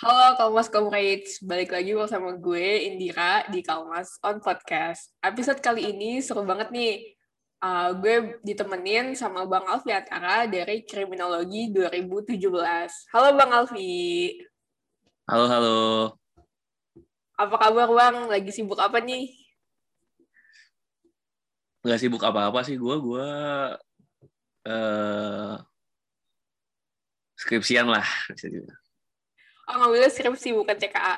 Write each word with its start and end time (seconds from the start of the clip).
Halo 0.00 0.32
Kalmas 0.32 0.72
Comrades, 0.72 1.44
balik 1.44 1.76
lagi 1.76 1.92
bersama 1.92 2.32
gue 2.32 2.88
Indira 2.88 3.44
di 3.52 3.60
Kalmas 3.60 4.16
on 4.24 4.40
Podcast. 4.40 5.12
Episode 5.20 5.60
kali 5.60 5.92
ini 5.92 6.24
seru 6.24 6.40
banget 6.40 6.72
nih. 6.72 7.12
Uh, 7.60 7.92
gue 8.00 8.40
ditemenin 8.40 9.12
sama 9.12 9.44
Bang 9.44 9.68
Alfi 9.68 9.92
Atara 9.92 10.48
dari 10.48 10.88
Kriminologi 10.88 11.68
2017. 11.68 12.32
Halo 13.12 13.28
Bang 13.36 13.52
Alfi. 13.52 14.40
Halo, 15.28 15.44
halo. 15.52 15.80
Apa 17.36 17.60
kabar 17.60 17.92
Bang? 17.92 18.32
Lagi 18.32 18.56
sibuk 18.56 18.80
apa 18.80 19.04
nih? 19.04 19.28
Gak 21.84 22.00
sibuk 22.00 22.24
apa-apa 22.24 22.64
sih 22.64 22.80
gue. 22.80 22.96
Gue 23.04 23.28
uh, 24.64 25.60
skripsian 27.36 27.84
lah. 27.84 28.08
Bisa. 28.32 28.79
Oh, 29.70 29.74
ngambilnya 29.78 30.10
skripsi 30.10 30.50
bukan 30.50 30.74
CKA. 30.74 31.14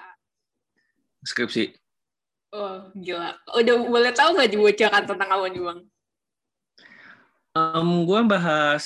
Skripsi. 1.25 1.73
Oh, 2.53 2.93
gila. 2.93 3.33
Udah 3.57 3.75
boleh 3.81 4.13
tahu 4.13 4.37
nggak 4.37 4.53
dibocorkan 4.53 5.09
tentang 5.09 5.29
apa 5.33 5.45
nih, 5.49 5.63
Bang? 5.65 5.81
Um, 7.57 8.05
gue 8.05 8.21
bahas 8.29 8.85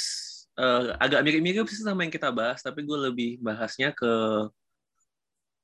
uh, 0.54 0.94
agak 1.02 1.26
mirip-mirip 1.26 1.66
sih 1.66 1.82
sama 1.82 2.06
yang 2.06 2.14
kita 2.14 2.30
bahas, 2.30 2.62
tapi 2.62 2.86
gue 2.86 2.98
lebih 3.10 3.42
bahasnya 3.42 3.90
ke 3.90 4.12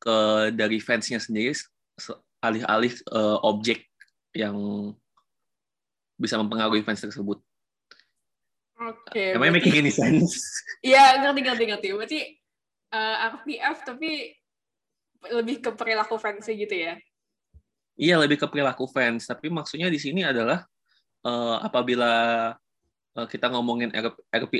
ke 0.03 0.17
dari 0.59 0.83
fansnya 0.83 1.23
sendiri, 1.23 1.55
alih-alih 2.43 2.91
uh, 3.15 3.39
objek 3.47 3.87
yang 4.35 4.59
bisa 6.19 6.35
mempengaruhi 6.43 6.83
fans 6.83 7.07
tersebut. 7.07 7.39
Oke. 8.83 9.15
Okay, 9.15 9.39
Emangnya 9.39 9.63
making 9.63 9.79
any 9.79 9.95
sense? 9.95 10.43
Iya, 10.83 11.23
ngerti, 11.23 11.41
ngerti, 11.47 11.65
ngerti. 11.71 11.89
Berarti 11.95 12.19
uh, 12.93 12.97
eh, 12.97 13.17
RPF 13.33 13.77
tapi 13.89 14.11
lebih 15.33 15.65
ke 15.65 15.71
perilaku 15.73 16.21
fans 16.21 16.45
gitu 16.47 16.75
ya? 16.75 16.95
Iya 17.97 18.17
lebih 18.21 18.41
ke 18.41 18.47
perilaku 18.49 18.89
fans, 18.89 19.29
tapi 19.29 19.53
maksudnya 19.53 19.93
di 19.93 20.01
sini 20.01 20.25
adalah 20.25 20.65
uh, 21.25 21.61
apabila 21.61 22.13
uh, 23.17 23.27
kita 23.29 23.53
ngomongin 23.53 23.93
RP, 23.93 24.17
RP 24.33 24.55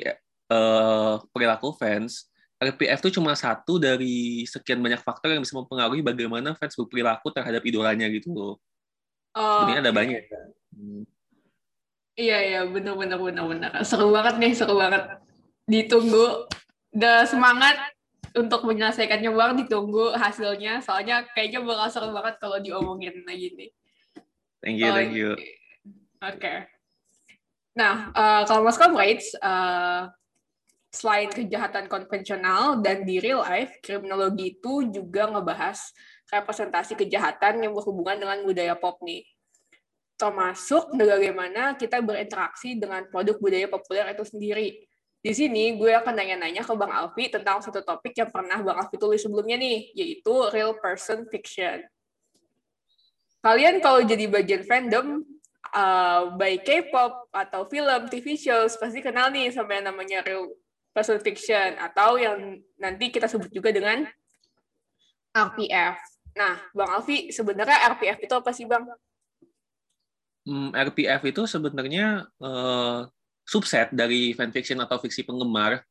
uh, 0.53 1.17
perilaku 1.33 1.73
fans, 1.75 2.29
RPF 2.63 3.03
itu 3.03 3.19
cuma 3.19 3.35
satu 3.35 3.81
dari 3.81 4.47
sekian 4.47 4.79
banyak 4.79 5.03
faktor 5.03 5.35
yang 5.35 5.43
bisa 5.43 5.59
mempengaruhi 5.59 6.05
bagaimana 6.05 6.55
fans 6.55 6.79
berperilaku 6.79 7.35
terhadap 7.35 7.63
idolanya 7.67 8.07
gitu 8.13 8.31
loh. 8.31 8.55
Oh, 9.33 9.65
Sebenarnya 9.65 9.91
ada 9.91 9.95
banyak. 9.97 10.23
Hmm. 10.77 11.03
Iya 12.13 12.39
iya 12.45 12.61
benar 12.69 12.95
benar 13.01 13.19
benar 13.19 13.45
benar. 13.49 13.73
Seru 13.83 14.13
banget 14.13 14.37
nih 14.37 14.53
seru 14.53 14.77
banget. 14.77 15.03
Ditunggu. 15.65 16.47
Udah 16.93 17.25
semangat 17.25 17.81
untuk 18.33 18.65
menyelesaikannya 18.65 19.29
bang 19.29 19.53
ditunggu 19.65 20.17
hasilnya 20.17 20.81
soalnya 20.81 21.27
kayaknya 21.37 21.61
bakal 21.61 21.89
seru 21.93 22.09
banget 22.17 22.35
kalau 22.41 22.59
diomongin 22.59 23.13
lagi 23.29 23.53
nih. 23.57 23.71
Thank 24.63 24.79
you, 24.79 24.89
oh, 24.89 24.95
thank 24.95 25.13
you. 25.13 25.31
Oke. 25.35 26.39
Okay. 26.39 26.59
Nah, 27.73 28.13
uh, 28.13 28.43
kalau 28.45 28.63
Mas 28.63 28.79
Comrades, 28.79 29.33
uh, 29.41 30.07
selain 30.93 31.33
kejahatan 31.33 31.89
konvensional 31.89 32.85
dan 32.85 33.09
di 33.09 33.17
real 33.17 33.41
life, 33.41 33.81
kriminologi 33.81 34.61
itu 34.61 34.93
juga 34.93 35.25
ngebahas 35.25 35.81
representasi 36.29 37.01
kejahatan 37.01 37.65
yang 37.65 37.73
berhubungan 37.73 38.21
dengan 38.21 38.39
budaya 38.45 38.77
pop 38.77 39.01
nih. 39.01 39.25
Termasuk 40.21 40.93
bagaimana 40.95 41.75
kita 41.81 41.99
berinteraksi 42.05 42.77
dengan 42.77 43.09
produk 43.09 43.41
budaya 43.41 43.67
populer 43.67 44.13
itu 44.13 44.25
sendiri 44.29 44.69
di 45.23 45.31
sini 45.31 45.79
gue 45.79 45.95
akan 45.95 46.19
nanya-nanya 46.19 46.67
ke 46.67 46.75
Bang 46.75 46.91
Alfi 46.91 47.31
tentang 47.31 47.63
satu 47.63 47.79
topik 47.79 48.11
yang 48.19 48.35
pernah 48.35 48.59
Bang 48.59 48.75
Alfi 48.75 48.99
tulis 48.99 49.23
sebelumnya 49.23 49.55
nih, 49.55 49.95
yaitu 49.95 50.35
real 50.51 50.75
person 50.83 51.31
fiction. 51.31 51.87
Kalian 53.39 53.79
kalau 53.79 54.03
jadi 54.03 54.27
bagian 54.27 54.67
fandom, 54.67 55.23
uh, 55.71 56.35
baik 56.35 56.67
K-pop 56.67 57.31
atau 57.31 57.71
film, 57.71 58.11
TV 58.11 58.35
shows, 58.35 58.75
pasti 58.75 58.99
kenal 58.99 59.31
nih 59.31 59.55
sama 59.55 59.79
yang 59.79 59.95
namanya 59.95 60.27
real 60.27 60.59
person 60.91 61.23
fiction, 61.23 61.79
atau 61.79 62.19
yang 62.19 62.59
nanti 62.75 63.15
kita 63.15 63.31
sebut 63.31 63.51
juga 63.55 63.71
dengan 63.71 64.03
RPF. 65.31 66.03
Nah, 66.35 66.59
Bang 66.75 66.99
Alfi, 66.99 67.31
sebenarnya 67.31 67.95
RPF 67.95 68.19
itu 68.27 68.35
apa 68.35 68.51
sih, 68.51 68.67
Bang? 68.67 68.91
Hmm, 70.43 70.75
RPF 70.75 71.23
itu 71.31 71.47
sebenarnya 71.47 72.27
uh, 72.43 73.07
subset 73.43 73.91
dari 73.91 74.33
fanfiction 74.33 74.79
atau 74.81 74.99
fiksi 75.03 75.27
penggemar 75.27 75.83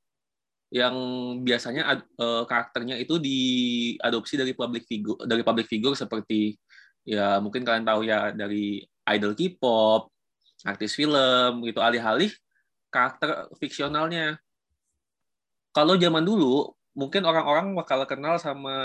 yang 0.71 0.95
biasanya 1.43 1.99
uh, 2.15 2.47
karakternya 2.47 2.95
itu 2.95 3.19
diadopsi 3.19 4.39
dari 4.39 4.55
public 4.55 4.87
figure 4.87 5.19
dari 5.27 5.43
public 5.43 5.67
figure 5.67 5.99
seperti 5.99 6.55
ya 7.03 7.43
mungkin 7.43 7.67
kalian 7.67 7.83
tahu 7.83 8.07
ya 8.07 8.31
dari 8.31 8.79
idol 9.11 9.35
K-pop, 9.35 10.07
artis 10.63 10.93
film 10.93 11.65
gitu 11.67 11.81
alih-alih 11.81 12.31
karakter 12.93 13.49
fiksionalnya. 13.57 14.37
Kalau 15.71 15.95
zaman 15.95 16.23
dulu 16.23 16.71
mungkin 16.95 17.23
orang-orang 17.23 17.71
bakal 17.75 18.03
kenal 18.03 18.35
sama 18.39 18.75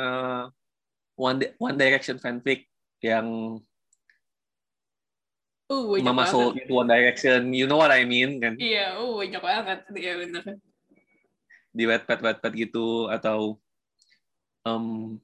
One, 1.18 1.42
One 1.58 1.78
Direction 1.78 2.22
fanfic 2.22 2.70
yang 3.02 3.58
Uh, 5.66 5.98
Mama 5.98 6.30
Soul 6.30 6.54
into 6.54 6.78
One 6.78 6.86
Direction, 6.86 7.50
you 7.50 7.66
know 7.66 7.82
what 7.82 7.90
I 7.90 8.06
mean 8.06 8.38
kan? 8.38 8.54
Iya, 8.54 9.02
uh, 9.02 9.18
banyak 9.18 9.42
banget, 9.42 9.78
iya 9.98 10.14
benar. 10.14 10.44
Di 11.74 11.82
wetpad 11.82 12.22
wetpad 12.22 12.52
gitu 12.54 13.10
atau 13.10 13.58
um, 14.62 15.18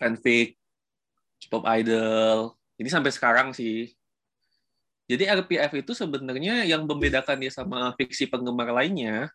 fanfic, 0.00 0.56
K-pop 1.44 1.68
idol. 1.76 2.56
Ini 2.80 2.88
sampai 2.88 3.12
sekarang 3.12 3.52
sih. 3.52 3.92
Jadi 5.04 5.28
RPF 5.28 5.84
itu 5.84 5.92
sebenarnya 5.92 6.64
yang 6.64 6.88
membedakan 6.88 7.36
dia 7.36 7.52
sama 7.52 7.92
fiksi 8.00 8.32
penggemar 8.32 8.72
lainnya 8.72 9.28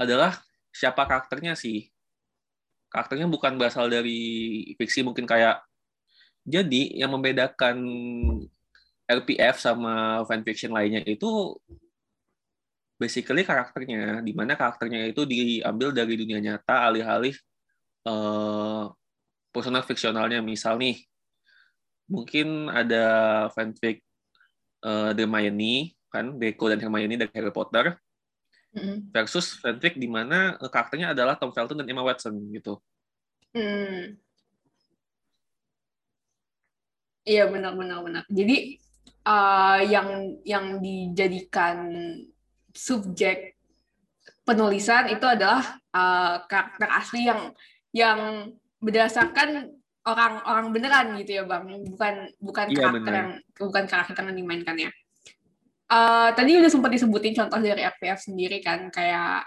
adalah 0.00 0.40
siapa 0.72 1.04
karakternya 1.04 1.52
sih. 1.52 1.92
Karakternya 2.88 3.28
bukan 3.28 3.60
berasal 3.60 3.92
dari 3.92 4.64
fiksi 4.80 5.04
mungkin 5.04 5.28
kayak 5.28 5.60
jadi 6.48 7.04
yang 7.04 7.12
membedakan 7.12 7.76
LPF 9.08 9.56
sama 9.56 10.22
fanfiction 10.28 10.68
lainnya 10.68 11.00
itu 11.08 11.56
basically 12.98 13.46
karakternya, 13.46 14.20
di 14.20 14.34
mana 14.34 14.58
karakternya 14.58 15.08
itu 15.08 15.22
diambil 15.22 15.94
dari 15.94 16.18
dunia 16.18 16.42
nyata 16.42 16.90
alih-alih 16.90 17.32
uh, 18.04 18.90
personal 19.54 19.86
fiksionalnya. 19.86 20.42
Misal 20.42 20.76
nih, 20.76 20.98
mungkin 22.10 22.66
ada 22.68 23.06
fanfic 23.54 24.02
uh, 24.82 25.14
Hermione, 25.14 25.94
kan, 26.10 26.34
Draco 26.36 26.66
dan 26.68 26.82
Hermione 26.82 27.16
dari 27.16 27.32
Harry 27.32 27.54
Potter, 27.54 27.94
mm-hmm. 28.74 29.14
versus 29.14 29.56
fanfic 29.62 29.94
di 29.94 30.10
mana 30.10 30.58
karakternya 30.58 31.14
adalah 31.14 31.38
Tom 31.38 31.54
Felton 31.54 31.78
dan 31.78 31.88
Emma 31.88 32.02
Watson 32.02 32.34
gitu. 32.50 32.82
Mm. 33.54 34.18
Iya 37.28 37.44
benar-benar 37.46 38.00
benar. 38.02 38.22
Jadi 38.26 38.80
uh, 39.26 39.80
yang 39.82 40.38
yang 40.44 40.78
dijadikan 40.78 41.90
subjek 42.74 43.58
penulisan 44.46 45.10
itu 45.12 45.26
adalah 45.26 45.80
uh, 45.92 46.44
karakter 46.46 46.88
asli 46.88 47.26
yang 47.26 47.52
yang 47.92 48.52
berdasarkan 48.78 49.74
orang-orang 50.06 50.66
beneran 50.72 51.06
gitu 51.20 51.42
ya 51.42 51.44
bang 51.44 51.84
bukan 51.84 52.14
bukan 52.40 52.66
iya, 52.72 52.76
karakter 52.80 53.02
bener. 53.02 53.14
yang 53.18 53.30
bukan 53.60 53.84
karakter 53.84 54.22
yang 54.24 54.38
dimainkan 54.38 54.76
ya 54.78 54.90
uh, 55.92 56.30
tadi 56.32 56.56
udah 56.56 56.70
sempat 56.72 56.90
disebutin 56.94 57.36
contoh 57.36 57.60
dari 57.60 57.84
FPF 57.84 58.32
sendiri 58.32 58.64
kan 58.64 58.88
kayak 58.88 59.44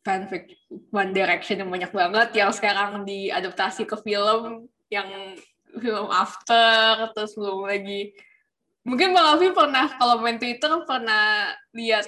fanfic 0.00 0.56
One 0.88 1.12
Direction 1.12 1.60
yang 1.60 1.68
banyak 1.68 1.92
banget 1.92 2.28
yang 2.32 2.50
sekarang 2.54 3.04
diadaptasi 3.04 3.84
ke 3.84 3.96
film 4.00 4.70
yang 4.88 5.36
film 5.76 6.08
After 6.08 7.12
terus 7.12 7.36
belum 7.36 7.68
lagi 7.68 8.16
Mungkin 8.86 9.10
Bang 9.12 9.26
Alfi 9.36 9.50
pernah 9.50 9.86
kalau 9.98 10.22
main 10.22 10.38
Twitter 10.38 10.70
pernah 10.86 11.52
lihat 11.74 12.06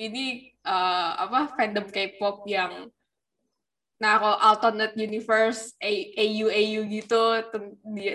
ini 0.00 0.52
uh, 0.66 1.28
apa 1.28 1.54
fandom 1.54 1.86
K-pop 1.88 2.44
yang 2.48 2.90
naruh 4.02 4.34
alternate 4.42 4.98
universe 4.98 5.78
AU 5.78 6.50
AU 6.50 6.80
gitu 6.90 7.22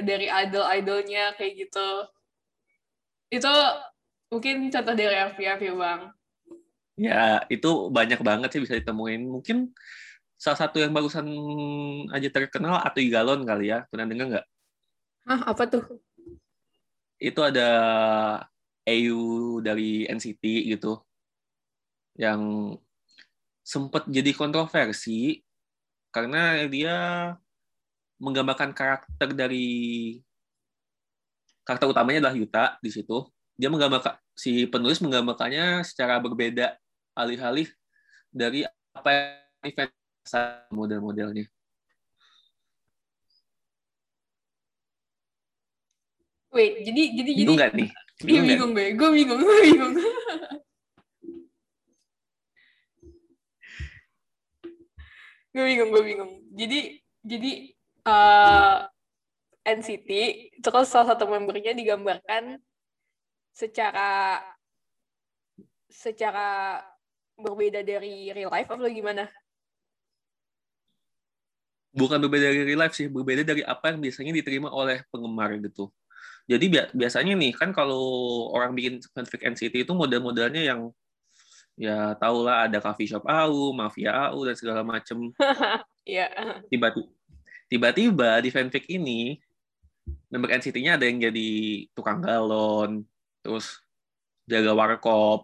dari 0.03 0.27
idol-idolnya 0.27 1.31
kayak 1.39 1.53
gitu. 1.67 1.89
Itu 3.31 3.51
mungkin 4.27 4.67
contoh 4.67 4.93
dari 4.95 5.15
FPF 5.31 5.59
ya 5.63 5.73
Bang. 5.75 6.01
Ya, 6.97 7.45
itu 7.47 7.93
banyak 7.93 8.19
banget 8.19 8.49
sih 8.51 8.61
bisa 8.63 8.75
ditemuin. 8.75 9.21
Mungkin 9.21 9.71
salah 10.35 10.59
satu 10.59 10.81
yang 10.81 10.91
barusan 10.91 11.29
aja 12.09 12.29
terkenal 12.33 12.81
atau 12.83 12.99
Galon 13.07 13.45
kali 13.47 13.71
ya. 13.71 13.85
Pernah 13.87 14.05
dengar 14.09 14.25
nggak? 14.33 14.45
Hah, 15.29 15.41
apa 15.55 15.63
tuh? 15.69 15.83
Itu 17.17 17.39
ada 17.41 17.69
EU 18.87 19.57
dari 19.59 20.07
NCT 20.07 20.71
gitu 20.71 21.01
yang 22.17 22.73
sempat 23.61 24.07
jadi 24.07 24.31
kontroversi 24.33 25.43
karena 26.09 26.65
dia 26.71 26.95
menggambarkan 28.17 28.73
karakter 28.73 29.35
dari 29.37 29.67
karakter 31.67 31.91
utamanya 31.91 32.25
adalah 32.25 32.37
Yuta 32.39 32.65
di 32.81 32.89
situ. 32.89 33.27
Dia 33.59 33.67
menggambarkan 33.67 34.17
si 34.37 34.65
penulis 34.69 35.03
menggambarkannya 35.03 35.83
secara 35.83 36.21
berbeda 36.23 36.77
alih-alih 37.17 37.67
dari 38.29 38.63
apa 38.93 39.09
yang 39.65 39.89
model-modelnya. 40.71 41.49
Wait, 46.57 46.81
jadi 46.81 47.13
jadi 47.13 47.37
bingung 47.37 47.53
jadi 47.53 47.69
nggak 47.69 47.77
nih? 47.77 47.89
Bingung, 48.25 48.45
iya, 48.49 48.57
bingung 48.57 48.73
gue, 48.73 48.97
gue 48.97 49.09
bingung, 49.13 49.37
gue 49.45 49.57
bingung. 49.61 49.93
gue 55.53 55.63
bingung, 55.69 55.89
gue 55.93 56.01
bingung. 56.01 56.31
Jadi 56.57 56.97
jadi 57.21 57.51
uh, 58.09 58.89
eh, 59.69 59.77
NCT 59.77 60.09
terus 60.65 60.89
salah 60.89 61.13
satu 61.13 61.29
membernya 61.29 61.77
digambarkan 61.77 62.57
secara 63.53 64.41
secara 65.93 66.81
berbeda 67.37 67.85
dari 67.85 68.33
real 68.33 68.49
life 68.49 68.65
atau 68.65 68.89
gimana? 68.89 69.29
Bukan 71.93 72.17
berbeda 72.17 72.49
dari 72.49 72.65
real 72.65 72.81
life 72.81 72.97
sih, 72.97 73.05
berbeda 73.05 73.45
dari 73.45 73.61
apa 73.61 73.93
yang 73.93 74.01
biasanya 74.01 74.33
diterima 74.33 74.73
oleh 74.73 75.05
penggemar 75.13 75.53
gitu. 75.61 75.93
Jadi 76.47 76.65
biasanya 76.95 77.35
nih 77.35 77.51
kan 77.51 77.75
kalau 77.75 77.99
orang 78.55 78.71
bikin 78.71 79.03
fanfic 79.11 79.43
NCT 79.43 79.83
itu 79.83 79.91
model-modelnya 79.91 80.63
yang 80.63 80.95
ya 81.75 82.15
tahulah 82.15 82.71
ada 82.71 82.79
coffee 82.79 83.11
shop 83.11 83.27
AU, 83.27 83.75
mafia 83.75 84.31
AU 84.31 84.47
dan 84.47 84.55
segala 84.55 84.81
macem. 84.81 85.31
Iya. 86.07 86.31
Tiba-tiba 86.71 87.11
tiba-tiba 87.67 88.39
di 88.39 88.47
fanfic 88.47 88.87
ini 88.87 89.35
member 90.31 90.55
NCT-nya 90.55 90.95
ada 90.95 91.03
yang 91.03 91.19
jadi 91.19 91.49
tukang 91.91 92.23
galon, 92.23 93.03
terus 93.43 93.83
jaga 94.47 94.71
warkop. 94.71 95.43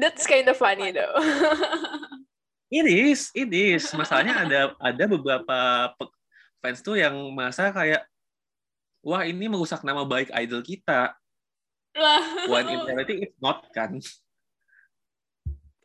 That's 0.00 0.24
kind 0.24 0.48
of 0.48 0.56
funny 0.56 0.96
though. 0.96 1.12
it 2.72 2.88
is, 2.88 3.28
it 3.36 3.52
is. 3.52 3.84
Masalahnya 3.92 4.48
ada 4.48 4.60
ada 4.80 5.04
beberapa 5.04 5.92
fans 6.64 6.80
tuh 6.80 6.96
yang 6.96 7.12
masa 7.36 7.68
kayak 7.68 8.02
wah 9.04 9.22
ini 9.22 9.46
merusak 9.46 9.84
nama 9.84 10.02
baik 10.02 10.32
idol 10.32 10.64
kita. 10.64 11.12
When 12.50 12.66
in 12.66 12.80
reality 12.88 13.28
it's 13.28 13.38
not 13.38 13.68
kan. 13.70 14.00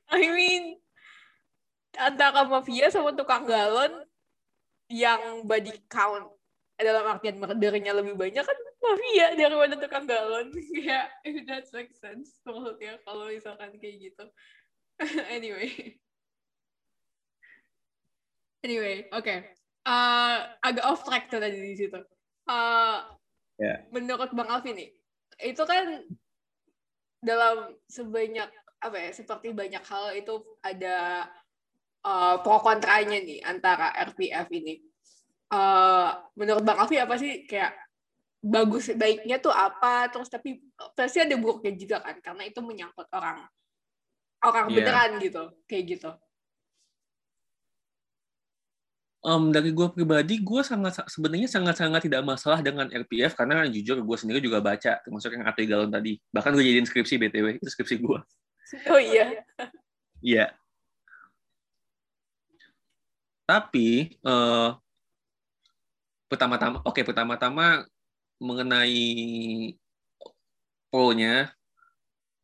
I 0.10 0.26
mean, 0.26 0.82
antara 1.94 2.48
mafia 2.50 2.90
sama 2.90 3.14
tukang 3.14 3.46
galon 3.46 3.94
yang 4.90 5.46
body 5.46 5.86
count 5.86 6.34
dalam 6.80 7.06
artian 7.06 7.38
murdernya 7.38 7.94
lebih 7.94 8.18
banyak 8.18 8.42
kan 8.42 8.60
mafia 8.82 9.38
daripada 9.38 9.78
tukang 9.78 10.08
galon. 10.10 10.50
Ya, 10.80 11.06
yeah, 11.06 11.06
if 11.28 11.46
that 11.46 11.68
makes 11.76 12.02
sense 12.02 12.42
maksudnya 12.48 12.98
kalau 13.06 13.30
misalkan 13.30 13.76
kayak 13.78 14.10
gitu. 14.10 14.26
anyway. 15.36 16.00
Anyway, 18.66 19.06
oke. 19.14 19.24
Okay. 19.24 19.40
Uh, 19.86 20.58
agak 20.60 20.86
off 20.90 21.06
track 21.06 21.30
tuh 21.30 21.40
tadi 21.40 21.56
di 21.56 21.76
situ 21.78 22.02
uh, 22.50 23.06
yeah. 23.62 23.86
menurut 23.94 24.34
Bang 24.34 24.50
Alvin 24.50 24.76
nih, 24.76 24.90
itu 25.46 25.64
kan 25.64 26.04
dalam 27.22 27.78
sebanyak 27.86 28.50
apa 28.80 28.98
ya 28.98 29.12
seperti 29.12 29.52
banyak 29.52 29.84
hal 29.84 30.16
itu 30.16 30.40
ada 30.64 31.28
uh, 32.04 32.42
pro 32.42 32.58
kontranya 32.66 33.22
nih 33.22 33.46
antara 33.46 33.94
RPF 34.10 34.50
ini. 34.50 34.82
Uh, 35.50 36.14
menurut 36.34 36.66
Bang 36.66 36.82
Alvin 36.82 37.06
apa 37.06 37.16
sih 37.22 37.46
kayak 37.46 37.74
bagus 38.40 38.96
baiknya 38.96 39.38
tuh 39.44 39.52
apa 39.52 40.08
terus 40.08 40.32
tapi 40.32 40.64
pasti 40.96 41.20
ada 41.20 41.36
buruknya 41.36 41.76
juga 41.76 42.00
kan 42.00 42.16
karena 42.24 42.48
itu 42.48 42.64
menyangkut 42.64 43.12
orang 43.12 43.44
orang 44.40 44.66
yeah. 44.72 44.76
beneran 44.80 45.12
gitu 45.20 45.44
kayak 45.68 45.84
gitu 46.00 46.12
um, 49.24 49.52
dari 49.52 49.76
gue 49.76 49.88
pribadi, 49.92 50.40
gue 50.40 50.62
sangat 50.64 51.04
sebenarnya 51.12 51.50
sangat-sangat 51.52 52.08
tidak 52.08 52.22
masalah 52.24 52.60
dengan 52.64 52.88
RPF 52.88 53.36
karena 53.36 53.68
jujur 53.68 54.00
gue 54.00 54.18
sendiri 54.18 54.40
juga 54.40 54.64
baca, 54.64 55.00
termasuk 55.04 55.36
yang 55.36 55.44
Atri 55.48 55.68
Galon 55.68 55.92
tadi. 55.92 56.20
Bahkan 56.32 56.52
gue 56.56 56.64
jadiin 56.64 56.88
skripsi 56.88 57.20
BTW, 57.20 57.60
itu 57.60 57.70
skripsi 57.72 57.96
gue. 58.00 58.20
Oh 58.88 59.02
iya? 59.02 59.44
Iya. 60.22 60.46
Tapi, 63.50 64.14
uh, 64.22 64.78
pertama-tama, 66.30 66.86
oke 66.86 66.94
okay, 66.94 67.04
pertama-tama 67.04 67.82
mengenai 68.38 69.74
pro-nya, 70.94 71.50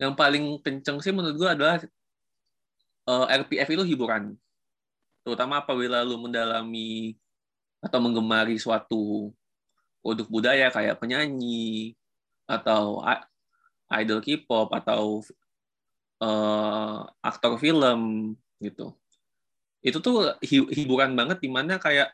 yang 0.01 0.18
paling 0.18 0.60
kenceng 0.60 1.00
sih 1.00 1.13
menurut 1.16 1.38
gue 1.39 1.50
adalah 1.50 1.77
uh, 3.07 3.25
eh, 3.31 3.39
RPF 3.39 3.69
itu 3.80 3.83
hiburan 3.95 4.36
terutama 5.25 5.57
apabila 5.57 6.06
lu 6.06 6.22
mendalami 6.22 7.18
atau 7.81 7.98
menggemari 7.98 8.62
suatu 8.62 9.33
produk 10.06 10.30
budaya 10.30 10.69
kayak 10.69 11.01
penyanyi 11.01 11.98
atau 12.45 13.01
idol 13.89 14.22
K-pop 14.22 14.69
atau 14.69 15.25
uh, 16.22 17.10
aktor 17.25 17.57
film 17.57 18.33
gitu. 18.62 18.94
Itu 19.81 19.98
tuh 20.01 20.38
hiburan 20.45 21.18
banget 21.18 21.42
di 21.42 21.50
mana 21.50 21.81
kayak 21.81 22.13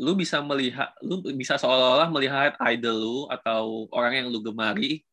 lu 0.00 0.16
bisa 0.16 0.40
melihat 0.40 0.92
lu 1.04 1.20
bisa 1.36 1.60
seolah-olah 1.60 2.08
melihat 2.08 2.56
idol 2.72 2.96
lu 2.96 3.18
atau 3.28 3.84
orang 3.92 4.24
yang 4.24 4.26
lu 4.32 4.40
gemari 4.40 5.04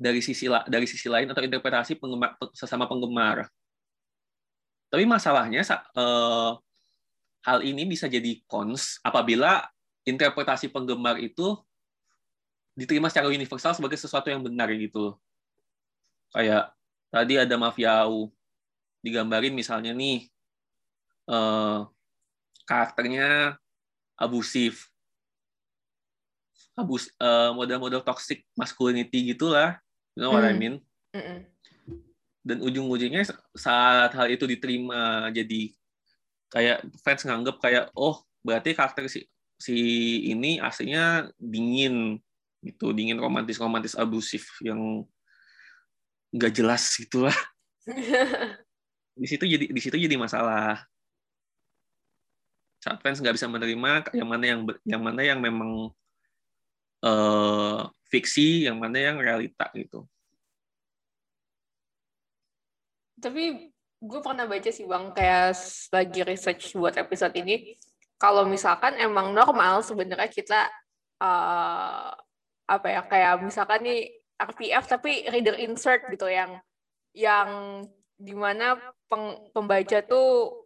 dari 0.00 0.24
sisi 0.24 0.48
dari 0.48 0.88
sisi 0.88 1.08
lain 1.12 1.28
atau 1.28 1.44
interpretasi 1.44 2.00
penggemar, 2.00 2.32
sesama 2.56 2.88
penggemar 2.88 3.48
tapi 4.90 5.06
masalahnya 5.06 5.62
uh, 5.94 6.58
hal 7.46 7.58
ini 7.62 7.86
bisa 7.86 8.10
jadi 8.10 8.42
cons 8.50 8.98
apabila 9.06 9.62
interpretasi 10.02 10.66
penggemar 10.66 11.22
itu 11.22 11.54
diterima 12.74 13.06
secara 13.06 13.30
universal 13.30 13.70
sebagai 13.70 13.96
sesuatu 13.96 14.26
yang 14.34 14.42
benar 14.42 14.66
gitu. 14.74 15.14
Kayak 16.34 16.74
tadi 17.14 17.38
ada 17.38 17.54
mafiau 17.54 18.34
digambarin 19.00 19.54
misalnya 19.54 19.94
nih 19.94 20.26
uh, 21.30 21.86
karakternya 22.66 23.56
abusif 24.18 24.90
abus 26.76 27.08
uh, 27.16 27.56
model-model 27.56 28.04
toxic 28.04 28.44
masculinity 28.52 29.32
gitulah 29.32 29.80
you 30.12 30.20
know 30.20 30.32
what 30.32 30.44
I 30.44 30.52
hmm. 30.52 30.60
mean 30.60 30.74
mm 31.16 31.20
-mm 31.20 31.49
dan 32.40 32.64
ujung-ujungnya 32.64 33.28
saat 33.52 34.10
hal 34.16 34.26
itu 34.32 34.48
diterima 34.48 35.28
jadi 35.28 35.72
kayak 36.50 36.88
fans 37.04 37.22
nganggep 37.28 37.56
kayak 37.60 37.84
oh 37.92 38.24
berarti 38.40 38.72
karakter 38.72 39.06
si 39.06 39.28
si 39.60 39.76
ini 40.32 40.56
aslinya 40.56 41.28
dingin 41.36 42.16
gitu. 42.64 42.96
Dingin 42.96 43.20
romantis 43.20 43.60
romantis 43.60 43.92
abusif 43.92 44.48
yang 44.64 45.04
nggak 46.32 46.52
jelas 46.54 46.94
gitulah 46.94 47.34
di 49.20 49.26
situ 49.26 49.44
jadi 49.44 49.66
di 49.68 49.80
situ 49.80 49.96
jadi 50.00 50.16
masalah. 50.16 50.80
Saat 52.80 53.04
fans 53.04 53.20
nggak 53.20 53.36
bisa 53.36 53.44
menerima 53.44 54.16
yang 54.16 54.28
mana 54.28 54.44
yang 54.48 54.60
yang 54.88 55.02
mana 55.04 55.20
yang 55.20 55.38
memang 55.44 55.92
uh, 57.04 57.84
fiksi 58.08 58.64
yang 58.64 58.80
mana 58.80 58.96
yang 58.96 59.20
realita 59.20 59.68
gitu 59.76 60.08
tapi 63.20 63.70
gue 64.00 64.20
pernah 64.24 64.48
baca 64.48 64.70
sih 64.72 64.88
bang 64.88 65.12
kayak 65.12 65.52
lagi 65.92 66.20
research 66.24 66.72
buat 66.74 66.96
episode 66.96 67.36
ini. 67.36 67.76
Kalau 68.16 68.48
misalkan 68.48 68.96
emang 68.96 69.32
normal 69.32 69.84
sebenarnya 69.84 70.28
kita 70.28 70.68
uh, 71.20 72.12
apa 72.68 72.86
ya 72.88 73.00
kayak 73.04 73.44
misalkan 73.44 73.80
nih 73.84 74.00
RPF 74.40 74.84
tapi 74.88 75.28
reader 75.28 75.56
insert 75.60 76.08
gitu 76.08 76.28
yang 76.28 76.56
yang 77.12 77.80
di 78.16 78.32
mana 78.36 78.76
peng, 79.08 79.52
pembaca 79.52 80.00
tuh 80.04 80.64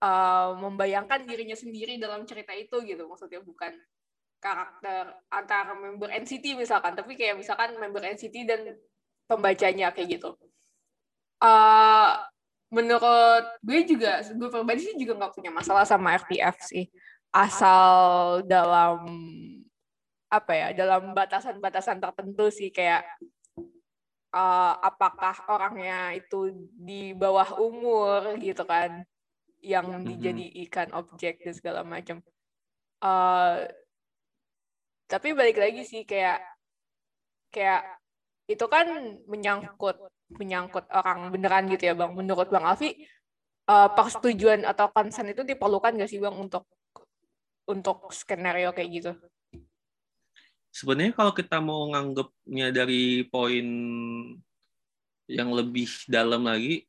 uh, 0.00 0.56
membayangkan 0.56 1.24
dirinya 1.28 1.56
sendiri 1.56 2.00
dalam 2.00 2.24
cerita 2.24 2.56
itu 2.56 2.80
gitu. 2.84 3.04
Maksudnya 3.08 3.44
bukan 3.44 3.72
karakter 4.40 5.16
antara 5.32 5.72
member 5.72 6.12
NCT 6.12 6.56
misalkan 6.60 6.92
tapi 6.92 7.16
kayak 7.16 7.40
misalkan 7.40 7.76
member 7.80 8.04
NCT 8.04 8.36
dan 8.44 8.60
pembacanya 9.26 9.90
kayak 9.96 10.20
gitu 10.20 10.36
uh, 11.42 12.10
menurut 12.70 13.44
gue 13.62 13.80
juga 13.86 14.20
gue 14.26 14.48
pribadi 14.50 14.80
sih 14.90 14.94
juga 14.98 15.14
nggak 15.16 15.34
punya 15.38 15.50
masalah 15.54 15.86
sama 15.86 16.18
FPF 16.18 16.56
sih 16.66 16.90
asal 17.30 18.42
dalam 18.46 19.06
apa 20.26 20.52
ya 20.52 20.68
dalam 20.74 21.14
batasan-batasan 21.14 22.02
tertentu 22.02 22.50
sih 22.50 22.74
kayak 22.74 23.06
uh, 24.34 24.74
apakah 24.82 25.36
orangnya 25.46 26.12
itu 26.18 26.50
di 26.74 27.14
bawah 27.14 27.56
umur 27.62 28.34
gitu 28.42 28.66
kan 28.66 29.06
yang 29.62 30.02
Mhm. 30.02 30.06
dijadikan 30.06 30.88
objek 30.94 31.42
dan 31.42 31.54
segala 31.54 31.80
macam. 31.82 32.22
Uh, 33.02 33.66
tapi 35.06 35.34
balik 35.34 35.58
lagi 35.58 35.82
sih 35.86 36.02
kayak 36.02 36.42
kayak 37.54 37.82
itu 38.46 38.66
kan 38.66 38.86
menyangkut 39.26 39.98
menyangkut 40.34 40.86
orang 40.90 41.30
beneran 41.30 41.70
gitu 41.70 41.90
ya 41.90 41.94
bang. 41.94 42.12
Menurut 42.14 42.50
bang 42.50 42.66
Alfi, 42.66 42.94
uh, 43.70 43.90
persetujuan 43.94 44.66
atau 44.66 44.90
consent 44.90 45.30
itu 45.30 45.46
diperlukan 45.46 45.94
nggak 45.94 46.10
sih 46.10 46.18
bang 46.18 46.34
untuk 46.34 46.66
untuk 47.66 48.10
skenario 48.14 48.70
kayak 48.74 48.90
gitu? 48.90 49.12
Sebenarnya 50.70 51.16
kalau 51.16 51.32
kita 51.32 51.58
mau 51.58 51.88
nganggapnya 51.88 52.68
dari 52.70 53.24
poin 53.26 53.66
yang 55.26 55.50
lebih 55.50 55.88
dalam 56.06 56.46
lagi, 56.46 56.86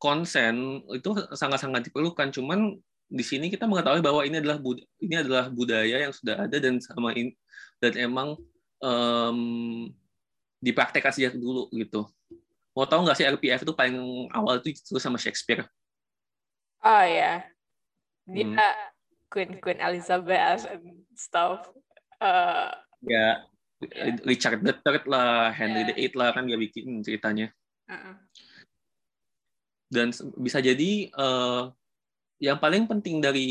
konsen 0.00 0.80
itu 0.94 1.12
sangat-sangat 1.36 1.90
diperlukan. 1.90 2.32
Cuman 2.32 2.78
di 3.10 3.24
sini 3.26 3.50
kita 3.50 3.66
mengetahui 3.66 4.00
bahwa 4.00 4.22
ini 4.22 4.38
adalah 4.38 4.62
ini 5.02 5.14
adalah 5.18 5.50
budaya 5.50 6.08
yang 6.08 6.14
sudah 6.14 6.46
ada 6.46 6.56
dan 6.56 6.78
sama 6.78 7.12
ini 7.12 7.34
dan 7.82 7.92
emang 7.98 8.38
um, 8.78 9.38
dipraktekkan 10.62 11.12
sejak 11.12 11.34
dulu 11.34 11.66
gitu. 11.74 12.06
Mau 12.74 12.86
tahu 12.86 13.02
nggak 13.02 13.18
sih 13.18 13.26
RPF 13.26 13.66
itu 13.66 13.74
paling 13.74 14.30
awal 14.30 14.62
itu 14.62 14.74
ditulis 14.78 15.02
sama 15.02 15.18
Shakespeare? 15.18 15.66
Oh 16.80 17.04
ya, 17.04 17.44
dia 18.24 18.44
hmm. 18.46 18.56
Queen 19.28 19.50
Queen 19.58 19.80
Elizabeth 19.82 20.64
and 20.70 21.04
stuff. 21.18 21.68
Uh, 22.22 22.72
ya 23.04 23.42
yeah. 23.84 24.16
Richard 24.28 24.60
the 24.60 24.76
Third 24.84 25.08
lah, 25.08 25.50
Henry 25.52 25.82
yeah. 25.82 25.88
the 25.92 25.94
Eighth 25.96 26.16
lah 26.16 26.30
kan 26.36 26.46
dia 26.46 26.56
bikin 26.56 27.00
ceritanya. 27.00 27.50
Uh-uh. 27.88 28.16
Dan 29.90 30.14
bisa 30.38 30.62
jadi 30.62 31.10
uh, 31.18 31.72
yang 32.38 32.56
paling 32.62 32.86
penting 32.86 33.18
dari 33.18 33.50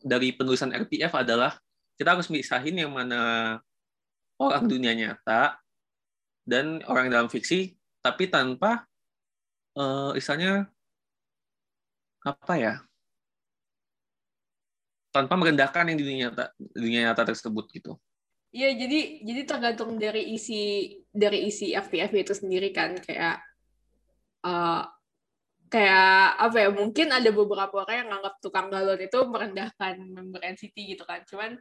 dari 0.00 0.32
penulisan 0.32 0.72
RPF 0.72 1.12
adalah 1.12 1.58
kita 1.98 2.16
harus 2.16 2.30
misahin 2.32 2.80
yang 2.80 2.92
mana 2.94 3.56
orang 4.40 4.64
dunia 4.64 4.94
nyata 4.94 5.58
dan 6.46 6.80
orang 6.86 7.10
dalam 7.10 7.28
fiksi, 7.28 7.75
tapi 8.06 8.30
tanpa 8.30 8.86
uh, 9.74 10.14
istilahnya 10.14 10.70
apa 12.22 12.54
ya? 12.54 12.74
Tanpa 15.10 15.34
merendahkan 15.34 15.90
yang 15.90 15.98
dunia 15.98 16.16
nyata, 16.28 16.54
dunia 16.54 17.10
nyata 17.10 17.26
tersebut 17.26 17.66
gitu. 17.74 17.98
Iya, 18.54 18.78
jadi 18.78 19.26
jadi 19.26 19.42
tergantung 19.42 19.98
dari 19.98 20.38
isi 20.38 20.94
dari 21.10 21.50
isi 21.50 21.74
FPF 21.74 22.12
itu 22.14 22.32
sendiri 22.32 22.70
kan 22.70 22.94
kayak 23.02 23.42
uh, 24.46 24.86
kayak 25.66 26.38
apa 26.38 26.56
ya 26.62 26.68
mungkin 26.70 27.10
ada 27.10 27.30
beberapa 27.34 27.82
orang 27.82 28.06
yang 28.06 28.08
nganggap 28.14 28.34
tukang 28.38 28.70
galon 28.70 29.02
itu 29.02 29.18
merendahkan 29.26 29.98
member 29.98 30.40
NCT 30.46 30.76
gitu 30.94 31.02
kan 31.02 31.26
cuman 31.26 31.58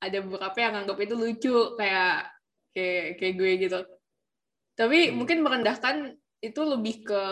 ada 0.00 0.18
beberapa 0.24 0.56
yang 0.56 0.72
nganggap 0.72 0.98
itu 1.04 1.14
lucu 1.14 1.56
kayak 1.76 2.32
kayak 2.72 3.20
kayak 3.20 3.34
gue 3.36 3.50
gitu 3.68 3.78
tapi 4.78 5.10
hmm. 5.10 5.14
mungkin 5.18 5.38
merendahkan 5.44 5.96
itu 6.42 6.60
lebih 6.64 7.06
ke 7.06 7.22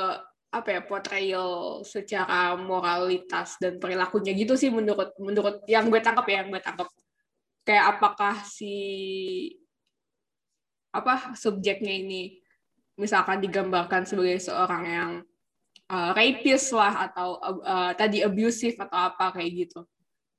apa 0.50 0.68
ya 0.68 0.80
portrayal 0.82 1.80
secara 1.86 2.58
moralitas 2.58 3.54
dan 3.62 3.78
perilakunya 3.78 4.34
gitu 4.34 4.58
sih 4.58 4.66
menurut 4.66 5.14
menurut 5.22 5.62
yang 5.70 5.86
gue 5.86 6.02
tangkap 6.02 6.26
ya 6.26 6.42
yang 6.42 6.50
gue 6.50 6.58
tangkap 6.58 6.90
kayak 7.62 7.96
apakah 7.96 8.42
si 8.42 8.74
apa 10.90 11.38
subjeknya 11.38 11.94
ini 12.02 12.42
misalkan 12.98 13.38
digambarkan 13.40 14.02
sebagai 14.04 14.42
seorang 14.42 14.84
yang 14.84 15.10
uh, 15.90 16.10
rapist 16.12 16.74
lah 16.76 17.10
atau 17.10 17.38
uh, 17.40 17.92
tadi 17.94 18.20
abusive 18.20 18.76
atau 18.76 18.98
apa 19.10 19.32
kayak 19.34 19.50
gitu. 19.66 19.80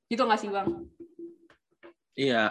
Gitu 0.06 0.22
nggak 0.22 0.40
sih 0.40 0.50
bang? 0.52 0.68
Iya. 2.16 2.44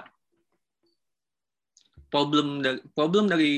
Problem 2.12 2.60
dari 2.60 2.80
problem 2.92 3.26
dari 3.32 3.54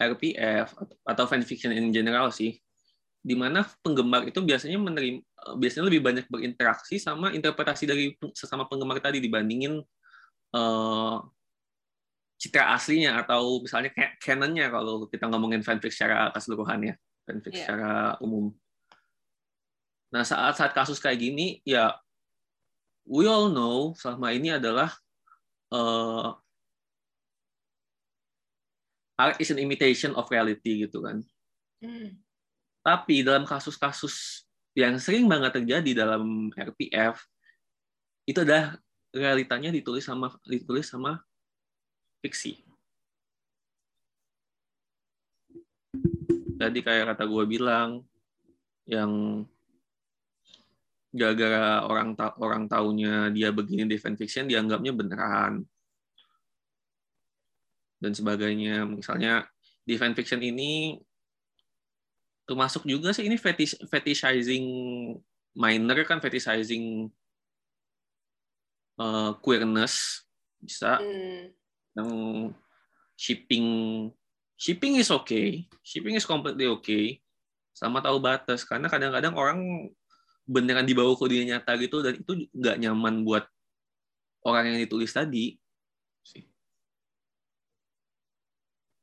RPF 0.00 0.72
atau 1.04 1.24
fanfiction 1.28 1.76
in 1.76 1.92
general 1.92 2.32
sih 2.32 2.56
di 3.20 3.36
mana 3.36 3.68
penggemar 3.84 4.24
itu 4.24 4.40
biasanya 4.40 4.80
menerima 4.80 5.20
biasanya 5.60 5.84
lebih 5.92 6.00
banyak 6.00 6.26
berinteraksi 6.32 6.96
sama 6.96 7.36
interpretasi 7.36 7.84
dari 7.84 8.16
sesama 8.32 8.64
penggemar 8.64 8.96
tadi 9.04 9.20
dibandingin 9.20 9.76
uh, 10.56 11.16
citra 12.40 12.72
aslinya 12.72 13.20
atau 13.20 13.60
misalnya 13.60 13.92
kayak 13.92 14.16
canonnya 14.24 14.72
kalau 14.72 15.04
kita 15.04 15.28
ngomongin 15.28 15.60
fanfic 15.60 15.92
secara 15.92 16.32
keseluruhan 16.32 16.80
ya 16.80 16.94
fanfic 17.28 17.52
yeah. 17.52 17.60
secara 17.60 17.92
umum. 18.24 18.48
Nah 20.16 20.24
saat 20.24 20.56
saat 20.56 20.72
kasus 20.72 20.96
kayak 20.96 21.20
gini 21.20 21.60
ya 21.68 21.92
we 23.04 23.28
all 23.28 23.52
know 23.52 23.92
selama 24.00 24.32
ini 24.32 24.56
adalah 24.56 24.96
uh, 25.76 26.32
art 29.20 29.36
is 29.36 29.52
an 29.52 29.60
imitation 29.60 30.16
of 30.16 30.24
reality 30.32 30.88
gitu 30.88 31.04
kan. 31.04 31.20
Mm. 31.84 32.16
Tapi 32.80 33.20
dalam 33.20 33.44
kasus-kasus 33.44 34.48
yang 34.72 34.96
sering 34.96 35.28
banget 35.28 35.60
terjadi 35.60 36.06
dalam 36.06 36.48
RPF 36.56 37.20
itu 38.24 38.40
adalah 38.40 38.80
realitanya 39.12 39.68
ditulis 39.68 40.06
sama 40.06 40.32
ditulis 40.48 40.88
sama 40.88 41.20
fiksi. 42.24 42.64
Tadi 46.60 46.78
kayak 46.84 47.16
kata 47.16 47.24
gue 47.24 47.44
bilang, 47.48 48.04
yang 48.84 49.42
gara-gara 51.10 51.82
orang 51.86 52.14
ta 52.14 52.36
orang 52.38 52.70
taunya 52.70 53.34
dia 53.34 53.50
begini 53.50 53.82
di 53.86 53.98
fanfiction 53.98 54.46
dianggapnya 54.46 54.94
beneran 54.94 55.66
dan 58.00 58.16
sebagainya. 58.16 58.88
Misalnya 58.88 59.46
di 59.84 59.94
fanfiction 60.00 60.40
ini 60.40 60.98
termasuk 62.48 62.82
juga 62.82 63.14
sih 63.14 63.30
ini 63.30 63.38
fetish 63.38 63.78
fetishizing 63.86 64.66
minor 65.54 66.02
kan 66.08 66.18
fetishizing 66.18 67.12
uh, 68.98 69.36
queerness. 69.38 70.26
Bisa. 70.58 70.98
Hmm. 70.98 71.52
Yang 71.94 72.10
shipping 73.14 73.66
shipping 74.56 74.96
is 74.96 75.12
okay. 75.12 75.68
Shipping 75.84 76.16
is 76.16 76.26
completely 76.26 76.66
okay. 76.66 77.20
Sama 77.76 78.00
tahu 78.00 78.18
batas 78.18 78.64
karena 78.64 78.88
kadang-kadang 78.88 79.36
orang 79.36 79.60
beneran 80.50 80.88
dibawa 80.88 81.14
ke 81.14 81.24
dunia 81.30 81.56
nyata 81.56 81.78
gitu 81.78 82.02
dan 82.02 82.18
itu 82.18 82.50
nggak 82.50 82.76
nyaman 82.82 83.22
buat 83.22 83.46
orang 84.42 84.74
yang 84.74 84.78
ditulis 84.82 85.14
tadi 85.14 85.54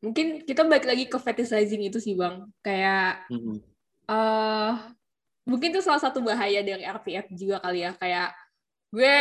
mungkin 0.08 0.48
kita 0.48 0.64
balik 0.64 0.88
lagi 0.88 1.06
ke 1.12 1.18
fetishizing 1.20 1.84
itu 1.84 2.00
sih 2.00 2.16
bang 2.16 2.48
kayak 2.64 3.28
mm-hmm. 3.28 3.60
uh, 4.08 4.80
mungkin 5.44 5.76
itu 5.76 5.84
salah 5.84 6.00
satu 6.00 6.24
bahaya 6.24 6.64
dari 6.64 6.88
RPF 6.88 7.28
juga 7.36 7.60
kali 7.60 7.84
ya 7.84 7.92
kayak 8.00 8.32
gue 8.96 9.16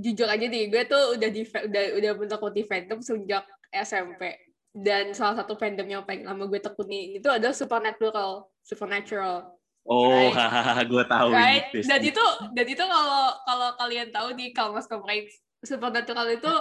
jujur 0.00 0.24
aja 0.24 0.46
nih 0.48 0.72
gue 0.72 0.82
tuh 0.88 1.20
udah 1.20 1.28
di 1.28 1.42
udah 1.44 1.84
udah 2.00 2.12
mengikuti 2.16 2.64
fandom 2.64 3.04
sejak 3.04 3.44
SMP 3.68 4.32
dan 4.72 5.12
salah 5.12 5.44
satu 5.44 5.60
fandom 5.60 5.84
yang 5.84 6.02
paling 6.08 6.24
lama 6.24 6.48
gue 6.48 6.56
tekuni 6.56 7.20
itu 7.20 7.28
adalah 7.28 7.52
Supernatural 7.52 8.48
Supernatural 8.64 9.60
oh 9.84 10.32
right? 10.32 10.88
gue 10.92 11.04
tahu 11.04 11.28
right? 11.36 11.68
ini 11.76 11.84
dan 11.84 12.00
itu 12.00 12.24
dan 12.56 12.66
itu 12.66 12.84
kalau 12.84 13.24
kalau 13.44 13.68
kalian 13.76 14.08
tahu 14.08 14.32
di 14.32 14.56
Kalmas 14.56 14.88
Comrades 14.88 15.36
Supernatural 15.60 16.32
itu 16.32 16.52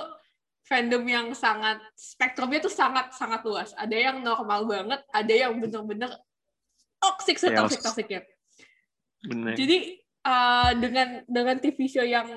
fandom 0.70 1.02
yang 1.10 1.28
sangat 1.34 1.82
spektrumnya 1.98 2.62
tuh 2.62 2.70
sangat 2.70 3.10
sangat 3.18 3.42
luas. 3.42 3.74
Ada 3.74 4.14
yang 4.14 4.22
normal 4.22 4.70
banget 4.70 5.02
ada 5.10 5.34
yang 5.34 5.58
bener-bener 5.58 6.14
toxic 7.00 7.40
setoxic 7.40 7.80
toksiknya 7.82 8.22
jadi 9.56 9.78
uh, 10.24 10.72
dengan 10.78 11.24
dengan 11.28 11.58
TV 11.60 11.88
show 11.88 12.06
yang 12.06 12.28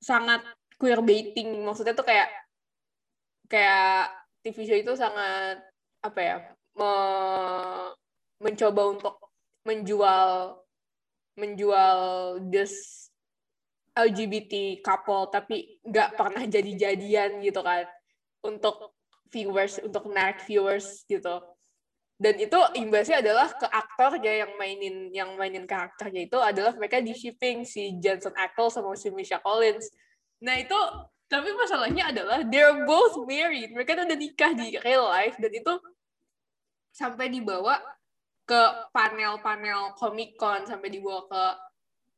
sangat 0.00 0.44
queer 0.80 1.00
baiting 1.04 1.60
maksudnya 1.64 1.92
tuh 1.92 2.06
kayak 2.06 2.28
kayak 3.50 4.08
TV 4.40 4.56
show 4.64 4.78
itu 4.78 4.92
sangat 4.96 5.60
apa 6.00 6.20
ya 6.20 6.36
me, 6.76 6.92
mencoba 8.40 8.82
untuk 8.88 9.16
menjual 9.68 10.56
menjual 11.36 11.98
this 12.48 13.08
LGBT 13.94 14.84
couple 14.84 15.28
tapi 15.30 15.82
nggak 15.82 16.14
pernah 16.14 16.42
jadi-jadian 16.46 17.42
gitu 17.42 17.60
kan. 17.60 17.86
Untuk 18.40 18.96
viewers 19.30 19.78
untuk 19.80 20.10
menarik 20.10 20.42
viewers 20.44 21.06
gitu. 21.06 21.40
Dan 22.20 22.36
itu 22.36 22.58
imbasnya 22.76 23.24
adalah 23.24 23.48
ke 23.48 23.64
aktornya 23.64 24.44
yang 24.44 24.52
mainin 24.60 25.08
yang 25.08 25.30
mainin 25.40 25.64
karakternya 25.64 26.28
itu 26.28 26.36
adalah 26.36 26.76
mereka 26.76 27.00
di 27.00 27.16
shipping 27.16 27.64
si 27.64 27.96
Jensen 27.96 28.36
Ackles 28.36 28.76
sama 28.76 28.92
si 28.92 29.08
Misha 29.08 29.40
Collins. 29.40 29.88
Nah 30.44 30.60
itu 30.60 30.76
tapi 31.30 31.48
masalahnya 31.56 32.12
adalah 32.12 32.44
they're 32.44 32.84
both 32.84 33.16
married. 33.24 33.72
Mereka 33.72 34.04
udah 34.04 34.18
nikah 34.20 34.52
di 34.52 34.76
real 34.84 35.08
life 35.08 35.40
dan 35.40 35.48
itu 35.48 35.72
sampai 36.92 37.32
dibawa 37.32 37.80
ke 38.44 38.62
panel-panel 38.90 39.94
Comic 39.96 40.36
Con 40.36 40.66
sampai 40.66 40.90
dibawa 40.90 41.24
ke 41.24 41.44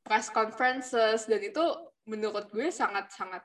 press 0.03 0.29
conferences 0.29 1.25
dan 1.27 1.41
itu 1.41 1.65
menurut 2.07 2.51
gue 2.51 2.69
sangat-sangat 2.69 3.43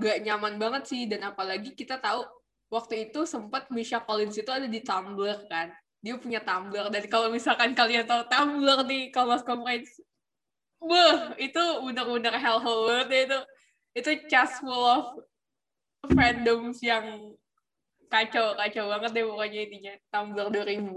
nggak 0.00 0.18
uh, 0.18 0.22
nyaman 0.24 0.58
banget 0.58 0.82
sih 0.84 1.06
dan 1.06 1.30
apalagi 1.30 1.72
kita 1.72 1.96
tahu 1.96 2.26
waktu 2.68 3.08
itu 3.08 3.22
sempat 3.24 3.70
Misha 3.70 4.02
Collins 4.02 4.34
itu 4.34 4.50
ada 4.50 4.66
di 4.66 4.82
Tumblr 4.82 5.46
kan 5.46 5.70
dia 6.04 6.18
punya 6.20 6.42
Tumblr 6.42 6.90
dan 6.90 7.02
kalau 7.06 7.30
misalkan 7.30 7.72
kalian 7.72 8.04
tahu 8.04 8.26
Tumblr 8.28 8.82
di 8.84 9.08
Commerce 9.14 9.46
Complaints 9.46 10.02
Wah, 10.84 11.32
itu 11.40 11.64
benar-benar 11.80 12.36
hell-hole 12.36 12.92
banget 12.92 13.08
ya 13.08 13.20
itu. 13.24 13.40
Itu 13.96 14.10
just 14.28 14.60
full 14.60 14.84
of 14.84 15.16
fandoms 16.12 16.76
yang 16.84 17.32
kacau, 18.12 18.52
kacau 18.52 18.84
banget 18.92 19.10
deh 19.16 19.24
pokoknya 19.24 19.60
intinya. 19.64 19.92
Tumblr 20.12 20.48
2000, 20.52 20.92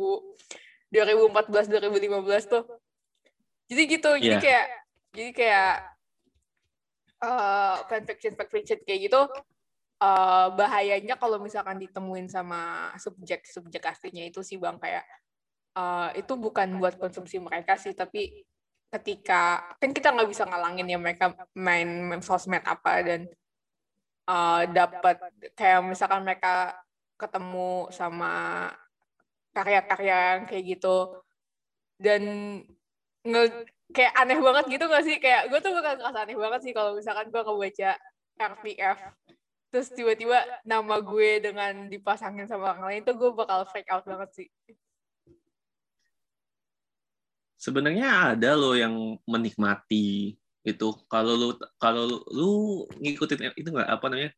2014, 0.92 1.72
2015 1.72 2.52
tuh. 2.52 2.64
Jadi 3.68 3.82
gitu, 3.88 4.10
yeah. 4.16 4.24
jadi 4.24 4.36
iya. 4.36 4.44
kayak, 4.44 4.66
jadi 5.12 5.32
kayak 5.36 5.74
uh, 7.20 7.76
fanfiction, 7.92 8.34
fanfiction 8.40 8.80
kayak 8.88 9.00
gitu, 9.12 9.22
uh, 10.00 10.48
bahayanya 10.56 11.20
kalau 11.20 11.38
misalkan 11.44 11.76
ditemuin 11.76 12.32
sama 12.32 12.92
subjek-subjek 12.96 13.84
aslinya 13.84 14.24
itu 14.24 14.40
sih 14.40 14.56
bang 14.56 14.80
kayak 14.80 15.04
uh, 15.76 16.16
itu 16.16 16.34
bukan 16.40 16.80
buat 16.80 16.96
konsumsi 16.96 17.44
mereka 17.44 17.76
sih, 17.76 17.92
tapi 17.92 18.48
ketika 18.88 19.76
kan 19.84 19.92
kita 19.92 20.16
nggak 20.16 20.32
bisa 20.32 20.48
ngalangin 20.48 20.88
ya 20.88 20.96
mereka 20.96 21.36
main, 21.52 22.08
sosmed 22.24 22.64
apa 22.64 23.04
dan 23.04 23.28
uh, 24.32 24.64
dapat 24.64 25.20
kayak 25.60 25.84
misalkan 25.84 26.24
mereka 26.24 26.72
ketemu 27.18 27.92
sama 27.92 28.32
karya-karya 29.52 30.38
yang 30.38 30.44
kayak 30.46 30.64
gitu 30.78 30.98
dan 31.98 32.22
nge 33.28 33.44
kayak 33.92 34.14
aneh 34.16 34.40
banget 34.40 34.66
gitu 34.72 34.86
gak 34.88 35.04
sih 35.04 35.18
kayak 35.20 35.52
gue 35.52 35.60
tuh 35.60 35.72
bukan 35.76 35.96
ngerasa 36.00 36.20
aneh 36.24 36.38
banget 36.40 36.60
sih 36.64 36.74
kalau 36.76 36.96
misalkan 36.96 37.28
gue 37.28 37.42
ngebaca 37.44 37.92
RPF 38.38 39.00
terus 39.68 39.88
tiba-tiba 39.92 40.40
nama 40.64 40.96
gue 41.04 41.44
dengan 41.44 41.92
dipasangin 41.92 42.48
sama 42.48 42.72
orang 42.72 42.86
lain 42.88 43.02
itu 43.04 43.14
gue 43.16 43.32
bakal 43.36 43.68
freak 43.68 43.88
out 43.92 44.08
banget 44.08 44.30
sih 44.32 44.48
sebenarnya 47.60 48.38
ada 48.38 48.56
loh 48.56 48.78
yang 48.78 48.96
menikmati 49.28 50.40
itu 50.68 50.88
kalau 51.08 51.34
lu 51.36 51.50
kalau 51.80 52.04
lu 52.32 52.84
ngikutin 53.00 53.56
itu 53.56 53.70
nggak 53.72 53.88
apa 53.88 54.06
namanya 54.12 54.32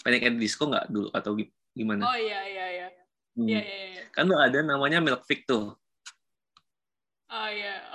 Panic 0.00 0.24
at 0.24 0.34
Disco 0.40 0.64
nggak 0.66 0.88
dulu 0.88 1.08
atau 1.12 1.36
gimana? 1.76 2.08
Oh 2.08 2.16
iya 2.16 2.40
iya 2.48 2.66
iya. 2.72 2.88
Hmm. 3.36 3.48
Iya 3.48 3.60
iya 3.60 3.84
iya. 3.92 4.02
Kan 4.16 4.24
lu 4.24 4.36
ada 4.40 4.58
namanya 4.64 5.04
Milk 5.04 5.28
tuh. 5.44 5.76
Oh 7.32 7.48
iya 7.48 7.91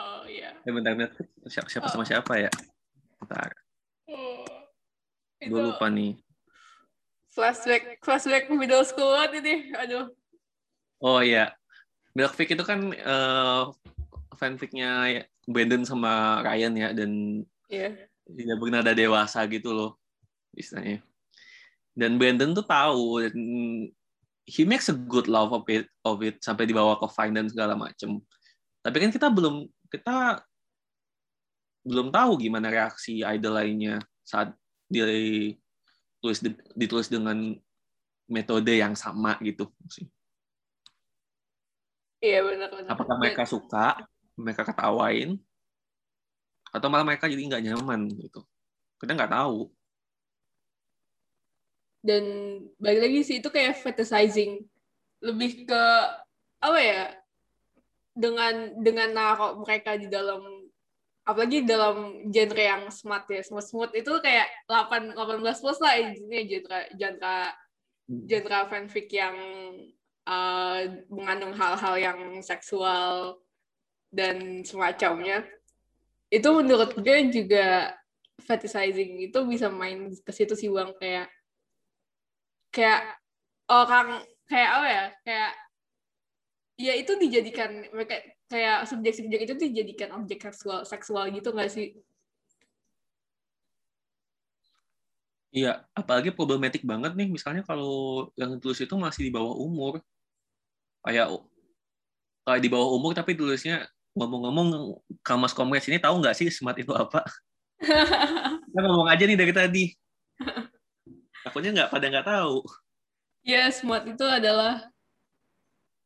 Ya 0.68 0.76
bentar 0.76 1.00
Fig 1.16 1.32
siapa, 1.48 1.72
siapa 1.72 1.88
oh. 1.88 1.92
sama 1.96 2.04
siapa 2.04 2.34
ya? 2.44 2.52
Bentar. 3.24 3.56
Oh. 4.12 4.44
Gue 5.40 5.62
lupa 5.64 5.88
nih. 5.88 6.20
Flashback 7.32 8.04
flashback 8.04 8.52
middle 8.52 8.84
school 8.84 9.16
ini. 9.32 9.72
Aduh. 9.80 10.12
Oh 11.00 11.24
iya. 11.24 11.56
Fig 12.36 12.52
itu 12.52 12.68
kan 12.68 12.92
uh, 13.00 13.72
fanficnya 14.36 15.24
Brandon 15.48 15.88
sama 15.88 16.44
Ryan 16.44 16.76
ya 16.76 16.90
dan 16.92 17.12
yeah. 17.72 17.96
tidak 18.28 18.60
bernada 18.60 18.92
dewasa 18.92 19.48
gitu 19.48 19.72
loh 19.72 19.96
istilahnya. 20.52 21.00
Dan 21.96 22.20
Brandon 22.20 22.52
tuh 22.52 22.68
tahu 22.68 23.24
dan 23.24 23.40
he 24.44 24.68
makes 24.68 24.92
a 24.92 24.96
good 25.00 25.32
love 25.32 25.56
of 25.56 25.64
it, 25.72 25.88
of 26.04 26.20
it 26.28 26.44
sampai 26.44 26.68
dibawa 26.68 27.00
ke 27.00 27.08
fine 27.16 27.32
dan 27.32 27.48
segala 27.48 27.80
macem. 27.80 28.20
Tapi 28.84 28.98
kan 29.00 29.16
kita 29.16 29.32
belum 29.32 29.64
kita 29.88 30.44
belum 31.88 32.12
tahu 32.12 32.36
gimana 32.44 32.68
reaksi 32.68 33.24
idol 33.24 33.56
lainnya 33.56 34.04
saat 34.28 34.52
ditulis 34.92 36.44
ditulis 36.76 37.08
dengan 37.08 37.56
metode 38.28 38.76
yang 38.76 38.94
sama 38.94 39.40
gitu 39.40 39.72
sih. 39.88 40.04
Iya 42.20 42.44
benar 42.44 42.70
benar. 42.76 42.90
Apakah 42.92 43.16
mereka 43.16 43.48
suka 43.48 43.96
mereka 44.36 44.68
ketawain 44.68 45.40
atau 46.72 46.88
malah 46.92 47.06
mereka 47.08 47.32
jadi 47.32 47.42
nggak 47.42 47.64
nyaman 47.64 48.12
gitu 48.12 48.44
kita 49.00 49.18
nggak 49.18 49.34
tahu 49.34 49.72
dan 52.04 52.24
balik 52.78 53.02
lagi 53.10 53.20
sih 53.26 53.36
itu 53.40 53.50
kayak 53.50 53.80
fetishizing 53.82 54.64
lebih 55.24 55.66
ke 55.66 55.84
apa 56.62 56.80
ya 56.80 57.04
dengan 58.18 58.74
dengan 58.82 59.10
naruh 59.14 59.62
mereka 59.62 59.98
di 59.98 60.10
dalam 60.10 60.42
apalagi 61.28 61.68
dalam 61.68 62.24
genre 62.32 62.64
yang 62.64 62.88
smart 62.88 63.28
ya 63.28 63.44
smart 63.44 63.68
smart 63.68 63.92
itu 63.92 64.08
kayak 64.24 64.48
8 64.72 65.12
18 65.12 65.44
plus 65.44 65.80
lah 65.84 65.94
ini 66.00 66.48
genre 66.48 66.80
genre 66.96 67.38
genre 68.08 68.60
fanfic 68.72 69.12
yang 69.12 69.36
uh, 70.24 70.80
mengandung 71.12 71.52
hal-hal 71.52 71.96
yang 72.00 72.20
seksual 72.40 73.44
dan 74.12 74.64
semacamnya. 74.64 75.44
Itu 76.32 76.56
menurut 76.56 76.96
gue 76.96 77.20
juga 77.32 77.96
fetishizing 78.44 79.28
itu 79.28 79.40
bisa 79.44 79.68
main 79.72 80.14
ke 80.14 80.32
situ 80.32 80.54
sih 80.54 80.70
bang 80.70 80.94
kayak 80.96 81.28
kayak 82.70 83.18
orang 83.66 84.22
kayak 84.46 84.70
apa 84.70 84.88
ya 84.88 85.06
kayak 85.26 85.52
ya 86.78 86.94
itu 86.94 87.12
dijadikan 87.18 87.90
mereka 87.90 88.22
kayak 88.48 88.88
subjek-subjek 88.88 89.42
itu 89.44 89.54
dijadikan 89.60 90.16
objek 90.16 90.40
seksual 90.40 90.88
seksual 90.88 91.28
gitu 91.32 91.52
nggak 91.52 91.72
sih 91.72 91.96
Iya, 95.48 95.88
apalagi 95.96 96.30
problematik 96.36 96.84
banget 96.84 97.18
nih, 97.18 97.32
misalnya 97.32 97.64
kalau 97.64 98.28
yang 98.36 98.60
tulis 98.60 98.78
itu 98.84 98.94
masih 99.00 99.26
di 99.26 99.32
bawah 99.34 99.56
umur. 99.56 100.04
Kayak 101.02 101.34
kayak 102.44 102.62
di 102.62 102.70
bawah 102.70 102.94
umur 102.94 103.16
tapi 103.16 103.34
tulisnya 103.34 103.88
ngomong-ngomong 104.14 105.00
Kamas 105.24 105.56
Komres 105.56 105.88
ini 105.88 105.98
tahu 106.04 106.20
nggak 106.20 106.36
sih 106.36 106.52
smart 106.52 106.78
itu 106.78 106.92
apa? 106.92 107.24
Kita 107.80 108.80
ngomong 108.86 109.08
aja 109.08 109.24
nih 109.24 109.40
dari 109.40 109.54
tadi. 109.56 109.84
Takutnya 111.42 111.72
nggak 111.74 111.90
pada 111.96 112.06
nggak 112.06 112.28
tahu. 112.28 112.56
Ya, 113.48 113.72
yes, 113.72 113.82
smart 113.82 114.04
itu 114.04 114.26
adalah 114.28 114.84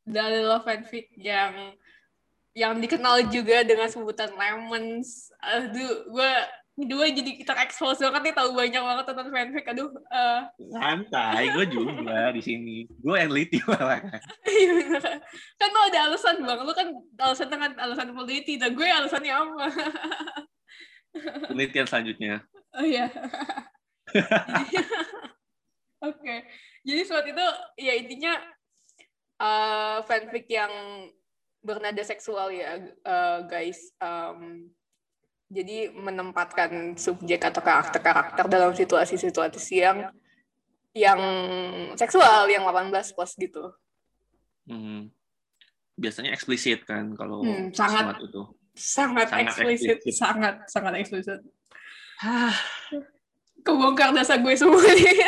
adalah 0.06 0.62
fanfic 0.62 1.10
yang 1.18 1.74
yang 2.52 2.76
dikenal 2.80 3.28
juga 3.32 3.64
dengan 3.64 3.88
sebutan 3.88 4.32
lemons. 4.36 5.32
Aduh, 5.40 6.08
gue 6.12 6.32
dua 6.72 7.04
jadi 7.12 7.36
kita 7.36 7.52
expose 7.60 8.00
banget 8.00 8.32
nih 8.32 8.34
tahu 8.36 8.56
banyak 8.56 8.80
banget 8.80 9.04
tentang 9.04 9.28
fanfic 9.28 9.68
aduh 9.68 9.92
uh... 10.08 10.48
santai 10.72 11.52
gue 11.52 11.66
juga 11.68 12.32
di 12.32 12.40
sini. 12.40 12.88
Gue 13.00 13.20
yang 13.20 13.32
liti 13.32 13.60
malah. 13.68 14.00
Iya, 14.52 15.00
kan 15.60 15.68
lo 15.72 15.80
ada 15.88 15.98
alasan 16.12 16.36
bang. 16.44 16.60
Lo 16.64 16.72
kan 16.72 16.88
alasan 17.20 17.48
dengan 17.48 17.70
alasan 17.76 18.12
peneliti 18.12 18.56
dan 18.60 18.72
gue 18.76 18.84
alasannya 18.84 19.32
apa? 19.32 19.64
Penelitian 21.52 21.86
selanjutnya. 21.88 22.34
Oh 22.72 22.84
iya. 22.84 23.08
Oke. 26.02 26.18
Okay. 26.18 26.38
jadi 26.82 27.00
saat 27.06 27.24
itu 27.30 27.46
ya 27.78 27.94
intinya 27.94 28.34
uh, 29.38 30.02
fanfic 30.02 30.50
yang 30.50 30.72
bernada 31.62 32.02
seksual 32.02 32.50
ya 32.50 32.82
uh, 33.06 33.46
guys 33.46 33.94
um, 34.02 34.66
jadi 35.52 35.92
menempatkan 35.92 36.96
subjek 36.96 37.44
atau 37.44 37.60
karakter-karakter 37.60 38.48
dalam 38.48 38.72
situasi-situasi 38.72 39.74
yang 39.78 39.98
yang 40.92 41.20
seksual 41.96 42.48
yang 42.48 42.64
18 42.64 43.16
plus 43.16 43.32
gitu. 43.36 43.72
Hmm. 44.68 45.12
Biasanya 45.96 46.32
eksplisit 46.32 46.88
kan 46.88 47.12
kalau 47.12 47.44
hmm, 47.44 47.72
sangat 47.76 48.16
itu. 48.24 48.42
Sangat, 48.72 49.28
sangat 49.28 49.44
eksplisit, 49.44 50.00
eksplisit, 50.00 50.16
sangat 50.16 50.54
sangat 50.68 50.92
eksplisit. 51.04 51.40
Kebongkar 53.60 54.16
dasar 54.16 54.40
gue 54.40 54.56
semua 54.56 54.80
nih. 54.80 55.20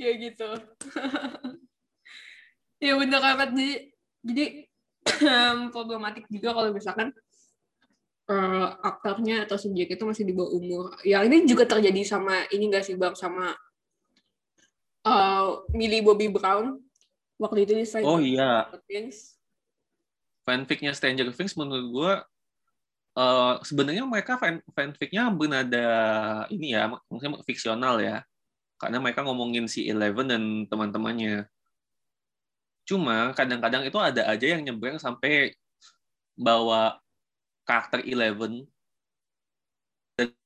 Ya 0.00 0.10
gitu. 0.18 0.48
ya 2.84 2.92
bener 3.00 3.20
banget 3.22 3.48
jadi 3.54 3.72
jadi 4.24 4.44
problematik 5.74 6.24
juga 6.32 6.56
kalau 6.56 6.72
misalkan 6.72 7.12
uh, 8.28 8.68
aktornya 8.80 9.44
atau 9.44 9.60
subjek 9.60 9.94
itu 9.94 10.04
masih 10.04 10.24
di 10.24 10.32
bawah 10.32 10.52
umur. 10.56 10.84
Ya 11.04 11.20
ini 11.24 11.44
juga 11.44 11.68
terjadi 11.68 12.02
sama 12.04 12.48
ini 12.50 12.72
nggak 12.72 12.84
sih 12.84 12.96
bang 12.96 13.14
sama 13.16 13.52
uh, 15.04 15.64
Millie 15.72 16.04
Bobby 16.04 16.32
Brown 16.32 16.80
waktu 17.36 17.68
itu 17.68 17.72
di 17.76 17.84
Stranger 17.84 18.08
Oh 18.08 18.20
iya. 18.20 18.68
Things. 18.88 19.36
Fanficnya 20.44 20.92
Stranger 20.96 21.32
Things 21.32 21.56
menurut 21.56 21.86
gue 21.88 22.12
uh, 23.18 23.54
sebenarnya 23.64 24.04
mereka 24.04 24.36
fan 24.36 24.60
fanficnya 24.72 25.32
bernada 25.32 25.88
ini 26.52 26.76
ya 26.76 26.92
maksudnya 27.08 27.40
fiksional 27.44 27.96
ya 28.00 28.24
karena 28.84 29.00
mereka 29.00 29.24
ngomongin 29.24 29.64
si 29.64 29.88
Eleven 29.88 30.28
dan 30.28 30.42
teman-temannya. 30.68 31.48
Cuma 32.84 33.32
kadang-kadang 33.32 33.88
itu 33.88 33.96
ada 33.96 34.28
aja 34.28 34.44
yang 34.44 34.60
nyebrang 34.60 35.00
sampai 35.00 35.56
bawa 36.36 37.00
karakter 37.64 38.04
Eleven. 38.04 38.68
Dan 40.20 40.36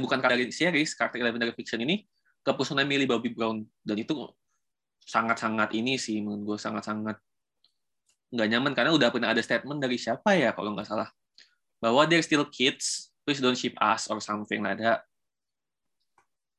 bukan 0.00 0.16
dari 0.24 0.48
series, 0.48 0.96
karakter 0.96 1.20
Eleven 1.20 1.44
dari 1.44 1.52
fiction 1.52 1.84
ini 1.84 2.08
ke 2.40 2.50
personal 2.56 2.88
Millie 2.88 3.04
Bobby 3.04 3.28
Brown. 3.28 3.68
Dan 3.84 4.00
itu 4.00 4.16
sangat-sangat 5.04 5.76
ini 5.76 6.00
sih 6.00 6.24
menurut 6.24 6.56
gue 6.56 6.58
sangat-sangat 6.64 7.20
nggak 8.32 8.48
nyaman. 8.48 8.72
Karena 8.72 8.96
udah 8.96 9.12
pernah 9.12 9.36
ada 9.36 9.44
statement 9.44 9.76
dari 9.76 10.00
siapa 10.00 10.32
ya 10.32 10.56
kalau 10.56 10.72
nggak 10.72 10.88
salah. 10.88 11.12
Bahwa 11.84 12.08
they're 12.08 12.24
still 12.24 12.48
kids 12.48 13.12
please 13.28 13.44
don't 13.44 13.60
ship 13.60 13.76
us 13.76 14.08
or 14.08 14.18
something 14.18 14.64
like 14.64 14.80
that 14.80 15.04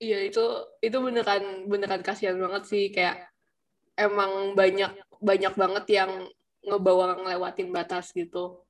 iya 0.04 0.20
itu 0.28 0.44
itu 0.84 0.98
beneran 1.00 1.72
beneran 1.72 2.04
kasihan 2.04 2.36
banget 2.36 2.64
sih 2.68 2.92
kayak 2.92 3.32
emang 3.96 4.52
banyak 4.52 4.92
banyak 5.24 5.54
banget 5.56 6.04
yang 6.04 6.12
ngebawa 6.68 7.16
ngelewatin 7.24 7.72
batas 7.72 8.12
gitu 8.12 8.68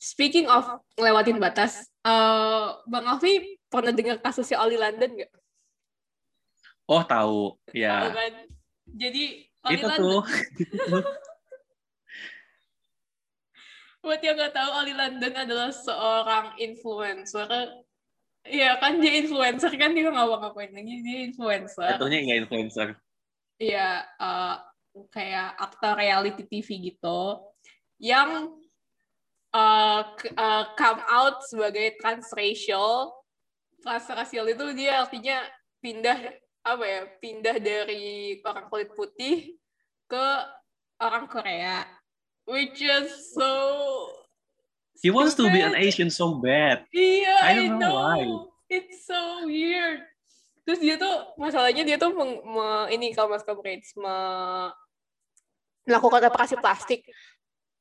speaking 0.00 0.48
of 0.48 0.64
ngelewatin 0.96 1.36
batas 1.36 1.92
uh, 2.08 2.80
bang 2.88 3.04
Alfi 3.04 3.60
pernah 3.68 3.92
dengar 3.92 4.16
kasusnya 4.24 4.64
Oli 4.64 4.80
London 4.80 5.12
nggak 5.12 5.32
Oh 6.86 7.02
tahu, 7.02 7.58
ya. 7.74 8.06
Tahu 8.06 8.14
kan? 8.14 8.46
Jadi 8.94 9.42
itu 9.74 9.86
tuh. 9.98 10.22
Buat 14.06 14.22
yang 14.22 14.38
nggak 14.38 14.54
tahu, 14.54 14.70
Oli 14.70 14.94
London 14.94 15.34
adalah 15.34 15.74
seorang 15.74 16.54
influencer. 16.62 17.82
Iya 18.46 18.78
kan 18.78 19.02
dia 19.02 19.12
influencer 19.22 19.72
kan 19.74 19.90
dia 19.90 20.06
nggak 20.06 20.26
mau 20.26 20.38
ngapain 20.38 20.70
lagi 20.70 20.94
dia 21.02 21.18
influencer. 21.26 21.98
Tentunya 21.98 22.20
nggak 22.22 22.38
influencer. 22.46 22.88
Iya 23.58 24.06
uh, 24.20 24.56
kayak 25.10 25.58
aktor 25.58 25.98
reality 25.98 26.44
TV 26.46 26.94
gitu 26.94 27.42
yang 27.98 28.54
uh, 29.52 30.02
uh, 30.14 30.64
come 30.78 31.02
out 31.10 31.42
sebagai 31.46 31.98
transracial. 31.98 33.12
Transracial 33.82 34.46
itu 34.50 34.64
dia 34.74 35.04
artinya 35.04 35.42
pindah 35.82 36.18
apa 36.66 36.82
ya 36.82 37.02
pindah 37.22 37.56
dari 37.62 38.42
orang 38.42 38.66
kulit 38.66 38.90
putih 38.98 39.54
ke 40.10 40.26
orang 40.98 41.30
Korea 41.30 41.86
which 42.50 42.82
is 42.82 43.30
so 43.30 44.25
he 45.00 45.08
wants 45.12 45.36
to 45.36 45.48
be 45.48 45.60
an 45.60 45.76
Asian 45.76 46.08
so 46.08 46.36
bad. 46.36 46.84
Iya 46.92 47.34
I 47.42 47.50
don't 47.56 47.76
I 47.76 47.80
know, 47.80 47.80
know. 47.80 47.94
why. 47.96 48.20
It's 48.66 49.06
so 49.06 49.46
weird. 49.46 50.02
Terus 50.66 50.82
dia 50.82 50.98
tuh 50.98 51.14
masalahnya 51.38 51.86
dia 51.86 51.94
tuh 51.94 52.10
meng, 52.10 52.42
me, 52.42 52.90
ini 52.90 53.14
kalau 53.14 53.30
mas 53.30 53.46
Comrades 53.46 53.94
me, 53.94 54.16
melakukan 55.86 56.26
operasi 56.26 56.58
plastik 56.58 57.06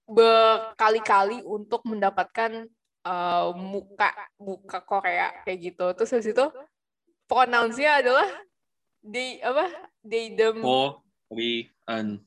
berkali-kali 0.05 1.41
untuk 1.41 1.81
mendapatkan 1.89 2.69
uh, 3.01 3.49
muka 3.57 4.13
muka 4.37 4.79
Korea 4.85 5.33
kayak 5.41 5.73
gitu. 5.73 5.85
Terus 5.97 6.13
habis 6.13 6.29
itu 6.29 6.45
pronounce-nya 7.25 8.05
adalah 8.05 8.29
they 9.01 9.41
apa 9.41 9.65
they 10.05 10.37
them 10.37 10.61
oh 10.61 11.01
we 11.33 11.73
an. 11.89 12.21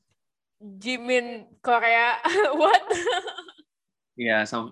Jimin 0.59 1.47
Korea. 1.63 2.19
What 2.59 2.83
ya 4.19 4.43
yeah, 4.43 4.67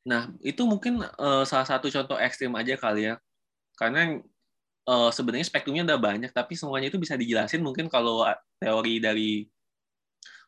nah 0.00 0.32
itu 0.40 0.64
mungkin 0.64 1.04
uh, 1.04 1.44
salah 1.44 1.68
satu 1.68 1.92
contoh 1.92 2.16
ekstrim 2.16 2.56
aja 2.56 2.72
kali 2.80 3.12
ya. 3.12 3.20
Karena 3.76 4.16
uh, 4.88 5.10
sebenarnya 5.12 5.44
spektrumnya 5.44 5.84
udah 5.84 6.00
banyak 6.00 6.32
tapi 6.32 6.56
semuanya 6.56 6.88
itu 6.88 6.96
bisa 6.96 7.20
dijelasin 7.20 7.60
mungkin 7.60 7.92
kalau 7.92 8.24
teori 8.56 8.96
dari 8.96 9.44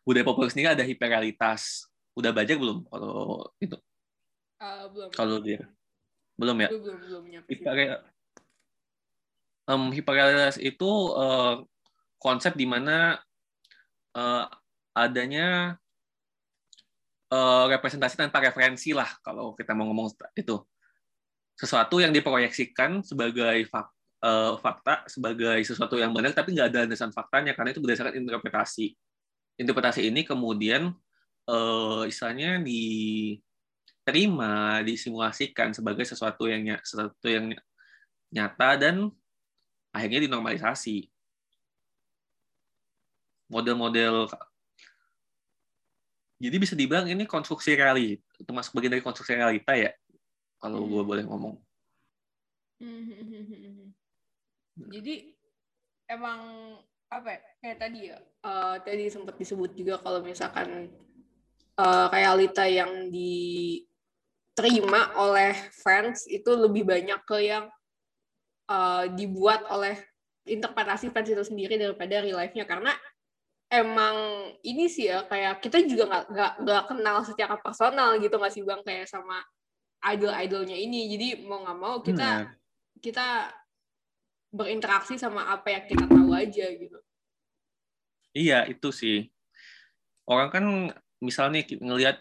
budaya 0.02 0.24
populer 0.24 0.48
sendiri 0.48 0.72
ada 0.72 0.84
hiperrealitas. 0.84 1.84
Udah 2.16 2.32
baca 2.32 2.52
belum 2.52 2.88
kalau 2.88 3.44
itu? 3.60 3.76
Uh, 4.56 4.86
belum. 4.88 5.08
Kalau 5.12 5.36
dia. 5.40 5.68
Belum 6.36 6.56
ya? 6.56 6.68
Belum 6.72 6.82
belum, 6.88 7.22
belum 7.28 7.44
Hiper, 7.44 7.76
um, 9.68 9.92
hiperrealitas 9.92 10.56
itu 10.58 10.90
uh, 11.12 11.62
konsep 12.18 12.54
di 12.54 12.66
mana 12.66 13.20
uh, 14.16 14.46
adanya 14.92 15.76
uh, 17.32 17.64
representasi 17.72 18.20
tanpa 18.20 18.44
referensi 18.44 18.92
lah 18.92 19.08
kalau 19.24 19.56
kita 19.56 19.72
mau 19.72 19.88
ngomong 19.88 20.12
itu 20.36 20.60
sesuatu 21.56 22.00
yang 22.00 22.12
diproyeksikan 22.12 23.00
sebagai 23.00 23.64
fak, 23.72 23.88
uh, 24.24 24.60
fakta 24.60 25.08
sebagai 25.08 25.64
sesuatu 25.64 25.96
yang 25.96 26.12
benar 26.12 26.36
tapi 26.36 26.52
nggak 26.52 26.68
ada 26.68 26.84
landasan 26.84 27.10
faktanya 27.10 27.56
karena 27.56 27.72
itu 27.72 27.80
berdasarkan 27.80 28.20
interpretasi 28.20 28.92
interpretasi 29.56 30.08
ini 30.08 30.24
kemudian 30.28 30.92
uh, 31.48 32.04
istilahnya 32.08 32.60
diterima 32.62 34.04
disimulasikan 34.84 35.72
sebagai 35.74 36.04
sesuatu 36.08 36.46
yang 36.48 36.78
sesuatu 36.84 37.28
yang 37.28 37.52
nyata 38.32 38.80
dan 38.80 39.12
akhirnya 39.92 40.24
dinormalisasi. 40.24 41.12
Model-model 43.52 44.32
jadi 46.42 46.58
bisa 46.58 46.74
dibilang 46.74 47.06
ini 47.06 47.22
konstruksi 47.22 47.78
realita, 47.78 48.26
termasuk 48.42 48.74
bagian 48.74 48.98
dari 48.98 49.04
konstruksi 49.06 49.38
realita 49.38 49.78
ya, 49.78 49.94
kalau 50.58 50.82
gue 50.82 51.02
boleh 51.06 51.22
ngomong. 51.22 51.54
Jadi 54.90 55.38
emang 56.10 56.74
apa 57.06 57.38
ya, 57.38 57.40
kayak 57.62 57.78
tadi 57.78 58.10
ya, 58.10 58.18
uh, 58.42 58.74
tadi 58.82 59.06
sempat 59.06 59.38
disebut 59.38 59.70
juga 59.78 60.02
kalau 60.02 60.18
misalkan 60.26 60.90
uh, 61.78 62.10
realita 62.10 62.66
yang 62.66 63.06
diterima 63.12 65.14
oleh 65.14 65.54
fans 65.78 66.26
itu 66.26 66.50
lebih 66.58 66.82
banyak 66.82 67.22
ke 67.22 67.38
yang 67.38 67.70
uh, 68.66 69.06
dibuat 69.14 69.62
oleh 69.70 69.94
interpretasi 70.42 71.14
fans 71.14 71.30
itu 71.30 71.44
sendiri 71.46 71.78
daripada 71.78 72.18
real 72.18 72.40
life-nya. 72.40 72.66
Karena 72.66 72.90
emang 73.72 74.16
ini 74.60 74.84
sih 74.84 75.08
ya 75.08 75.24
kayak 75.24 75.64
kita 75.64 75.80
juga 75.88 76.04
nggak 76.04 76.24
nggak 76.28 76.52
nggak 76.60 76.82
kenal 76.92 77.16
secara 77.24 77.56
personal 77.56 78.20
gitu 78.20 78.36
nggak 78.36 78.52
sih 78.52 78.62
bang? 78.62 78.84
Kayak 78.84 79.08
sama 79.08 79.40
idol-idolnya 80.12 80.76
ini. 80.76 81.08
Jadi 81.16 81.28
mau 81.48 81.64
nggak 81.64 81.78
mau 81.80 81.96
kita 82.04 82.28
hmm. 82.44 82.52
kita 83.00 83.48
berinteraksi 84.52 85.16
sama 85.16 85.48
apa 85.48 85.72
yang 85.72 85.84
kita 85.88 86.04
tahu 86.04 86.30
aja 86.36 86.66
gitu. 86.76 86.98
Iya 88.36 88.68
itu 88.68 88.88
sih. 88.92 89.32
Orang 90.28 90.52
kan 90.52 90.64
misalnya 91.24 91.64
ngelihat 91.64 92.20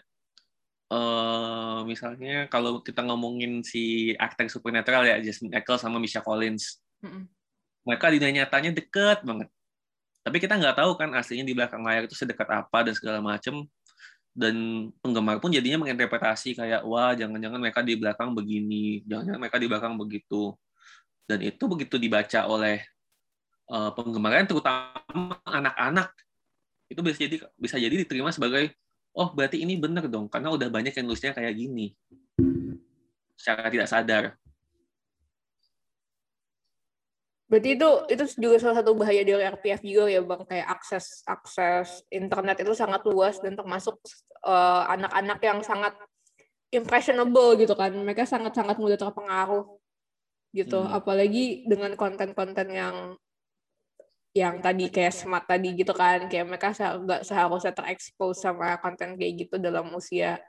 uh, 0.88 1.84
misalnya 1.84 2.48
kalau 2.48 2.80
kita 2.80 3.04
ngomongin 3.04 3.60
si 3.60 4.16
aktor 4.16 4.48
supernatural 4.48 5.04
ya 5.04 5.20
Jasmine 5.20 5.60
Eccles 5.60 5.84
sama 5.84 6.00
Misha 6.00 6.24
Collins. 6.24 6.80
Mm 7.02 7.10
-hmm. 7.10 7.24
mereka 7.82 8.14
di 8.14 8.22
nyatanya 8.22 8.70
deket 8.78 9.26
banget 9.26 9.50
tapi 10.22 10.38
kita 10.38 10.54
nggak 10.54 10.78
tahu 10.78 10.94
kan 10.94 11.10
aslinya 11.18 11.42
di 11.42 11.54
belakang 11.54 11.82
layar 11.82 12.06
itu 12.06 12.14
sedekat 12.14 12.46
apa 12.46 12.78
dan 12.86 12.94
segala 12.94 13.18
macem. 13.18 13.66
Dan 14.32 14.88
penggemar 15.04 15.44
pun 15.44 15.52
jadinya 15.52 15.84
menginterpretasi 15.84 16.56
kayak 16.56 16.88
wah 16.88 17.12
jangan-jangan 17.12 17.60
mereka 17.60 17.84
di 17.84 18.00
belakang 18.00 18.32
begini 18.32 19.04
jangan-jangan 19.04 19.40
mereka 19.44 19.58
di 19.60 19.68
belakang 19.68 19.94
begitu. 20.00 20.56
Dan 21.28 21.44
itu 21.44 21.64
begitu 21.68 22.00
dibaca 22.00 22.40
oleh 22.48 22.80
uh, 23.68 23.92
penggemarnya 23.92 24.48
terutama 24.48 25.36
anak-anak 25.44 26.16
itu 26.88 27.00
bisa 27.04 27.18
jadi 27.28 27.36
bisa 27.60 27.76
jadi 27.76 27.92
diterima 27.92 28.32
sebagai 28.32 28.72
oh 29.12 29.32
berarti 29.36 29.60
ini 29.60 29.76
benar 29.76 30.08
dong 30.08 30.32
karena 30.32 30.48
udah 30.48 30.68
banyak 30.72 30.96
yang 30.96 31.04
nulisnya 31.04 31.36
kayak 31.36 31.52
gini. 31.52 31.92
Secara 33.36 33.68
tidak 33.68 33.90
sadar 33.90 34.24
berarti 37.52 37.76
itu 37.76 37.88
itu 38.08 38.24
juga 38.40 38.56
salah 38.56 38.80
satu 38.80 38.96
bahaya 38.96 39.20
dari 39.20 39.44
RPF 39.44 39.84
juga 39.84 40.08
ya 40.08 40.24
bang. 40.24 40.40
Kayak 40.48 40.68
akses 40.72 41.20
akses 41.28 42.00
internet 42.08 42.64
itu 42.64 42.72
sangat 42.72 43.04
luas 43.04 43.36
dan 43.44 43.52
termasuk 43.52 44.00
eh, 44.40 44.82
anak-anak 44.96 45.36
uh, 45.36 45.44
yang 45.52 45.60
sangat 45.60 45.92
impressionable 46.72 47.60
gitu 47.60 47.76
kan. 47.76 47.92
Mereka 47.92 48.24
sangat 48.24 48.56
sangat 48.56 48.80
mudah 48.80 48.96
terpengaruh 48.96 49.68
gitu. 50.56 50.80
Hmm. 50.80 50.96
apalagi 50.96 51.68
dengan 51.68 51.92
konten-konten 51.92 52.72
yang 52.72 52.96
yang 54.32 54.64
tadi 54.64 54.88
kayak 54.88 55.12
smart 55.12 55.44
tadi 55.44 55.76
gitu 55.76 55.92
kan. 55.92 56.32
Kayak 56.32 56.48
mereka 56.48 56.72
nggak 56.72 57.28
seharusnya 57.28 57.76
terekspos 57.76 58.40
sama 58.40 58.80
konten 58.80 59.20
kayak 59.20 59.44
gitu 59.44 59.60
dalam 59.60 59.92
usia 59.92 60.40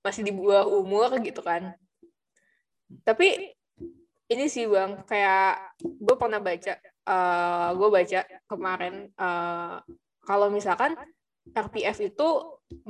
masih 0.00 0.24
di 0.24 0.32
bawah 0.32 0.64
umur 0.72 1.20
gitu 1.20 1.44
kan. 1.44 1.76
Tapi 3.04 3.55
ini 4.26 4.46
sih 4.50 4.66
bang 4.66 5.06
kayak 5.06 5.78
gue 5.82 6.16
pernah 6.18 6.42
baca 6.42 6.74
uh, 7.06 7.14
eh, 7.14 7.68
gue 7.78 7.88
baca 7.88 8.20
kemarin 8.50 8.94
uh, 9.18 9.78
kalau 10.26 10.50
misalkan 10.50 10.98
RPF 11.46 11.98
itu 12.02 12.28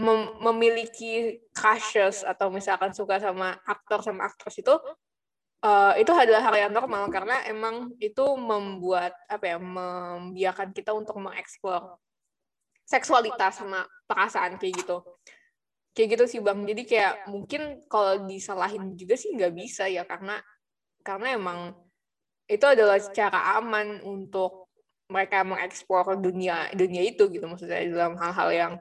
mem 0.01 0.41
memiliki 0.41 1.45
crushes 1.53 2.25
atau 2.25 2.49
misalkan 2.49 2.97
suka 2.97 3.21
sama 3.21 3.53
aktor 3.69 4.01
sama 4.01 4.25
aktris 4.25 4.65
itu 4.65 4.73
uh, 5.61 5.93
itu 6.01 6.09
adalah 6.09 6.41
hal 6.41 6.57
yang 6.57 6.73
normal 6.73 7.13
karena 7.13 7.45
emang 7.45 7.93
itu 8.01 8.25
membuat 8.41 9.13
apa 9.29 9.45
ya 9.45 9.59
membiarkan 9.61 10.73
kita 10.73 10.97
untuk 10.97 11.21
mengeksplor 11.21 12.01
seksualitas 12.87 13.61
sama 13.61 13.83
perasaan 14.07 14.57
kayak 14.57 14.87
gitu. 14.87 15.03
Kayak 15.93 16.09
gitu 16.17 16.25
sih 16.31 16.41
bang. 16.41 16.63
Jadi 16.63 16.83
kayak 16.87 17.15
mungkin 17.29 17.83
kalau 17.91 18.25
disalahin 18.25 18.95
juga 18.95 19.19
sih 19.19 19.35
nggak 19.35 19.53
bisa 19.53 19.91
ya 19.91 20.07
karena 20.07 20.39
karena 21.07 21.39
emang 21.39 21.59
itu 22.51 22.67
adalah 22.67 22.99
cara 23.15 23.63
aman 23.63 24.03
untuk 24.03 24.67
mereka 25.07 25.47
mengeksplor 25.47 26.19
dunia 26.19 26.75
dunia 26.75 27.07
itu 27.07 27.31
gitu. 27.31 27.47
Maksudnya 27.47 27.87
dalam 27.87 28.19
hal-hal 28.19 28.49
yang 28.51 28.73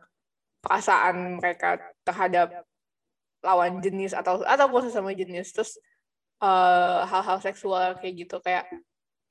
perasaan 0.65 1.38
mereka 1.38 1.77
terhadap 2.01 2.65
lawan 3.45 3.77
jenis 3.77 4.17
atau 4.17 4.41
atau 4.41 4.65
sesama 4.81 5.13
jenis. 5.13 5.53
Terus 5.53 5.77
Eh, 6.35 6.99
hal-hal 7.07 7.38
uh, 7.39 7.43
seksual 7.43 7.95
kayak 8.03 8.27
gitu. 8.27 8.38
Kayak 8.43 8.67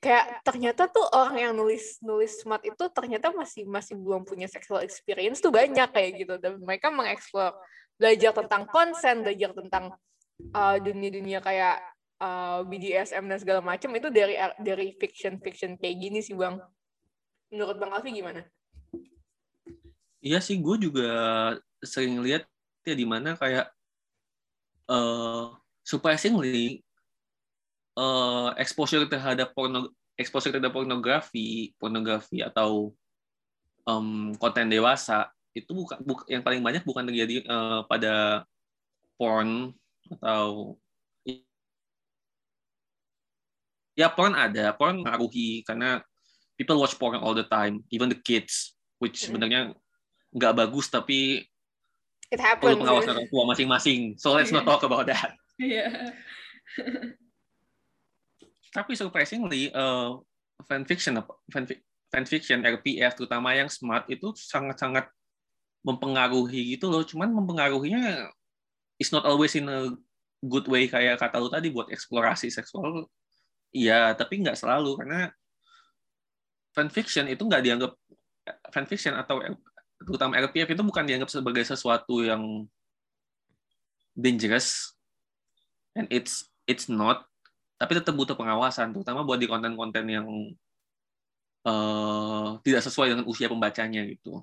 kayak 0.01 0.41
ternyata 0.41 0.89
tuh 0.89 1.05
orang 1.13 1.37
yang 1.37 1.53
nulis 1.53 2.01
nulis 2.01 2.41
smart 2.41 2.65
itu 2.65 2.83
ternyata 2.89 3.29
masih 3.29 3.65
masih 3.69 3.93
belum 3.97 4.25
punya 4.25 4.49
sexual 4.49 4.81
experience 4.81 5.37
tuh 5.37 5.53
banyak 5.53 5.85
kayak 5.93 6.11
gitu. 6.17 6.35
Dan 6.41 6.57
mereka 6.65 6.89
mengeksplor 6.89 7.53
belajar 7.95 8.33
tentang 8.33 8.65
konsen 8.67 9.21
belajar 9.21 9.53
tentang 9.53 9.93
uh, 10.51 10.77
dunia-dunia 10.81 11.39
kayak 11.45 11.77
uh, 12.19 12.61
BDSM 12.67 13.25
dan 13.27 13.37
segala 13.39 13.61
macam 13.63 13.91
itu 13.95 14.07
dari 14.11 14.35
dari 14.61 14.95
fiction 14.95 15.39
fiction 15.39 15.75
kayak 15.75 15.97
gini 15.99 16.19
sih 16.23 16.35
bang 16.35 16.59
menurut 17.51 17.77
bang 17.79 17.91
Alfi 17.93 18.11
gimana? 18.11 18.41
Iya 20.25 20.41
sih 20.41 20.57
gue 20.57 20.75
juga 20.81 21.09
sering 21.85 22.17
lihat 22.25 22.49
ya 22.85 22.95
di 22.97 23.05
mana 23.05 23.37
kayak 23.37 23.69
uh, 24.89 25.53
surprisingly 25.85 26.81
uh, 27.97 28.53
exposure 28.57 29.05
terhadap 29.05 29.53
porno 29.53 29.93
exposure 30.17 30.49
terhadap 30.49 30.73
pornografi 30.73 31.75
pornografi 31.77 32.41
atau 32.41 32.93
um, 33.85 34.33
konten 34.41 34.67
dewasa 34.67 35.29
itu 35.55 35.71
bukan 35.71 35.99
buk, 36.03 36.27
yang 36.27 36.43
paling 36.43 36.59
banyak 36.59 36.83
bukan 36.83 37.07
terjadi 37.07 37.45
uh, 37.47 37.87
pada 37.87 38.43
porn 39.15 39.71
atau 40.19 40.75
ya 43.95 44.11
porn 44.11 44.35
ada 44.35 44.75
porn 44.75 45.01
mengaruhi 45.01 45.63
karena 45.63 46.03
people 46.59 46.79
watch 46.79 46.95
porn 46.99 47.19
all 47.19 47.35
the 47.35 47.47
time 47.47 47.81
even 47.91 48.11
the 48.11 48.19
kids 48.19 48.75
which 48.99 49.23
hmm. 49.23 49.31
sebenarnya 49.31 49.61
nggak 50.35 50.55
bagus 50.55 50.91
tapi 50.91 51.47
it 52.29 52.39
happens 52.39 52.75
pengawasan 52.75 53.15
orang 53.15 53.27
tua 53.31 53.43
masing-masing 53.47 54.19
so 54.19 54.35
let's 54.35 54.51
not 54.51 54.67
talk 54.69 54.83
about 54.83 55.07
that 55.07 55.35
yeah. 55.55 56.11
Tapi 58.75 58.91
surprisingly, 58.91 59.71
uh, 59.71 60.19
fanfiction, 60.67 61.15
fanfiction 62.11 62.59
RPF 62.59 63.15
terutama 63.15 63.55
yang 63.55 63.71
smart 63.71 64.03
itu 64.11 64.35
sangat-sangat 64.35 65.07
mempengaruhi 65.87 66.75
gitu 66.75 66.91
loh. 66.91 67.07
Cuman 67.07 67.31
mempengaruhinya 67.31 68.27
is 68.99 69.15
not 69.15 69.23
always 69.23 69.55
in 69.55 69.71
a 69.71 69.95
good 70.43 70.67
way 70.67 70.91
kayak 70.91 71.15
kata 71.23 71.39
lu 71.39 71.47
tadi 71.47 71.71
buat 71.71 71.87
eksplorasi 71.87 72.51
seksual. 72.51 73.07
Iya, 73.75 74.15
tapi 74.15 74.39
nggak 74.39 74.55
selalu 74.55 75.03
karena 75.03 75.27
fanfiction 76.71 77.27
itu 77.27 77.43
nggak 77.43 77.63
dianggap 77.63 77.91
fanfiction 78.71 79.19
atau 79.19 79.43
terutama 79.99 80.39
RPF 80.39 80.71
itu 80.71 80.83
bukan 80.83 81.03
dianggap 81.03 81.27
sebagai 81.27 81.63
sesuatu 81.67 82.23
yang 82.23 82.63
dangerous 84.15 84.95
and 85.95 86.07
it's 86.07 86.47
it's 86.67 86.87
not 86.87 87.27
tapi 87.75 87.91
tetap 87.99 88.15
butuh 88.15 88.39
pengawasan, 88.39 88.95
terutama 88.95 89.27
buat 89.27 89.35
di 89.35 89.51
konten-konten 89.51 90.07
yang 90.07 90.27
uh, 91.67 92.55
tidak 92.63 92.81
sesuai 92.87 93.11
dengan 93.11 93.27
usia 93.27 93.51
pembacanya 93.51 94.07
gitu. 94.07 94.39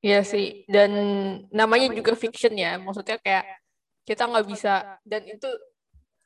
Iya 0.00 0.24
sih, 0.24 0.64
dan 0.70 0.90
namanya 1.50 1.92
juga 1.92 2.14
fiction 2.16 2.54
ya, 2.56 2.78
maksudnya 2.80 3.18
kayak 3.20 3.59
kita 4.10 4.26
nggak 4.26 4.46
bisa. 4.50 4.98
Dan 5.06 5.22
itu 5.30 5.46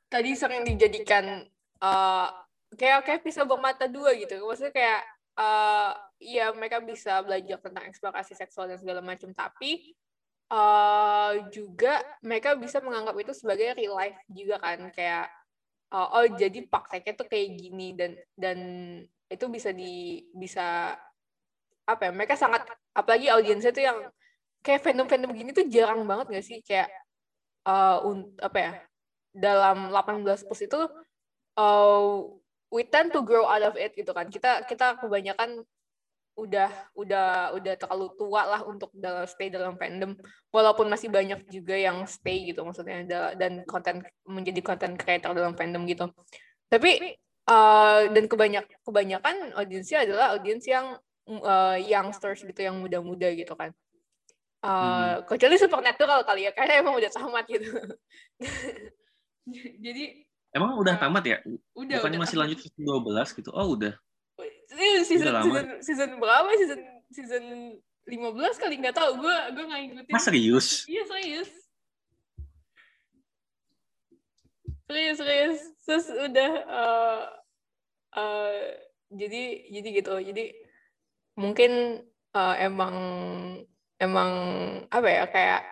tadi 0.08 0.32
sering 0.32 0.64
dijadikan 0.64 1.44
uh, 1.84 2.28
kayak 2.72 3.04
kayak 3.04 3.20
bisa 3.20 3.44
bermata 3.44 3.84
dua 3.84 4.16
gitu, 4.16 4.40
maksudnya 4.40 4.72
kayak 4.72 5.00
uh, 5.36 5.92
ya 6.16 6.48
mereka 6.56 6.80
bisa 6.80 7.20
belajar 7.20 7.60
tentang 7.60 7.84
eksplorasi 7.92 8.32
seksual 8.32 8.72
dan 8.72 8.80
segala 8.80 9.04
macam, 9.04 9.36
tapi 9.36 9.92
uh, 10.48 11.44
juga 11.52 12.00
mereka 12.24 12.56
bisa 12.56 12.80
menganggap 12.80 13.12
itu 13.20 13.36
sebagai 13.36 13.76
real 13.76 13.92
life 13.92 14.16
juga 14.32 14.56
kan. 14.64 14.88
Kayak 14.88 15.28
uh, 15.92 16.08
oh 16.16 16.26
jadi 16.32 16.64
prakteknya 16.64 17.12
tuh 17.20 17.28
kayak 17.28 17.48
gini 17.60 17.92
dan 17.92 18.16
dan 18.32 18.58
itu 19.28 19.44
bisa 19.52 19.76
di 19.76 20.24
bisa 20.32 20.96
apa 21.84 22.00
ya 22.08 22.12
mereka 22.16 22.32
sangat 22.32 22.64
apalagi 22.96 23.28
audiensnya 23.28 23.76
tuh 23.76 23.84
yang 23.84 23.98
kayak 24.64 24.80
fandom-fandom 24.80 25.36
gini 25.36 25.50
tuh 25.52 25.68
jarang 25.68 26.08
banget 26.08 26.32
gak 26.32 26.46
sih? 26.48 26.64
Kayak 26.64 26.88
uh, 27.66 27.98
un, 28.04 28.30
apa 28.40 28.58
ya 28.60 28.72
dalam 29.34 29.90
18 29.90 30.46
plus 30.46 30.62
itu 30.62 30.80
uh, 31.58 32.22
we 32.70 32.86
tend 32.86 33.10
to 33.10 33.20
grow 33.26 33.44
out 33.44 33.62
of 33.62 33.74
it 33.74 33.92
gitu 33.98 34.14
kan. 34.14 34.30
Kita 34.30 34.64
kita 34.64 35.02
kebanyakan 35.02 35.64
udah 36.34 36.70
udah 36.98 37.54
udah 37.54 37.74
terlalu 37.78 38.10
tua 38.18 38.42
lah 38.42 38.60
untuk 38.66 38.90
dalam 38.94 39.26
stay 39.26 39.50
dalam 39.50 39.74
fandom. 39.78 40.14
Walaupun 40.54 40.86
masih 40.86 41.10
banyak 41.10 41.46
juga 41.50 41.74
yang 41.74 42.06
stay 42.06 42.50
gitu 42.50 42.62
maksudnya 42.62 43.02
dan 43.34 43.62
konten 43.66 44.02
menjadi 44.26 44.60
konten 44.62 44.94
creator 44.98 45.34
dalam 45.34 45.54
fandom 45.58 45.86
gitu. 45.86 46.10
Tapi 46.70 47.18
uh, 47.50 48.10
dan 48.10 48.24
kebanyak 48.26 48.66
kebanyakan 48.82 49.54
audiensnya 49.54 50.06
adalah 50.06 50.34
audiens 50.34 50.64
yang 50.66 50.98
uh, 51.28 51.76
youngsters 51.78 52.42
gitu 52.44 52.60
yang 52.66 52.76
muda-muda 52.80 53.30
gitu 53.32 53.54
kan 53.54 53.72
uh, 54.64 54.72
hmm. 55.20 55.28
kecuali 55.28 55.56
supernatural 55.60 56.24
kali 56.24 56.48
ya 56.48 56.52
karena 56.56 56.80
emang 56.80 56.96
udah 56.96 57.10
tamat 57.12 57.44
gitu 57.44 57.68
jadi 59.84 60.24
emang 60.56 60.80
udah 60.80 60.96
tamat 60.96 61.24
ya 61.28 61.38
udah 61.76 62.00
bukannya 62.00 62.18
udah 62.18 62.24
masih 62.24 62.38
lanjut 62.40 62.58
ke 62.64 62.68
12 62.72 63.38
gitu 63.44 63.50
oh 63.52 63.76
udah 63.76 63.92
ini 64.74 65.06
season, 65.06 65.30
season, 65.30 65.66
season 65.80 66.10
berapa? 66.18 66.48
Season 66.58 66.80
season 67.14 67.44
15 68.10 68.62
kali 68.62 68.74
nggak 68.82 68.96
tahu. 68.96 69.22
Gue 69.22 69.36
gue 69.54 69.64
nggak 69.64 69.80
ngikutin. 69.86 70.12
Mas 70.12 70.24
serius? 70.26 70.66
Iya 70.90 71.02
serius. 71.08 71.50
Serius 74.84 75.16
serius. 75.16 75.58
Terus 75.84 76.06
udah 76.10 76.52
uh, 76.66 77.22
uh, 78.18 78.56
jadi 79.14 79.42
jadi 79.70 79.88
gitu. 80.02 80.14
Jadi 80.20 80.44
mungkin 81.38 82.02
uh, 82.34 82.54
emang 82.58 82.94
emang 83.98 84.32
apa 84.90 85.08
ya 85.08 85.24
kayak 85.30 85.62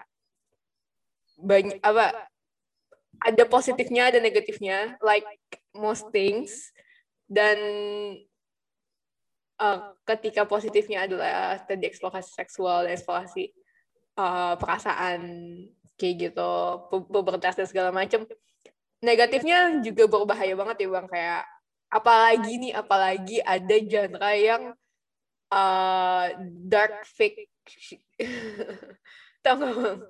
banyak 1.42 1.78
apa 1.82 2.30
ada 3.22 3.44
positifnya 3.46 4.10
ada 4.10 4.18
negatifnya 4.18 4.98
like 5.02 5.26
most 5.74 6.10
things. 6.10 6.74
Dan 7.32 7.58
uh, 9.56 9.78
ketika 10.04 10.44
positifnya 10.44 11.08
adalah 11.08 11.56
tadi 11.64 11.88
eksplorasi 11.88 12.30
seksual 12.34 12.84
dan 12.84 12.98
eksplorasi 12.98 13.54
uh, 14.20 14.54
perasaan 14.58 15.20
kayak 15.96 16.30
gitu 16.30 16.52
pubertas 16.90 17.54
dan 17.56 17.66
segala 17.68 17.94
macam 17.94 18.26
negatifnya 18.98 19.80
juga 19.80 20.10
berbahaya 20.10 20.52
banget 20.58 20.84
ya 20.84 20.88
bang. 20.92 21.06
Kayak 21.08 21.42
apalagi 21.88 22.52
nih 22.58 22.72
apalagi 22.76 23.38
ada 23.40 23.76
genre 23.80 24.32
yang 24.36 24.62
uh, 25.52 26.26
dark 26.68 27.06
tahu 29.44 29.56
bang 29.58 30.00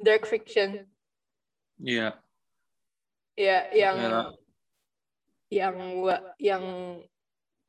dark 0.00 0.24
fiction 0.28 0.88
iya 1.80 2.16
yeah. 3.36 3.68
ya 3.72 3.90
yang 3.90 3.96
yeah. 3.98 4.26
yang 5.50 5.76
yang 6.38 6.64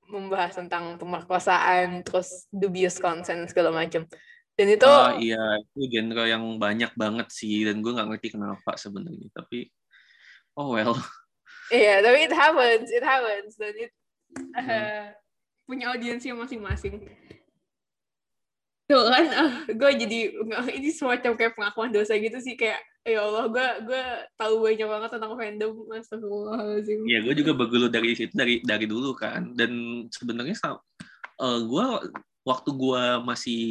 membahas 0.05 0.53
tentang 0.53 1.01
pemerkosaan 1.01 2.05
terus 2.05 2.45
dubious 2.53 3.01
consent 3.01 3.49
segala 3.49 3.73
macam 3.73 4.05
dan 4.55 4.67
itu 4.71 4.87
oh, 4.87 5.17
iya 5.19 5.59
itu 5.59 5.91
genre 5.91 6.23
yang 6.23 6.43
banyak 6.55 6.93
banget 6.95 7.27
sih 7.33 7.67
dan 7.67 7.83
gue 7.83 7.91
nggak 7.91 8.07
ngerti 8.07 8.37
kenapa 8.39 8.77
sebenarnya 8.79 9.27
tapi 9.35 9.67
oh 10.55 10.77
well 10.77 10.95
iya 11.73 11.97
yeah, 11.99 12.05
tapi 12.05 12.29
it 12.29 12.33
happens 12.33 12.87
it 12.93 13.03
happens 13.03 13.53
dan 13.59 13.73
it 13.75 13.91
uh, 14.55 14.61
hmm. 14.61 15.03
punya 15.67 15.91
audiensnya 15.91 16.37
masing-masing 16.37 17.03
tuh 18.85 19.01
kan 19.09 19.25
uh, 19.33 19.53
gue 19.65 19.91
jadi 19.97 20.19
ini 20.77 20.89
semacam 20.93 21.33
kayak 21.33 21.53
pengakuan 21.57 21.89
dosa 21.89 22.13
gitu 22.21 22.37
sih 22.37 22.53
kayak 22.53 22.77
ya 23.05 23.21
Allah 23.21 23.49
gue 23.49 23.67
gue 23.85 24.03
tahu 24.37 24.53
banyak 24.65 24.87
banget 24.89 25.09
tentang 25.13 25.33
fandom 25.37 25.73
Astagfirullahaladzim. 25.93 26.99
Iya 27.05 27.19
gue 27.25 27.33
juga 27.37 27.51
bergelut 27.53 27.91
dari 27.93 28.17
situ 28.17 28.33
dari 28.33 28.61
dari 28.61 28.85
dulu 28.89 29.13
kan. 29.17 29.53
Dan 29.53 30.05
sebenarnya 30.09 30.57
uh, 30.65 30.77
eh, 31.41 31.59
gue 31.65 31.85
waktu 32.45 32.69
gue 32.73 33.03
masih 33.25 33.63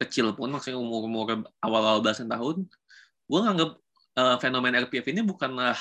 kecil 0.00 0.32
pun 0.32 0.48
maksudnya 0.48 0.80
umur 0.80 1.04
umur 1.04 1.44
awal 1.60 1.84
awal 1.84 2.00
belasan 2.00 2.24
tahun 2.24 2.64
gue 3.28 3.40
nganggap 3.44 3.70
uh, 4.16 4.36
fenomena 4.40 4.80
RPF 4.80 5.12
ini 5.12 5.20
bukanlah 5.20 5.76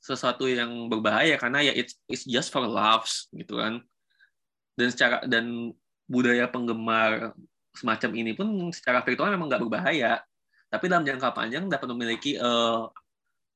sesuatu 0.00 0.48
yang 0.48 0.88
berbahaya 0.88 1.36
karena 1.36 1.60
ya 1.60 1.72
it's, 1.76 1.94
it's 2.10 2.24
just 2.26 2.50
for 2.50 2.64
laughs 2.64 3.30
gitu 3.32 3.58
kan. 3.58 3.84
Dan 4.74 4.88
secara 4.90 5.22
dan 5.28 5.76
budaya 6.10 6.50
penggemar 6.50 7.30
semacam 7.70 8.10
ini 8.18 8.34
pun 8.34 8.50
secara 8.74 8.98
virtual 9.06 9.30
memang 9.30 9.46
nggak 9.46 9.62
berbahaya. 9.62 10.18
Tapi 10.66 10.90
dalam 10.90 11.06
jangka 11.06 11.30
panjang 11.30 11.70
dapat 11.70 11.86
memiliki 11.94 12.34
uh, 12.34 12.90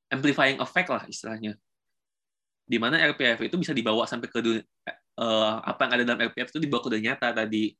amplifying 0.07 0.59
effect 0.63 0.87
lah 0.87 1.03
istilahnya. 1.03 1.59
Di 2.63 2.79
mana 2.79 2.97
RPF 3.11 3.43
itu 3.43 3.55
bisa 3.59 3.75
dibawa 3.75 4.07
sampai 4.07 4.31
ke 4.31 4.39
dunia, 4.39 4.63
uh, 5.19 5.59
apa 5.63 5.85
yang 5.85 5.91
ada 5.99 6.03
dalam 6.07 6.21
RPF 6.31 6.55
itu 6.55 6.59
dibawa 6.63 6.81
ke 6.83 6.89
dunia 6.95 7.13
nyata 7.13 7.35
tadi. 7.35 7.75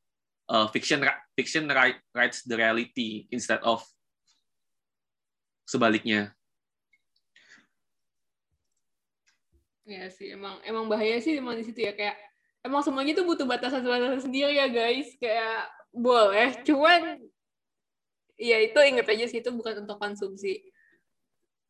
Uh, 0.46 0.70
fiction 0.70 1.02
fiction 1.34 1.66
writes 2.14 2.46
the 2.46 2.54
reality 2.54 3.26
instead 3.34 3.58
of 3.66 3.82
sebaliknya. 5.66 6.30
Iya 9.86 10.06
sih, 10.10 10.34
emang 10.34 10.62
emang 10.62 10.86
bahaya 10.86 11.18
sih 11.18 11.34
emang 11.38 11.58
di 11.58 11.66
situ 11.66 11.82
ya 11.82 11.94
kayak 11.94 12.14
emang 12.66 12.82
semuanya 12.82 13.14
tuh 13.14 13.24
butuh 13.24 13.46
batasan-batasan 13.46 14.26
sendiri 14.26 14.58
ya 14.58 14.66
guys. 14.66 15.14
Kayak 15.22 15.70
boleh, 15.94 16.48
cuman 16.66 17.22
ya 18.36 18.58
itu 18.60 18.78
inget 18.82 19.06
aja 19.06 19.24
sih 19.30 19.38
itu 19.40 19.50
bukan 19.54 19.86
untuk 19.86 19.96
konsumsi. 20.02 20.66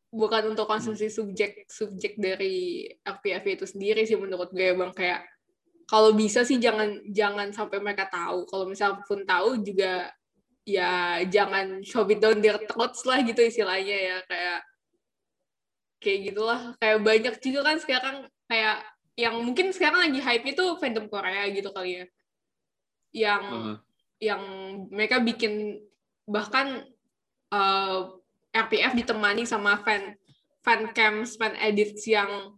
Bukan 0.09 0.55
untuk 0.55 0.65
konsumsi 0.65 1.11
subjek 1.13 1.69
subjek 1.69 2.17
dari 2.17 2.89
RPF 3.05 3.43
itu 3.45 3.65
sendiri 3.69 4.01
sih 4.09 4.17
menurut 4.17 4.49
gue 4.49 4.73
bang. 4.73 4.91
Kayak 4.91 5.21
kalau 5.87 6.11
bisa 6.11 6.43
sih 6.43 6.57
jangan 6.57 7.05
jangan 7.13 7.53
sampai 7.53 7.77
mereka 7.79 8.09
tahu. 8.09 8.49
Kalau 8.49 8.65
misal 8.65 8.99
pun 9.05 9.23
tahu 9.23 9.61
juga 9.61 10.09
ya 10.67 11.23
jangan 11.23 11.79
shove 11.85 12.11
it 12.11 12.19
down 12.19 12.43
their 12.43 12.59
throats 12.67 13.05
lah 13.07 13.21
gitu 13.23 13.39
istilahnya 13.39 13.95
ya. 13.95 14.17
Kayak 14.25 14.59
kayak 16.01 16.19
gitulah. 16.33 16.61
Kayak 16.79 16.97
banyak 17.03 17.35
juga 17.39 17.59
kan 17.67 17.77
sekarang 17.79 18.15
kayak 18.47 18.77
yang 19.17 19.41
mungkin 19.41 19.73
sekarang 19.73 20.07
lagi 20.07 20.21
hype 20.21 20.45
itu 20.45 20.65
fandom 20.77 21.09
Korea 21.09 21.49
gitu 21.49 21.73
kali 21.73 21.99
ya 21.99 22.05
yang 23.11 23.43
uh 23.43 23.57
-huh. 23.57 23.77
yang 24.21 24.41
mereka 24.93 25.17
bikin 25.17 25.81
bahkan 26.29 26.85
uh, 27.49 28.13
eh, 28.53 28.61
RPF 28.61 28.93
ditemani 28.93 29.43
sama 29.49 29.81
fan 29.81 30.13
fan 30.61 30.93
cams 30.93 31.33
fan 31.39 31.57
edits 31.57 32.05
yang 32.05 32.57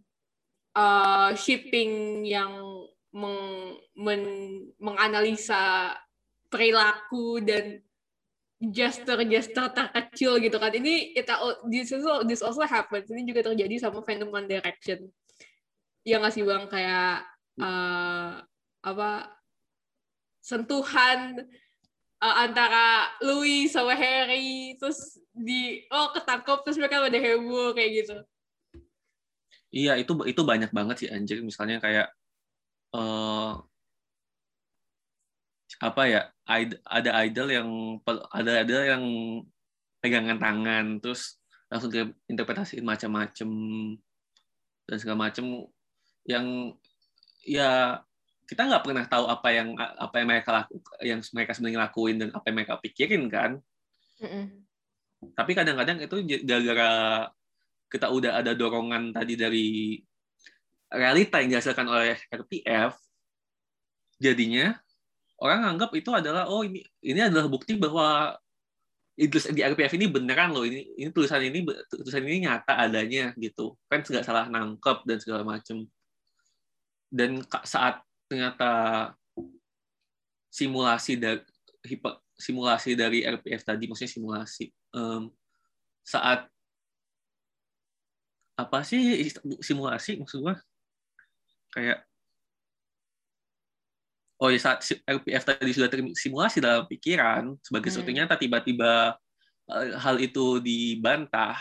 uh, 0.76 1.32
shipping 1.32 2.22
yang 2.28 2.52
meng, 3.10 3.78
men, 3.98 4.22
menganalisa 4.78 5.94
perilaku 6.50 7.42
dan 7.42 7.82
gesture-gesture 8.60 9.72
terkecil 9.72 10.36
gitu 10.36 10.60
kan. 10.60 10.68
Ini 10.74 11.16
kita 11.16 11.40
this 11.70 11.90
also, 11.96 12.26
this 12.28 12.44
also 12.44 12.62
happens. 12.66 13.08
Ini 13.08 13.24
juga 13.24 13.40
terjadi 13.50 13.80
sama 13.80 14.04
fandom 14.04 14.30
One 14.30 14.50
Direction. 14.50 15.08
Yang 16.04 16.20
ngasih 16.24 16.42
bang? 16.48 16.64
Kayak 16.70 17.14
uh, 17.60 18.40
apa 18.80 19.10
sentuhan 20.40 21.44
uh, 22.20 22.36
antara 22.40 23.12
Louis 23.20 23.68
sama 23.68 23.92
Harry 23.92 24.76
terus 24.80 25.20
di 25.36 25.84
oh 25.92 26.12
ketangkep 26.16 26.58
terus 26.64 26.78
mereka 26.80 27.04
pada 27.04 27.18
heboh 27.20 27.76
kayak 27.76 27.90
gitu. 28.04 28.16
Iya 29.70 30.00
itu 30.02 30.12
itu 30.26 30.42
banyak 30.42 30.70
banget 30.74 30.96
sih 31.06 31.08
anjir. 31.12 31.44
Misalnya 31.44 31.78
kayak 31.78 32.08
uh, 32.96 33.60
apa 35.80 36.02
ya 36.04 36.20
ada 36.44 37.10
idol 37.24 37.48
yang 37.48 37.68
ada 38.34 38.66
ada 38.66 38.76
yang 38.96 39.04
pegangan 40.02 40.36
tangan 40.36 40.86
terus 41.00 41.40
langsung 41.70 41.88
ke 41.88 42.10
interpretasi 42.26 42.82
macam-macam 42.82 43.50
dan 44.90 44.96
segala 44.98 45.30
macam 45.30 45.70
yang 46.28 46.74
ya 47.44 48.00
kita 48.44 48.66
nggak 48.66 48.82
pernah 48.82 49.04
tahu 49.06 49.24
apa 49.30 49.48
yang 49.54 49.78
apa 49.78 50.14
yang 50.20 50.28
mereka 50.28 50.50
laku 50.50 50.74
yang 51.00 51.20
mereka 51.32 51.52
sebenarnya 51.54 51.80
lakuin 51.86 52.16
dan 52.18 52.28
apa 52.34 52.44
yang 52.50 52.56
mereka 52.58 52.74
pikirin 52.82 53.24
kan? 53.30 53.50
Mm 54.20 54.28
-mm. 54.28 54.44
tapi 55.36 55.52
kadang-kadang 55.52 56.00
itu 56.00 56.16
gara-gara 56.44 56.92
kita 57.88 58.06
udah 58.08 58.40
ada 58.40 58.52
dorongan 58.52 59.12
tadi 59.12 59.36
dari 59.36 60.00
realita 60.92 61.40
yang 61.40 61.56
dihasilkan 61.56 61.88
oleh 61.88 62.16
RPF 62.28 62.96
jadinya 64.20 64.76
orang 65.40 65.76
anggap 65.76 65.90
itu 65.96 66.12
adalah 66.12 66.48
oh 66.52 66.60
ini 66.60 66.84
ini 67.00 67.20
adalah 67.20 67.48
bukti 67.48 67.80
bahwa 67.80 68.36
di 69.20 69.60
RPF 69.60 69.92
ini 70.00 70.06
beneran 70.08 70.52
loh 70.56 70.64
ini 70.64 70.96
ini 70.96 71.12
tulisan 71.12 71.44
ini 71.44 71.60
tulisan 71.92 72.24
ini 72.24 72.48
nyata 72.48 72.88
adanya 72.88 73.36
gitu. 73.36 73.76
Kan 73.84 74.00
nggak 74.00 74.24
salah 74.24 74.48
nangkep 74.48 75.04
dan 75.04 75.18
segala 75.20 75.44
macam 75.44 75.84
dan 77.10 77.42
saat 77.66 78.00
ternyata 78.30 78.70
simulasi 80.50 81.18
dari 81.18 81.42
simulasi 82.38 82.94
dari 82.94 83.26
RPF 83.26 83.62
tadi 83.66 83.84
maksudnya 83.90 84.14
simulasi 84.14 84.66
um, 84.94 85.28
saat 86.06 86.46
apa 88.56 88.78
sih 88.86 89.28
simulasi 89.60 90.20
maksud 90.20 90.38
gua 90.40 90.56
kayak 91.74 92.02
oh 94.40 94.48
ya 94.48 94.58
saat 94.58 94.80
LPF 95.04 95.44
tadi 95.44 95.70
sudah 95.76 95.88
tersimulasi 95.88 96.58
dalam 96.64 96.84
pikiran 96.88 97.56
sebagai 97.60 97.92
sesuatu 97.92 98.10
hmm. 98.10 98.18
nyata 98.24 98.34
tiba-tiba 98.40 99.16
eh, 99.68 99.96
hal 100.00 100.16
itu 100.16 100.58
dibantah 100.64 101.60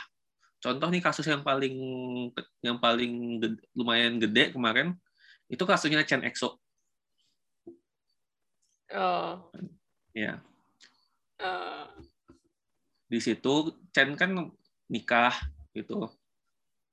contoh 0.60 0.88
nih 0.92 1.04
kasus 1.04 1.24
yang 1.28 1.44
paling 1.44 1.76
yang 2.64 2.78
paling 2.80 3.40
gede, 3.40 3.60
lumayan 3.76 4.20
gede 4.20 4.52
kemarin 4.52 4.96
itu 5.50 5.64
kasusnya 5.66 6.06
Chen 6.06 6.22
EXO. 6.22 6.56
Oh. 8.94 9.50
Ya 10.14 10.42
uh. 11.42 11.86
di 13.10 13.18
situ 13.22 13.74
Chen 13.90 14.14
kan 14.14 14.54
nikah 14.90 15.34
gitu. 15.74 16.10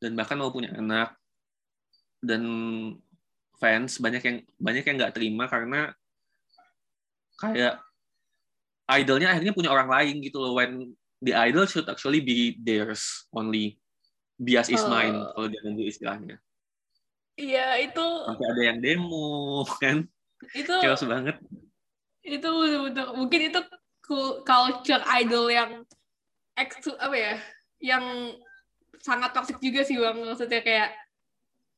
Dan 0.00 0.16
bahkan 0.16 0.40
mau 0.40 0.52
punya 0.52 0.72
anak. 0.72 1.16
Dan 2.24 2.42
fans 3.60 4.00
banyak 4.00 4.22
yang 4.24 4.36
banyak 4.56 4.84
yang 4.84 4.96
nggak 5.00 5.14
terima 5.16 5.44
karena 5.48 5.92
kayak 7.40 7.80
idolnya 8.88 9.32
akhirnya 9.32 9.56
punya 9.56 9.70
orang 9.72 9.92
lain 9.92 10.24
gitu 10.24 10.40
loh. 10.40 10.56
When 10.56 10.96
the 11.20 11.36
idol 11.36 11.68
should 11.68 11.88
actually 11.88 12.24
be 12.24 12.56
theirs 12.60 13.28
only. 13.32 13.76
Bias 14.36 14.68
is 14.68 14.84
mine 14.84 15.16
uh, 15.16 15.32
kalau 15.32 15.48
dia 15.48 15.64
nunggu 15.64 15.88
istilahnya 15.88 16.36
iya 17.36 17.80
itu 17.84 18.06
sampai 18.26 18.46
ada 18.52 18.62
yang 18.74 18.78
demo 18.80 19.62
kan? 19.82 20.04
Itu 20.52 20.74
chaos 20.82 21.04
banget. 21.04 21.36
Itu 22.26 22.48
betul-betul 22.48 23.06
mungkin 23.16 23.40
itu 23.52 23.60
culture 24.46 25.02
idol 25.18 25.46
yang 25.50 25.70
ekstu 26.56 26.94
apa 26.96 27.16
ya 27.16 27.34
yang 27.82 28.34
sangat 29.00 29.30
toxic 29.36 29.60
juga 29.62 29.86
sih 29.86 30.00
bang. 30.00 30.16
Maksudnya 30.16 30.60
kayak 30.64 30.90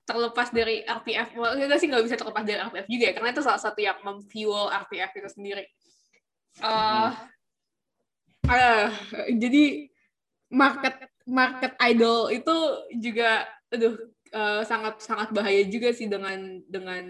terlepas 0.09 0.49
dari 0.49 0.81
RPF, 0.89 1.37
kita 1.37 1.77
sih 1.77 1.87
nggak 1.93 2.05
bisa 2.09 2.17
terlepas 2.17 2.41
dari 2.41 2.57
RPF 2.57 2.87
juga 2.89 3.05
ya, 3.05 3.13
karena 3.13 3.29
itu 3.37 3.45
salah 3.45 3.61
satu 3.61 3.77
yang 3.85 4.01
memfuel 4.01 4.73
RPF 4.73 5.13
itu 5.21 5.29
sendiri. 5.29 5.69
Uh, 6.65 7.13
uh, 8.49 8.89
jadi 9.37 9.93
market 10.49 10.97
market 11.29 11.77
idol 11.85 12.33
itu 12.33 12.57
juga, 12.97 13.45
aduh, 13.69 14.01
uh, 14.33 14.63
sangat 14.65 15.01
sangat 15.03 15.29
bahaya 15.33 15.63
juga 15.67 15.93
sih 15.93 16.07
dengan 16.11 16.63
dengan 16.67 17.05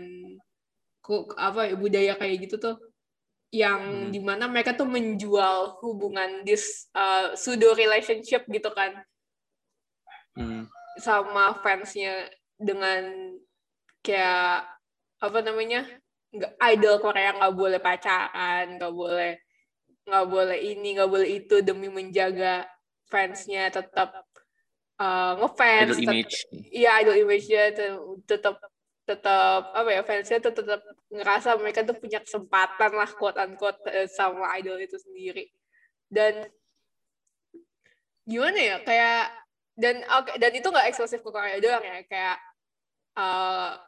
apa 1.41 1.73
ya 1.73 1.75
budaya 1.77 2.13
kayak 2.21 2.37
gitu 2.49 2.61
tuh 2.61 2.77
yang 3.49 3.81
hmm. 3.81 4.11
di 4.13 4.21
mana 4.21 4.45
mereka 4.45 4.77
tuh 4.77 4.85
menjual 4.85 5.81
hubungan 5.81 6.45
this 6.45 6.93
uh, 6.93 7.33
pseudo 7.33 7.73
relationship 7.73 8.45
gitu 8.45 8.69
kan 8.77 8.93
hmm. 10.37 10.69
sama 11.01 11.57
fansnya 11.65 12.29
dengan 12.61 13.33
kayak 14.05 14.69
apa 15.19 15.39
namanya 15.41 15.89
nggak 16.29 16.55
idol 16.77 17.01
Korea 17.01 17.33
nggak 17.41 17.57
boleh 17.57 17.81
pacaran 17.81 18.77
nggak 18.77 18.93
boleh 18.93 19.33
nggak 20.05 20.27
boleh 20.29 20.59
ini 20.61 20.89
nggak 21.01 21.11
boleh 21.11 21.29
itu 21.41 21.57
demi 21.65 21.89
menjaga 21.89 22.69
fansnya 23.09 23.73
tetap 23.73 24.28
uh, 24.99 25.33
ngefans 25.43 25.97
idol 25.97 25.99
image. 26.05 26.35
Iya 26.53 26.91
idol 27.03 27.17
image-nya 27.27 27.63
tetap 28.27 28.61
tetap 29.09 29.73
apa 29.73 29.89
ya 29.89 30.03
fansnya 30.05 30.39
tuh 30.45 30.53
tetap 30.53 30.85
ngerasa 31.09 31.57
mereka 31.57 31.81
tuh 31.81 31.97
punya 31.97 32.21
kesempatan 32.21 32.93
lah 32.93 33.09
quote 33.17 33.41
unquote 33.41 33.81
eh, 33.89 34.05
sama 34.05 34.53
idol 34.61 34.77
itu 34.77 35.01
sendiri. 35.01 35.49
Dan 36.05 36.45
gimana 38.29 38.59
ya 38.61 38.77
kayak 38.85 39.33
dan 39.79 40.05
okay, 40.05 40.37
dan 40.37 40.53
itu 40.53 40.69
nggak 40.69 40.93
eksklusif 40.93 41.25
ke 41.25 41.31
Korea 41.33 41.57
doang 41.57 41.81
ya 41.81 42.05
kayak 42.05 42.37
uh, 43.17 43.81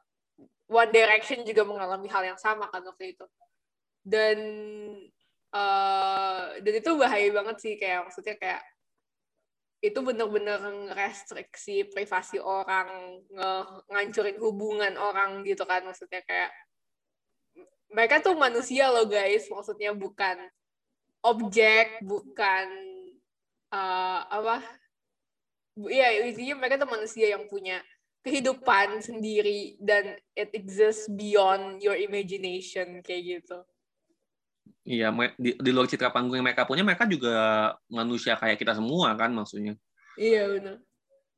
One 0.70 0.94
Direction 0.94 1.44
juga 1.44 1.66
mengalami 1.68 2.08
hal 2.08 2.24
yang 2.24 2.40
sama 2.40 2.72
kan 2.72 2.80
waktu 2.80 3.12
itu. 3.12 3.26
Dan 4.00 4.38
uh, 5.52 6.56
dan 6.64 6.72
itu 6.72 6.90
bahaya 6.96 7.28
banget 7.28 7.56
sih 7.60 7.74
kayak 7.76 8.08
maksudnya 8.08 8.40
kayak 8.40 8.64
itu 9.80 9.98
bener-bener 10.04 10.60
restriksi 10.92 11.88
privasi 11.88 12.36
orang, 12.36 13.20
nge 13.32 13.50
ngancurin 13.88 14.36
hubungan 14.36 14.94
orang 15.00 15.40
gitu 15.48 15.64
kan 15.64 15.80
maksudnya 15.88 16.20
kayak 16.28 16.52
mereka 17.90 18.22
tuh 18.22 18.36
manusia 18.38 18.92
loh 18.92 19.08
guys, 19.08 19.48
maksudnya 19.50 19.90
bukan 19.96 20.36
objek, 21.26 21.98
bukan 22.04 22.68
uh, 23.74 24.20
apa? 24.30 24.62
Iya, 25.80 26.28
intinya 26.28 26.60
mereka 26.60 26.76
tuh 26.84 26.90
manusia 26.90 27.26
yang 27.34 27.48
punya 27.50 27.80
kehidupan 28.20 29.00
sendiri 29.00 29.80
dan 29.80 30.12
it 30.36 30.52
exists 30.52 31.08
beyond 31.08 31.80
your 31.80 31.96
imagination 31.96 33.00
kayak 33.00 33.40
gitu. 33.40 33.58
Iya, 34.90 35.14
di, 35.38 35.54
di 35.54 35.70
luar 35.70 35.86
citra 35.86 36.10
panggung 36.10 36.34
yang 36.34 36.42
mereka 36.42 36.66
punya, 36.66 36.82
mereka 36.82 37.06
juga 37.06 37.70
manusia 37.86 38.34
kayak 38.34 38.58
kita 38.58 38.74
semua 38.74 39.14
kan 39.14 39.30
maksudnya. 39.30 39.78
Iya 40.18 40.50
benar, 40.50 40.82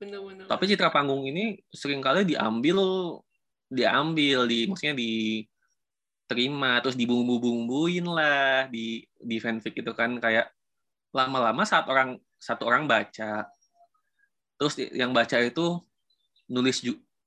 benar 0.01 0.21
benar. 0.25 0.49
Tapi 0.49 0.65
citra 0.73 0.89
panggung 0.89 1.29
ini 1.29 1.61
sering 1.69 2.01
kali 2.01 2.25
diambil, 2.25 2.81
diambil 3.69 4.49
di, 4.49 4.65
maksudnya 4.65 4.97
diterima 4.97 6.81
terus 6.81 6.97
dibumbu-bumbuin 6.97 8.09
lah 8.09 8.73
di 8.73 9.05
di 9.21 9.37
fanfic 9.37 9.85
itu 9.85 9.93
kan 9.93 10.17
kayak 10.17 10.49
lama-lama 11.13 11.69
saat 11.69 11.85
orang 11.93 12.17
satu 12.41 12.65
orang 12.65 12.89
baca, 12.89 13.45
terus 14.57 14.81
yang 14.97 15.13
baca 15.13 15.37
itu 15.45 15.77
nulis 16.49 16.81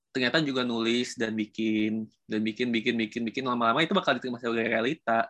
ternyata 0.10 0.42
juga 0.42 0.66
nulis 0.66 1.14
dan 1.22 1.38
bikin 1.38 2.10
dan 2.26 2.42
bikin 2.42 2.74
bikin 2.74 2.98
bikin 2.98 3.22
bikin 3.30 3.46
lama-lama 3.46 3.86
itu 3.86 3.94
bakal 3.94 4.18
diterima 4.18 4.42
sebagai 4.42 4.74
realita 4.74 5.30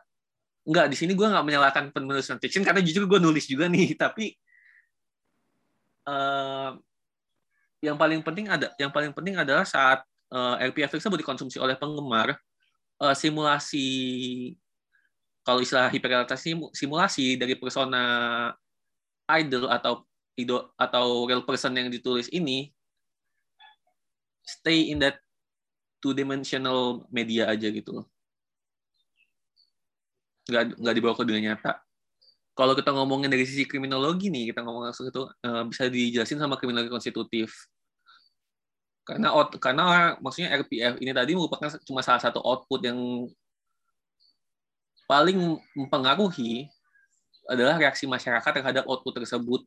Enggak, 0.65 0.89
di 0.89 0.97
sini 0.97 1.13
gue 1.13 1.27
nggak 1.29 1.45
menyalahkan 1.45 1.93
penulis 1.93 2.25
fiction 2.41 2.65
karena 2.65 2.81
jujur 2.81 3.05
gue 3.05 3.19
nulis 3.21 3.45
juga 3.45 3.69
nih, 3.69 3.93
tapi 4.03 4.33
uh, 6.09 6.73
yang 7.85 7.93
paling 8.01 8.25
penting 8.25 8.49
ada 8.49 8.73
yang 8.81 8.89
paling 8.89 9.13
penting 9.13 9.37
adalah 9.37 9.61
saat 9.61 10.01
uh, 10.33 10.57
eh, 10.57 10.73
RPF 10.73 10.97
tersebut 10.97 11.21
dikonsumsi 11.21 11.61
oleh 11.61 11.77
penggemar, 11.77 12.33
uh, 12.97 13.13
simulasi 13.13 13.85
kalau 15.45 15.61
istilah 15.61 15.93
hiperrealitas 15.93 16.41
simulasi 16.73 17.37
dari 17.37 17.53
persona 17.53 18.01
idol 19.29 19.69
atau 19.69 20.01
idol 20.33 20.73
atau 20.73 21.29
real 21.29 21.45
person 21.45 21.77
yang 21.77 21.93
ditulis 21.93 22.25
ini 22.33 22.73
stay 24.41 24.89
in 24.89 24.97
that 24.97 25.21
two 26.01 26.17
dimensional 26.17 27.05
media 27.13 27.45
aja 27.45 27.69
gitu 27.69 28.01
loh 28.01 28.14
nggak 30.45 30.77
nggak 30.77 30.95
dibawa 30.95 31.13
ke 31.17 31.23
dunia 31.25 31.53
nyata. 31.53 31.81
Kalau 32.55 32.71
kita 32.71 32.95
ngomongin 32.95 33.27
dari 33.27 33.43
sisi 33.43 33.67
kriminologi 33.67 34.31
nih, 34.31 34.55
kita 34.55 34.63
ngomong 34.63 34.87
langsung 34.87 35.11
itu 35.11 35.27
uh, 35.27 35.63
bisa 35.67 35.91
dijelasin 35.91 36.39
sama 36.39 36.55
kriminologi 36.55 36.87
konstitutif. 36.87 37.51
Karena 39.03 39.35
out, 39.35 39.53
karena 39.59 40.15
maksudnya 40.23 40.55
RPF 40.63 40.97
ini 41.03 41.11
tadi 41.11 41.35
merupakan 41.35 41.67
cuma 41.83 41.99
salah 41.99 42.23
satu 42.23 42.39
output 42.41 42.81
yang 42.87 42.97
paling 45.05 45.59
mempengaruhi 45.77 46.65
adalah 47.45 47.77
reaksi 47.77 48.09
masyarakat 48.09 48.51
terhadap 48.61 48.83
output 48.89 49.21
tersebut. 49.21 49.61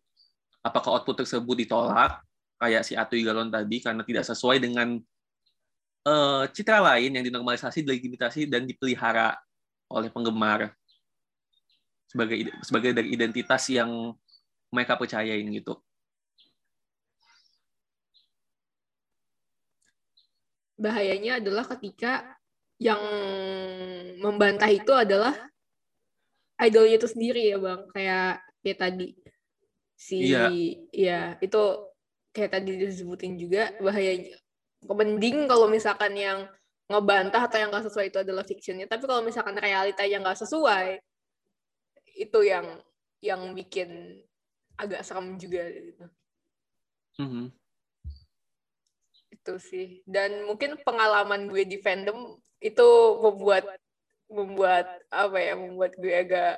Apakah 0.64 0.98
output 0.98 1.22
tersebut 1.22 1.54
ditolak, 1.54 2.18
kayak 2.58 2.82
si 2.82 2.98
Atu 2.98 3.14
Galon 3.22 3.52
tadi, 3.52 3.78
karena 3.78 4.02
tidak 4.02 4.26
sesuai 4.26 4.58
dengan 4.58 4.98
uh, 6.02 6.44
citra 6.50 6.82
lain 6.82 7.14
yang 7.14 7.24
dinormalisasi, 7.24 7.86
delegitimasi, 7.86 8.50
dan 8.50 8.66
dipelihara 8.66 9.38
oleh 9.88 10.12
penggemar 10.12 10.72
sebagai 12.08 12.48
sebagai 12.64 12.96
dari 12.96 13.12
identitas 13.12 13.68
yang 13.68 14.16
mereka 14.72 14.96
percayain 14.96 15.44
gitu. 15.52 15.76
Bahayanya 20.78 21.42
adalah 21.42 21.66
ketika 21.76 22.38
yang 22.78 23.00
membantah 24.22 24.70
itu 24.70 24.92
adalah 24.94 25.34
idolnya 26.62 26.96
itu 27.02 27.08
sendiri 27.10 27.50
ya 27.50 27.58
bang, 27.58 27.80
kayak 27.90 28.32
kayak 28.62 28.78
tadi 28.78 29.08
si 29.98 30.30
iya. 30.30 30.46
ya 30.94 31.20
itu 31.42 31.62
kayak 32.30 32.50
tadi 32.54 32.70
disebutin 32.78 33.34
juga 33.34 33.74
bahayanya. 33.82 34.38
Mending 34.86 35.50
kalau 35.50 35.66
misalkan 35.66 36.14
yang 36.14 36.46
ngebantah 36.88 37.44
atau 37.44 37.58
yang 37.60 37.68
gak 37.68 37.86
sesuai 37.92 38.06
itu 38.08 38.18
adalah 38.24 38.44
fictionnya. 38.44 38.88
Tapi 38.88 39.04
kalau 39.04 39.20
misalkan 39.20 39.56
realita 39.60 40.02
yang 40.08 40.24
gak 40.24 40.40
sesuai 40.40 40.98
itu 42.18 42.40
yang 42.42 42.66
yang 43.20 43.52
bikin 43.52 44.20
agak 44.74 45.04
serem 45.04 45.36
juga 45.36 45.68
gitu. 45.68 46.04
Mm-hmm. 47.18 47.46
itu 49.28 49.54
sih. 49.58 49.88
Dan 50.06 50.46
mungkin 50.46 50.78
pengalaman 50.82 51.50
gue 51.50 51.66
di 51.66 51.78
fandom 51.82 52.38
itu 52.62 52.88
membuat 53.22 53.66
membuat 54.28 54.86
apa 55.08 55.38
ya 55.40 55.54
membuat 55.56 55.92
gue 55.96 56.12
agak 56.14 56.54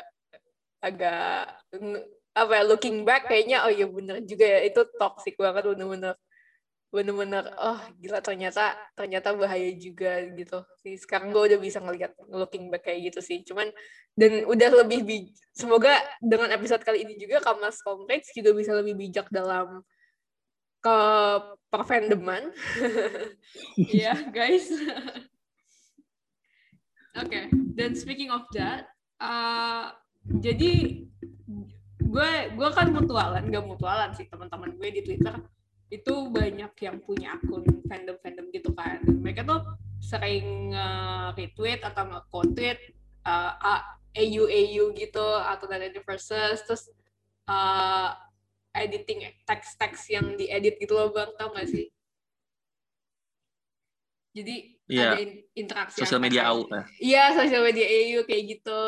agak 0.81 1.55
apa 2.35 2.53
ya 2.57 2.63
looking 2.67 3.05
back 3.05 3.29
kayaknya 3.29 3.63
oh 3.63 3.73
iya 3.73 3.87
bener 3.87 4.25
juga 4.25 4.47
ya 4.49 4.61
itu 4.67 4.81
toxic 4.97 5.37
banget 5.37 5.71
bener-bener 5.71 6.17
bener-bener 6.91 7.47
oh 7.55 7.79
gila 8.03 8.19
ternyata 8.19 8.75
ternyata 8.99 9.31
bahaya 9.35 9.71
juga 9.79 10.27
gitu. 10.35 10.67
Sih 10.83 10.99
sekarang 10.99 11.31
gue 11.31 11.55
udah 11.55 11.59
bisa 11.63 11.79
ngelihat 11.79 12.13
looking 12.27 12.67
back 12.69 12.87
kayak 12.87 13.15
gitu 13.15 13.23
sih. 13.23 13.47
Cuman 13.47 13.71
dan 14.19 14.45
udah 14.45 14.71
lebih 14.85 15.31
semoga 15.55 15.95
dengan 16.19 16.51
episode 16.51 16.83
kali 16.83 17.07
ini 17.07 17.15
juga 17.15 17.39
Kamas 17.41 17.79
Kompleks 17.81 18.35
juga 18.35 18.51
bisa 18.53 18.75
lebih 18.75 18.99
bijak 18.99 19.31
dalam 19.31 19.87
ke 20.81 20.99
perfandoman 21.69 22.51
ya 23.77 24.17
yeah, 24.17 24.19
guys. 24.33 24.67
Oke 27.21 27.27
okay. 27.27 27.45
dan 27.77 27.93
speaking 27.95 28.33
of 28.33 28.49
that 28.57 28.89
uh, 29.21 29.93
jadi 30.41 31.05
gue 32.01 32.31
gue 32.57 32.69
kan 32.75 32.89
mutualan 32.91 33.45
gak 33.47 33.67
mutualan 33.67 34.11
sih 34.17 34.27
teman-teman 34.27 34.75
gue 34.75 34.89
di 34.91 35.03
Twitter 35.07 35.37
itu 35.91 36.15
banyak 36.31 36.73
yang 36.79 36.97
punya 37.03 37.35
akun 37.35 37.67
fandom-fandom 37.91 38.47
gitu 38.55 38.71
kan. 38.73 39.03
Mereka 39.03 39.43
tuh 39.43 39.67
sering 39.99 40.71
uh, 40.71 41.35
retweet 41.35 41.83
atau 41.83 42.07
nge-quote 42.07 42.79
uh, 43.27 43.83
AU 44.15 44.47
AU 44.47 44.85
gitu 44.95 45.27
atau 45.43 45.67
dari 45.67 45.91
versus 46.03 46.63
terus 46.63 46.91
uh, 47.51 48.15
editing 48.71 49.27
teks-teks 49.43 50.15
yang 50.15 50.39
diedit 50.39 50.79
gitu 50.79 50.95
loh 50.95 51.11
bang 51.11 51.31
tau 51.35 51.51
gak 51.51 51.67
sih? 51.67 51.91
Jadi 54.31 54.79
yeah. 54.87 55.19
ada 55.19 55.27
interaksi. 55.59 55.99
Sosial 56.07 56.23
media 56.23 56.55
AU. 56.55 56.71
Iya, 57.03 57.35
sosial 57.35 57.67
media 57.67 57.87
AU 57.87 58.23
kayak 58.31 58.45
gitu. 58.47 58.83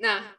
Nah, 0.00 0.32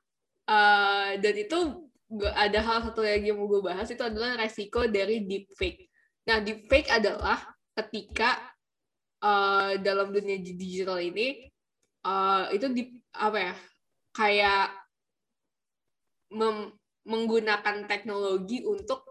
uh, 0.49 1.13
dan 1.21 1.35
itu 1.37 1.86
ada 2.15 2.59
hal 2.63 2.77
satu 2.87 3.03
lagi 3.03 3.29
yang 3.31 3.39
mau 3.39 3.51
gue 3.51 3.59
bahas 3.59 3.91
itu 3.91 3.99
adalah 3.99 4.39
resiko 4.39 4.87
dari 4.87 5.27
deepfake. 5.27 5.91
Nah, 6.27 6.39
deepfake 6.39 6.87
adalah 6.87 7.39
ketika 7.75 8.39
uh, 9.23 9.75
dalam 9.79 10.15
dunia 10.15 10.39
digital 10.39 11.03
ini 11.03 11.51
uh, 12.07 12.47
itu 12.55 12.71
di 12.71 12.83
apa 13.15 13.51
ya 13.51 13.55
kayak 14.15 14.67
menggunakan 17.07 17.87
teknologi 17.87 18.63
untuk 18.67 19.03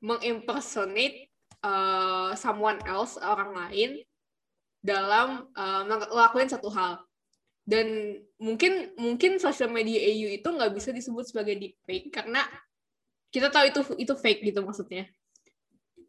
mengimpersonate 0.00 1.28
uh, 1.64 2.32
someone 2.36 2.80
else 2.88 3.20
orang 3.20 3.52
lain 3.52 3.90
dalam 4.80 5.50
uh, 5.56 5.82
melakukan 5.84 6.48
satu 6.48 6.70
hal 6.72 7.02
dan 7.66 8.14
mungkin 8.38 8.94
mungkin 8.94 9.42
sosial 9.42 9.74
media 9.74 9.98
EU 9.98 10.38
itu 10.38 10.46
nggak 10.46 10.70
bisa 10.70 10.94
disebut 10.94 11.26
sebagai 11.26 11.58
deepfake 11.58 12.14
karena 12.14 12.46
kita 13.34 13.50
tahu 13.50 13.64
itu 13.66 13.80
itu 13.98 14.14
fake 14.14 14.46
gitu 14.46 14.62
maksudnya. 14.62 15.10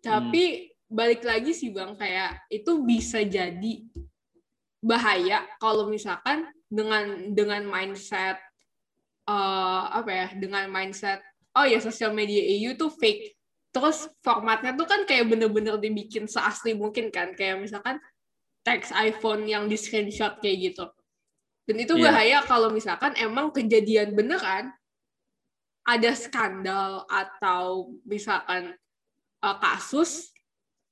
Tapi 0.06 0.44
hmm. 0.46 0.94
balik 0.94 1.26
lagi 1.26 1.58
sih 1.58 1.74
bang 1.74 1.98
kayak 1.98 2.46
itu 2.54 2.72
bisa 2.86 3.26
jadi 3.26 3.74
bahaya 4.86 5.42
kalau 5.58 5.90
misalkan 5.90 6.46
dengan 6.70 7.34
dengan 7.34 7.66
mindset 7.66 8.38
uh, 9.26 9.90
apa 9.98 10.12
ya 10.14 10.28
dengan 10.38 10.70
mindset 10.70 11.26
oh 11.58 11.66
ya 11.66 11.82
sosial 11.82 12.14
media 12.14 12.40
EU 12.54 12.78
tuh 12.78 12.94
fake. 12.94 13.34
Terus 13.74 14.06
formatnya 14.22 14.78
tuh 14.78 14.86
kan 14.86 15.10
kayak 15.10 15.26
bener-bener 15.26 15.82
dibikin 15.82 16.30
seasli 16.30 16.78
mungkin 16.78 17.10
kan. 17.10 17.34
Kayak 17.34 17.66
misalkan 17.66 17.98
teks 18.62 18.94
iPhone 18.94 19.50
yang 19.50 19.66
di 19.66 19.74
screenshot 19.74 20.38
kayak 20.38 20.72
gitu 20.72 20.86
dan 21.68 21.76
itu 21.84 21.94
iya. 22.00 22.04
bahaya 22.08 22.30
yeah. 22.40 22.44
kalau 22.48 22.72
misalkan 22.72 23.12
emang 23.20 23.52
kejadian 23.52 24.16
beneran 24.16 24.72
ada 25.84 26.12
skandal 26.16 27.04
atau 27.12 27.92
misalkan 28.08 28.76
uh, 29.44 29.56
kasus 29.60 30.32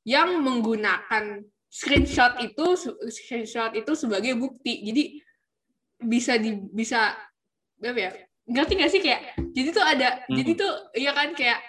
yang 0.08 0.40
menggunakan 0.44 1.44
screenshot 1.68 2.40
itu 2.40 2.66
screenshot 3.12 3.76
itu 3.76 3.92
sebagai 3.96 4.36
bukti. 4.40 4.84
Jadi 4.88 5.04
bisa 6.00 6.40
di 6.40 6.56
bisa 6.72 7.16
apa 7.80 8.00
ya? 8.00 8.12
Ngerti 8.46 8.74
gak 8.78 8.92
sih 8.94 9.02
kayak 9.02 9.36
jadi 9.52 9.70
tuh 9.74 9.84
ada 9.84 10.10
hmm. 10.28 10.36
jadi 10.38 10.52
tuh 10.56 10.74
ya 10.96 11.12
kan 11.12 11.34
kayak 11.36 11.60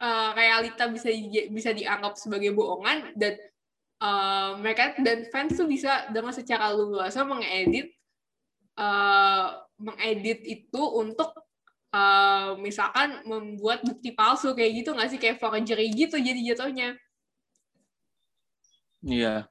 uh, 0.00 0.30
realita 0.32 0.88
bisa 0.88 1.10
bisa 1.48 1.74
dianggap 1.74 2.16
sebagai 2.16 2.54
bohongan 2.54 3.12
dan 3.18 3.34
uh, 3.98 4.56
mereka 4.56 4.94
dan 5.02 5.26
fans 5.28 5.58
tuh 5.58 5.66
bisa 5.66 6.06
dengan 6.14 6.30
secara 6.30 6.70
luas 6.70 7.12
mengedit 7.18 7.92
uh, 8.78 9.64
mengedit 9.78 10.40
itu 10.46 10.82
untuk 10.82 11.34
uh, 11.94 12.58
misalkan 12.58 13.22
membuat 13.26 13.82
bukti 13.82 14.14
palsu 14.14 14.54
kayak 14.54 14.84
gitu 14.84 14.90
nggak 14.94 15.10
sih? 15.10 15.20
Kayak 15.20 15.40
forgery 15.42 15.90
gitu 15.94 16.16
jadi 16.18 16.40
jatuhnya. 16.54 16.98
Iya. 19.04 19.46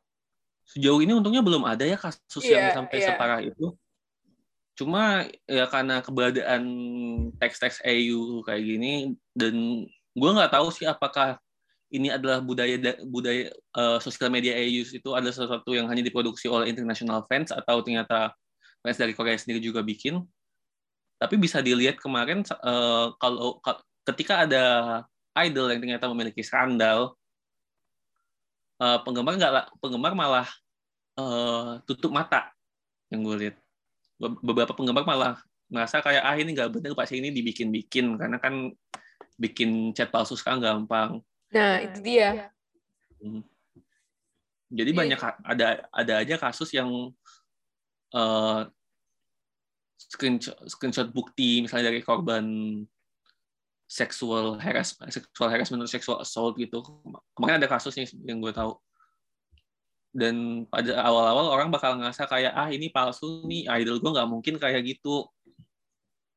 Sejauh 0.64 1.00
ini 1.04 1.14
untungnya 1.14 1.44
belum 1.46 1.68
ada 1.68 1.86
ya 1.86 2.00
kasus 2.00 2.44
yeah, 2.44 2.52
yang 2.58 2.66
iya, 2.72 2.76
sampai 2.76 2.98
yeah. 2.98 3.08
separah 3.14 3.40
itu. 3.44 3.68
Cuma 4.74 5.30
ya 5.46 5.70
karena 5.70 6.02
keberadaan 6.02 6.64
teks-teks 7.38 7.86
EU 7.86 8.42
kayak 8.42 8.64
gini 8.66 9.14
dan 9.38 9.86
gue 10.18 10.30
nggak 10.34 10.50
tahu 10.50 10.74
sih 10.74 10.90
apakah 10.90 11.38
ini 11.94 12.10
adalah 12.10 12.42
budaya 12.42 12.74
budaya 13.06 13.54
uh, 13.78 14.02
sosial 14.02 14.34
media 14.34 14.58
EU 14.58 14.82
itu 14.82 15.10
adalah 15.14 15.30
sesuatu 15.30 15.78
yang 15.78 15.86
hanya 15.86 16.02
diproduksi 16.02 16.50
oleh 16.50 16.74
international 16.74 17.22
fans 17.30 17.54
atau 17.54 17.86
ternyata 17.86 18.34
fans 18.84 19.00
dari 19.00 19.16
Korea 19.16 19.40
sendiri 19.40 19.64
juga 19.64 19.80
bikin 19.80 20.20
tapi 21.18 21.40
bisa 21.40 21.64
dilihat 21.64 21.98
kemarin 22.04 22.44
uh, 22.62 23.16
kalau 23.16 23.64
ketika 24.04 24.44
ada 24.44 24.66
idol 25.40 25.72
yang 25.72 25.80
ternyata 25.80 26.12
memiliki 26.12 26.44
skandal 26.44 27.16
uh, 28.84 29.00
penggemar 29.08 29.40
nggak 29.40 29.72
penggemar 29.80 30.14
malah 30.14 30.48
uh, 31.16 31.80
tutup 31.88 32.12
mata 32.12 32.52
yang 33.08 33.24
gue 33.24 33.48
lihat 33.48 33.56
beberapa 34.20 34.76
penggemar 34.76 35.08
malah 35.08 35.40
merasa 35.72 36.04
kayak 36.04 36.22
ah 36.22 36.36
ini 36.38 36.54
nggak 36.54 36.70
benar 36.70 36.92
pasti 36.94 37.18
ini 37.18 37.34
dibikin-bikin 37.34 38.20
karena 38.20 38.38
kan 38.38 38.70
bikin 39.38 39.92
chat 39.98 40.14
palsu 40.14 40.38
sekarang 40.38 40.62
gampang. 40.62 41.20
Nah 41.50 41.82
itu 41.82 41.98
dia. 42.06 42.54
Hmm. 43.18 43.42
Jadi 44.74 44.92
ya, 44.94 44.98
banyak 44.98 45.20
ada 45.46 45.68
ada 45.90 46.14
aja 46.22 46.36
kasus 46.38 46.70
yang 46.74 46.90
uh, 48.14 48.70
screenshot, 49.98 50.58
screenshot 50.70 51.10
bukti 51.10 51.66
misalnya 51.66 51.90
dari 51.90 52.06
korban 52.06 52.46
seksual 53.90 54.58
harassment, 54.58 55.14
seksual 55.14 55.54
harassment 55.54 55.86
atau 55.86 55.92
seksual 55.92 56.18
assault 56.22 56.58
gitu. 56.58 56.82
Kemarin 57.38 57.62
ada 57.62 57.70
kasusnya 57.70 58.10
yang 58.26 58.42
gue 58.42 58.54
tahu. 58.54 58.74
Dan 60.14 60.66
pada 60.70 61.02
awal-awal 61.02 61.50
orang 61.50 61.70
bakal 61.74 61.98
ngerasa 61.98 62.30
kayak 62.30 62.54
ah 62.54 62.70
ini 62.70 62.94
palsu 62.94 63.46
nih 63.50 63.66
idol 63.82 63.98
gue 63.98 64.14
nggak 64.14 64.30
mungkin 64.30 64.56
kayak 64.62 64.82
gitu. 64.86 65.26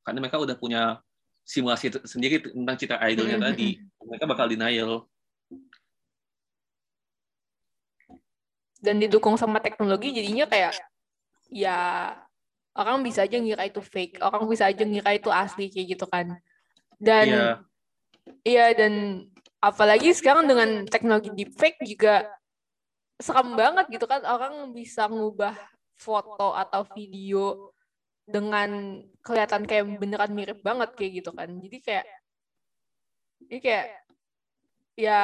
Karena 0.05 0.21
mereka 0.25 0.41
udah 0.41 0.57
punya 0.57 0.83
simulasi 1.45 1.93
sendiri 2.05 2.45
tentang 2.45 2.77
cita 2.77 2.97
idolnya 3.05 3.41
tadi. 3.53 3.81
Mereka 4.05 4.25
bakal 4.29 4.49
denial. 4.49 5.09
Dan 8.81 9.01
didukung 9.01 9.41
sama 9.41 9.61
teknologi 9.65 10.13
jadinya 10.13 10.45
kayak 10.45 10.77
ya 11.51 12.13
orang 12.77 13.01
bisa 13.01 13.25
aja 13.25 13.41
ngira 13.41 13.65
itu 13.67 13.81
fake. 13.81 14.21
Orang 14.21 14.47
bisa 14.47 14.69
aja 14.69 14.85
ngira 14.85 15.17
itu 15.17 15.33
asli 15.33 15.73
kayak 15.73 15.87
gitu 15.97 16.07
kan. 16.07 16.37
Dan 17.01 17.27
iya. 17.27 17.47
yeah. 18.45 18.71
dan 18.77 19.25
apalagi 19.61 20.13
sekarang 20.13 20.45
dengan 20.45 20.85
teknologi 20.87 21.33
deepfake 21.33 21.81
juga 21.83 22.29
serem 23.17 23.57
banget 23.57 23.89
gitu 23.91 24.05
kan. 24.05 24.23
Orang 24.29 24.77
bisa 24.77 25.09
ngubah 25.09 25.57
foto 25.97 26.53
atau 26.53 26.85
video 26.93 27.73
dengan 28.29 29.01
kelihatan 29.23 29.65
kayak 29.65 29.97
beneran 29.97 30.35
mirip 30.37 30.61
banget 30.61 30.93
kayak 30.99 31.25
gitu 31.25 31.31
kan. 31.33 31.49
Jadi 31.49 31.79
kayak 31.81 32.07
ini 33.47 33.59
kayak 33.63 33.87
ya 34.97 35.23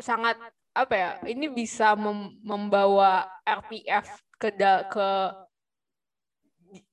sangat 0.00 0.36
apa 0.72 0.94
ya 0.96 1.10
ini 1.28 1.52
bisa 1.52 1.92
mem 1.92 2.40
membawa 2.40 3.28
RPF 3.44 4.08
ke 4.42 4.50
da 4.50 4.82
ke 4.90 5.08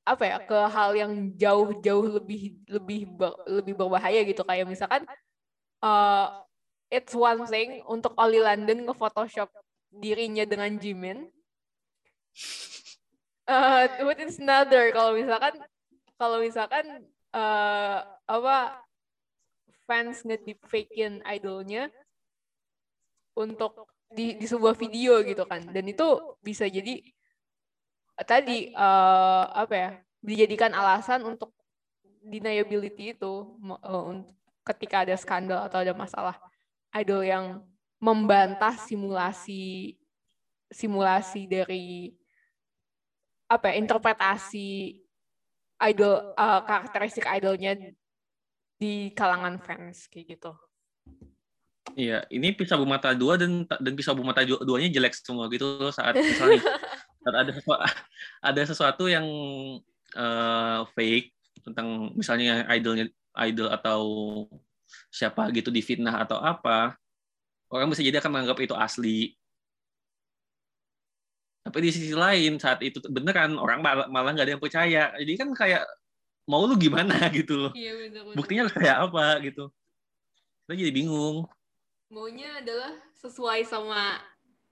apa 0.05 0.23
ya 0.25 0.37
ke 0.43 0.59
hal 0.69 0.91
yang 0.93 1.13
jauh-jauh 1.33 2.21
lebih 2.21 2.61
lebih 2.69 3.09
ber, 3.09 3.33
lebih 3.49 3.73
berbahaya 3.73 4.21
gitu. 4.21 4.45
Kayak 4.45 4.69
misalkan 4.69 5.01
uh, 5.81 6.45
it's 6.93 7.17
one 7.17 7.45
thing 7.49 7.81
untuk 7.89 8.13
Oli 8.21 8.37
London 8.37 8.85
nge 8.85 8.93
Photoshop 8.93 9.49
dirinya 9.89 10.45
dengan 10.45 10.77
Jimin. 10.77 11.25
Uh, 13.49 13.89
but 14.05 14.21
it's 14.21 14.37
another. 14.37 14.93
Kalau 14.93 15.17
misalkan 15.17 15.53
kalau 16.21 16.37
misalkan 16.37 16.85
uh, 17.33 18.05
apa 18.29 18.77
fans 19.89 20.21
nge-deepfakein 20.21 21.25
idolnya 21.25 21.89
untuk 23.33 23.89
di, 24.13 24.37
di 24.37 24.45
sebuah 24.45 24.77
video 24.77 25.21
gitu 25.25 25.45
kan. 25.49 25.65
Dan 25.69 25.89
itu 25.89 26.37
bisa 26.45 26.69
jadi 26.69 27.01
tadi 28.27 28.71
uh, 28.75 29.43
apa 29.53 29.73
ya 29.75 29.89
dijadikan 30.19 30.75
alasan 30.75 31.23
untuk 31.23 31.55
deniability 32.23 33.15
itu 33.15 33.55
uh, 33.63 34.23
ketika 34.67 35.07
ada 35.07 35.15
skandal 35.15 35.63
atau 35.63 35.79
ada 35.79 35.95
masalah 35.95 36.35
idol 36.95 37.23
yang 37.23 37.63
membantah 37.99 38.75
simulasi 38.75 39.95
simulasi 40.69 41.49
dari 41.49 42.13
apa 43.49 43.73
ya, 43.73 43.81
interpretasi 43.81 44.99
idol 45.89 46.35
uh, 46.37 46.61
karakteristik 46.67 47.25
idolnya 47.25 47.75
di 48.79 49.11
kalangan 49.11 49.57
fans 49.59 50.07
kayak 50.07 50.37
gitu. 50.37 50.51
Iya, 51.97 52.23
ini 52.29 52.53
pisau 52.53 52.85
mata 52.85 53.17
dua 53.17 53.35
dan 53.35 53.65
dan 53.65 53.93
pisau 53.97 54.13
mata 54.21 54.45
duanya 54.45 54.87
jelek 54.93 55.17
semua 55.17 55.49
gitu 55.49 55.81
loh 55.81 55.89
saat 55.89 56.13
misalnya 56.13 56.61
saat 56.61 56.61
ada 57.35 57.51
sesuatu, 57.53 57.83
ada 58.49 58.61
sesuatu 58.65 59.03
yang 59.09 59.25
uh, 60.15 60.85
fake 60.93 61.33
tentang 61.65 62.13
misalnya 62.15 62.65
idolnya 62.71 63.11
idol 63.45 63.69
atau 63.69 64.01
siapa 65.13 65.53
gitu 65.53 65.69
difitnah 65.69 66.25
atau 66.25 66.41
apa 66.41 66.97
orang 67.69 67.93
bisa 67.93 68.01
jadi 68.01 68.17
akan 68.21 68.31
menganggap 68.33 68.57
itu 68.61 68.75
asli. 68.75 69.19
Tapi 71.61 71.77
di 71.85 71.91
sisi 71.93 72.17
lain 72.17 72.57
saat 72.57 72.81
itu 72.81 72.97
beneran 73.05 73.53
orang 73.61 73.85
malah 73.85 74.31
nggak 74.33 74.45
ada 74.49 74.53
yang 74.57 74.63
percaya. 74.63 75.13
Jadi 75.13 75.33
kan 75.37 75.53
kayak 75.53 75.85
mau 76.49 76.65
lu 76.65 76.73
gimana 76.73 77.13
gitu 77.37 77.69
loh. 77.69 77.71
Iya, 77.77 77.93
bener, 77.93 78.21
bener. 78.25 78.35
buktinya 78.35 78.63
kayak 78.73 78.97
apa 79.05 79.25
gitu. 79.45 79.69
Kita 80.65 80.73
jadi 80.73 80.93
bingung. 80.93 81.45
Maunya 82.09 82.57
adalah 82.57 82.97
sesuai 83.21 83.69
sama 83.69 84.17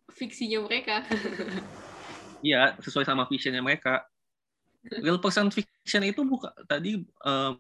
fiksinya 0.09 0.65
mereka 0.65 1.05
iya 2.41 2.75
sesuai 2.81 3.05
sama 3.05 3.25
fictionnya 3.29 3.61
mereka. 3.63 4.05
Real 5.03 5.19
person 5.19 5.51
fiction 5.51 6.03
itu 6.05 6.23
bukan 6.23 6.51
tadi 6.69 7.03
um, 7.25 7.53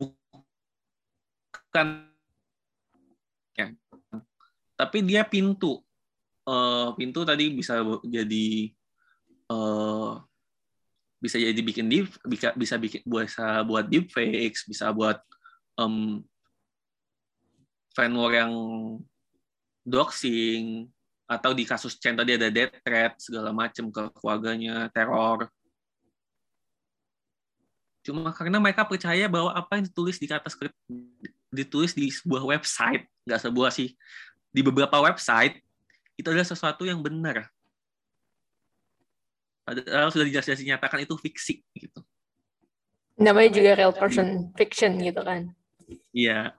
bukan. 0.00 1.86
Tapi 4.72 4.98
dia 5.06 5.22
pintu. 5.22 5.78
Uh, 6.42 6.90
pintu 6.98 7.22
tadi 7.22 7.54
bisa 7.54 7.78
jadi 8.02 8.74
uh, 9.46 10.18
bisa 11.22 11.38
jadi 11.38 11.60
bikin 11.62 11.86
deep 11.86 12.10
bisa 12.26 12.50
bisa 12.58 12.74
bikin 12.82 13.06
bisa 13.06 13.62
buat 13.62 13.86
deep 13.86 14.10
fakes 14.10 14.66
bisa 14.66 14.90
buat 14.90 15.22
um, 15.78 16.18
fan 17.94 18.10
war 18.18 18.34
yang 18.34 18.52
doxing 19.86 20.90
atau 21.38 21.56
di 21.56 21.64
kasus 21.64 21.96
Chen 21.96 22.14
tadi 22.14 22.36
ada 22.36 22.52
death 22.52 22.76
threat 22.84 23.16
segala 23.16 23.50
macam 23.50 23.88
ke 23.88 24.02
keluarganya 24.20 24.92
teror 24.92 25.48
cuma 28.02 28.34
karena 28.34 28.58
mereka 28.58 28.82
percaya 28.82 29.30
bahwa 29.30 29.54
apa 29.54 29.78
yang 29.78 29.86
ditulis 29.86 30.18
di 30.18 30.26
atas 30.26 30.58
ditulis 31.54 31.94
di 31.94 32.10
sebuah 32.10 32.42
website 32.58 33.06
nggak 33.24 33.40
sebuah 33.46 33.70
sih 33.70 33.94
di 34.52 34.60
beberapa 34.60 35.00
website 35.00 35.62
itu 36.20 36.28
adalah 36.28 36.46
sesuatu 36.46 36.84
yang 36.84 37.00
benar. 37.00 37.48
Padahal 39.64 40.12
sudah 40.12 40.28
jelas-jelas 40.28 40.60
dinyatakan 40.60 41.02
itu 41.06 41.14
fiksi 41.16 41.64
gitu. 41.74 42.00
Namanya 43.16 43.50
juga 43.54 43.70
real 43.78 43.94
person 43.94 44.52
fiction 44.58 44.98
gitu 45.00 45.22
kan. 45.22 45.54
Iya. 46.12 46.52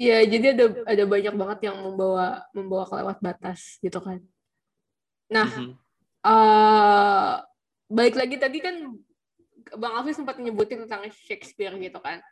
Iya, 0.00 0.24
jadi 0.24 0.46
ada 0.56 0.64
ada 0.88 1.04
banyak 1.04 1.34
banget 1.36 1.58
yang 1.68 1.76
membawa 1.84 2.40
membawa 2.56 2.88
kelewat 2.88 3.20
batas 3.20 3.76
gitu 3.84 4.00
kan. 4.00 4.24
Nah, 5.28 5.44
mm 5.44 5.60
-hmm. 5.60 5.70
uh, 6.24 7.32
balik 7.84 8.16
lagi 8.16 8.40
tadi 8.40 8.64
kan 8.64 8.96
Bang 9.76 10.00
Alfi 10.00 10.16
sempat 10.16 10.40
nyebutin 10.40 10.88
tentang 10.88 11.04
Shakespeare 11.12 11.76
gitu 11.76 12.00
kan. 12.00 12.24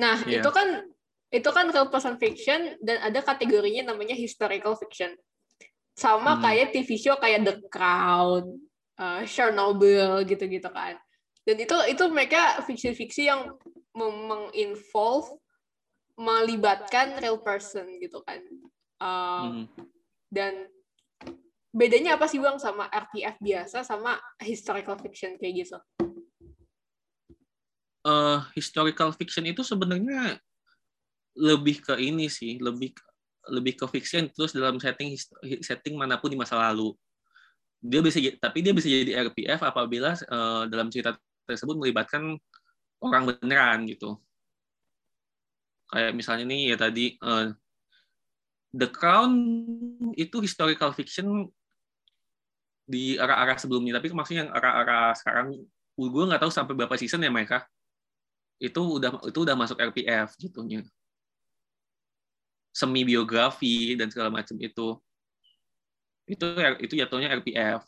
Nah, 0.00 0.24
yeah. 0.24 0.40
itu 0.40 0.48
kan 0.48 0.88
itu 1.28 1.50
kan 1.52 1.68
real 1.68 1.92
person 1.92 2.16
fiction 2.16 2.80
dan 2.80 3.04
ada 3.04 3.20
kategorinya 3.20 3.92
namanya 3.92 4.16
historical 4.16 4.72
fiction. 4.80 5.12
Sama 5.92 6.40
hmm. 6.40 6.42
kayak 6.48 6.68
TV 6.72 6.96
show 6.96 7.20
kayak 7.20 7.44
The 7.44 7.54
Crown, 7.68 8.56
uh, 8.96 9.20
Chernobyl 9.28 10.24
gitu-gitu 10.24 10.72
kan. 10.72 10.96
dan 11.46 11.62
itu 11.62 11.78
itu 11.86 12.04
mereka 12.10 12.58
fiksi-fiksi 12.66 13.30
yang 13.30 13.54
menginvolve 13.94 15.30
melibatkan 16.16 17.20
real 17.20 17.38
person 17.40 17.86
gitu 18.00 18.24
kan. 18.24 18.40
Uh, 18.96 19.04
hmm. 19.44 19.64
dan 20.32 20.72
bedanya 21.68 22.16
apa 22.16 22.24
sih 22.24 22.40
bang 22.40 22.56
sama 22.56 22.88
RTF 22.88 23.36
biasa 23.36 23.84
sama 23.84 24.16
historical 24.40 24.96
fiction 24.96 25.36
kayak 25.36 25.68
gitu? 25.68 25.76
Uh, 28.00 28.40
historical 28.56 29.12
fiction 29.12 29.44
itu 29.44 29.60
sebenarnya 29.60 30.40
lebih 31.36 31.84
ke 31.84 32.00
ini 32.00 32.32
sih 32.32 32.56
lebih 32.56 32.96
lebih 33.52 33.76
ke 33.76 33.86
fiction 33.92 34.32
terus 34.32 34.56
dalam 34.56 34.80
setting 34.80 35.12
setting 35.60 36.00
mana 36.00 36.16
pun 36.16 36.32
di 36.32 36.40
masa 36.40 36.56
lalu. 36.56 36.96
Dia 37.84 38.00
bisa 38.00 38.16
tapi 38.40 38.64
dia 38.64 38.72
bisa 38.72 38.88
jadi 38.88 39.28
RPF 39.28 39.60
apabila 39.60 40.16
uh, 40.32 40.64
dalam 40.64 40.88
cerita 40.88 41.12
tersebut 41.44 41.76
melibatkan 41.76 42.40
orang 43.04 43.36
beneran 43.36 43.84
gitu 43.84 44.16
kayak 45.92 46.12
misalnya 46.16 46.44
nih 46.48 46.74
ya 46.74 46.76
tadi 46.76 47.04
uh, 47.22 47.50
The 48.76 48.88
Crown 48.90 49.32
itu 50.18 50.36
historical 50.42 50.92
fiction 50.92 51.48
di 52.86 53.18
arah-arah 53.18 53.58
sebelumnya 53.58 53.98
tapi 53.98 54.14
maksudnya 54.14 54.46
yang 54.46 54.52
arah-arah 54.54 55.14
sekarang 55.18 55.58
gue 55.96 56.24
nggak 56.28 56.42
tahu 56.42 56.52
sampai 56.52 56.74
berapa 56.76 56.94
season 56.94 57.24
ya 57.24 57.32
mereka 57.32 57.66
itu 58.62 58.78
udah 58.78 59.20
itu 59.26 59.38
udah 59.42 59.56
masuk 59.58 59.76
RPF 59.80 60.38
gitunya 60.38 60.86
semi 62.76 63.08
biografi 63.08 63.96
dan 63.96 64.12
segala 64.12 64.28
macam 64.28 64.60
itu 64.60 65.00
itu 66.28 66.44
itu 66.84 66.94
jatuhnya 67.00 67.32
RPF. 67.40 67.80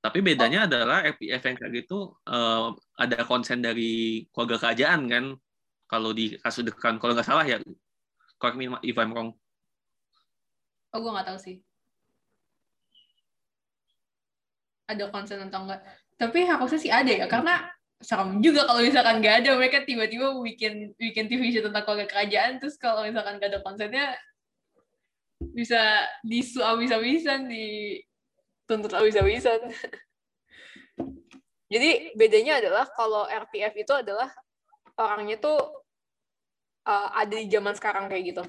Tapi 0.00 0.18
bedanya 0.24 0.64
adalah 0.64 1.04
RPF 1.06 1.42
yang 1.44 1.56
kayak 1.60 1.72
gitu 1.84 2.16
uh, 2.26 2.72
ada 2.96 3.22
konsen 3.28 3.60
dari 3.62 4.24
keluarga 4.32 4.56
kerajaan 4.58 5.06
kan. 5.06 5.24
Kalau 5.90 6.14
di 6.14 6.38
kasus 6.38 6.62
dekan, 6.62 7.02
kalau 7.02 7.18
nggak 7.18 7.26
salah 7.26 7.42
ya, 7.42 7.58
correct 8.38 8.54
me 8.54 8.70
if 8.86 8.94
I'm 8.94 9.10
wrong. 9.10 9.34
Oh, 10.94 11.02
gue 11.02 11.10
nggak 11.10 11.26
tahu 11.34 11.38
sih. 11.42 11.58
Ada 14.86 15.10
konsen 15.10 15.42
atau 15.50 15.66
enggak. 15.66 15.82
Tapi 16.14 16.46
harusnya 16.46 16.78
sih 16.78 16.94
ada 16.94 17.10
ya, 17.10 17.26
karena 17.26 17.66
serem 18.00 18.40
juga 18.40 18.64
kalau 18.64 18.80
misalkan 18.80 19.20
nggak 19.20 19.44
ada 19.44 19.50
mereka 19.60 19.84
tiba-tiba 19.84 20.32
bikin 20.40 20.96
bikin 20.96 21.28
TV 21.28 21.52
show 21.52 21.68
tentang 21.68 21.84
keluarga 21.84 22.08
kerajaan 22.08 22.56
terus 22.56 22.80
kalau 22.80 23.04
misalkan 23.04 23.36
nggak 23.36 23.52
ada 23.52 23.60
konsennya 23.60 24.16
bisa 25.52 26.08
disu 26.24 26.64
abis-abisan 26.64 27.44
dituntut 27.44 28.96
abis-abisan 28.96 29.68
jadi 31.72 32.16
bedanya 32.16 32.64
adalah 32.64 32.88
kalau 32.96 33.28
RPF 33.28 33.76
itu 33.76 33.92
adalah 33.92 34.32
orangnya 34.96 35.36
tuh 35.36 35.79
uh, 36.86 37.08
ada 37.16 37.34
di 37.34 37.48
zaman 37.48 37.74
sekarang 37.76 38.08
kayak 38.08 38.24
gitu? 38.34 38.42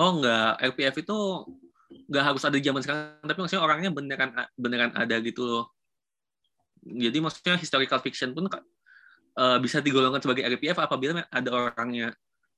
Oh 0.00 0.20
enggak 0.20 0.58
RPF 0.74 0.94
itu 1.06 1.18
enggak 2.10 2.24
harus 2.24 2.42
ada 2.42 2.56
di 2.58 2.64
zaman 2.64 2.82
sekarang 2.82 3.22
tapi 3.22 3.38
maksudnya 3.38 3.62
orangnya 3.62 3.90
beneran 3.94 4.30
beneran 4.58 4.92
ada 4.96 5.16
gitu 5.22 5.42
loh. 5.44 5.64
Jadi 6.84 7.16
maksudnya 7.22 7.56
historical 7.56 8.00
fiction 8.04 8.36
pun 8.36 8.50
uh, 8.50 9.58
bisa 9.62 9.80
digolongkan 9.80 10.20
sebagai 10.20 10.44
RPF 10.44 10.78
apabila 10.82 11.24
ada 11.30 11.50
orangnya. 11.50 12.12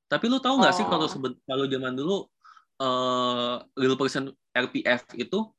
Tapi 0.06 0.24
lu 0.30 0.38
tahu 0.38 0.62
nggak 0.62 0.74
oh. 0.74 0.78
sih 0.78 0.86
kalau 0.86 1.06
kalau 1.46 1.64
zaman 1.66 1.92
dulu 1.94 2.16
uh, 2.82 3.62
real 3.74 3.98
person 3.98 4.30
RPF 4.54 5.14
itu 5.18 5.50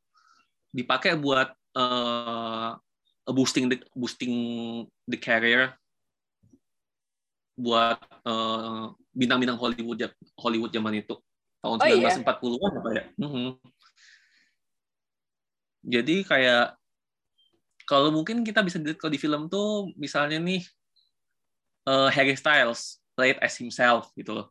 dipakai 0.72 1.16
buat 1.16 1.52
uh, 1.76 2.76
boosting 3.28 3.68
the 3.72 3.78
boosting 3.96 4.34
the 5.08 5.20
career 5.20 5.76
buat 7.58 7.98
uh, 8.24 8.94
bintang-bintang 9.18 9.58
Hollywood 9.58 10.14
Hollywood 10.38 10.70
zaman 10.70 11.02
itu 11.02 11.18
tahun 11.58 11.78
oh, 11.82 11.86
1940-an 11.90 12.72
iya? 12.72 12.80
apa 12.80 12.90
ya? 12.94 13.04
Mm 13.18 13.30
-hmm. 13.30 13.50
Jadi 15.88 16.16
kayak 16.22 16.66
kalau 17.88 18.14
mungkin 18.14 18.46
kita 18.46 18.62
bisa 18.62 18.78
lihat 18.78 19.00
kalau 19.02 19.12
di 19.12 19.20
film 19.20 19.50
tuh 19.50 19.90
misalnya 19.98 20.38
nih 20.38 20.62
uh, 21.90 22.12
Harry 22.14 22.36
Styles 22.38 23.02
played 23.18 23.40
as 23.42 23.58
himself 23.58 24.14
gitu 24.14 24.38
loh. 24.38 24.48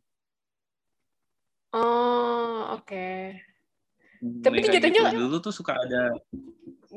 Oh, 1.71 2.75
oke. 2.75 2.89
Okay. 2.89 3.39
Tapi 4.43 4.65
itu 4.65 4.81
jatuhnya 4.81 5.13
gitu. 5.13 5.29
dulu 5.29 5.37
tuh 5.45 5.53
suka 5.53 5.77
ada 5.77 6.17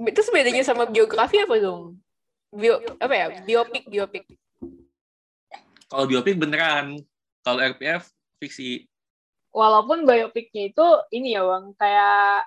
itu 0.07 0.22
bedanya 0.32 0.64
sama 0.64 0.88
biografi 0.88 1.43
apa 1.43 1.60
dong? 1.60 1.99
Bio 2.49 2.80
apa 2.97 3.14
ya? 3.14 3.28
Biopik, 3.43 3.91
biopik. 3.91 4.26
Kalau 5.89 6.05
biopik 6.05 6.37
beneran. 6.37 7.01
Kalau 7.41 7.59
RPF 7.59 8.05
fiksi. 8.37 8.85
Walaupun 9.49 10.05
biopiknya 10.05 10.69
itu 10.69 10.87
ini 11.09 11.33
ya, 11.33 11.41
Bang, 11.41 11.73
kayak 11.73 12.45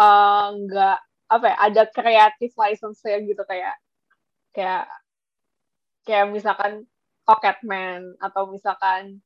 uh, 0.00 0.56
nggak 0.56 0.98
apa 1.28 1.46
ya, 1.48 1.56
ada 1.60 1.82
kreatif 1.88 2.52
license 2.56 3.00
ya 3.04 3.20
gitu 3.20 3.40
kayak 3.44 3.76
kayak 4.52 4.84
kayak 6.04 6.28
misalkan 6.28 6.84
Rocketman 7.24 8.18
atau 8.20 8.50
misalkan 8.50 9.22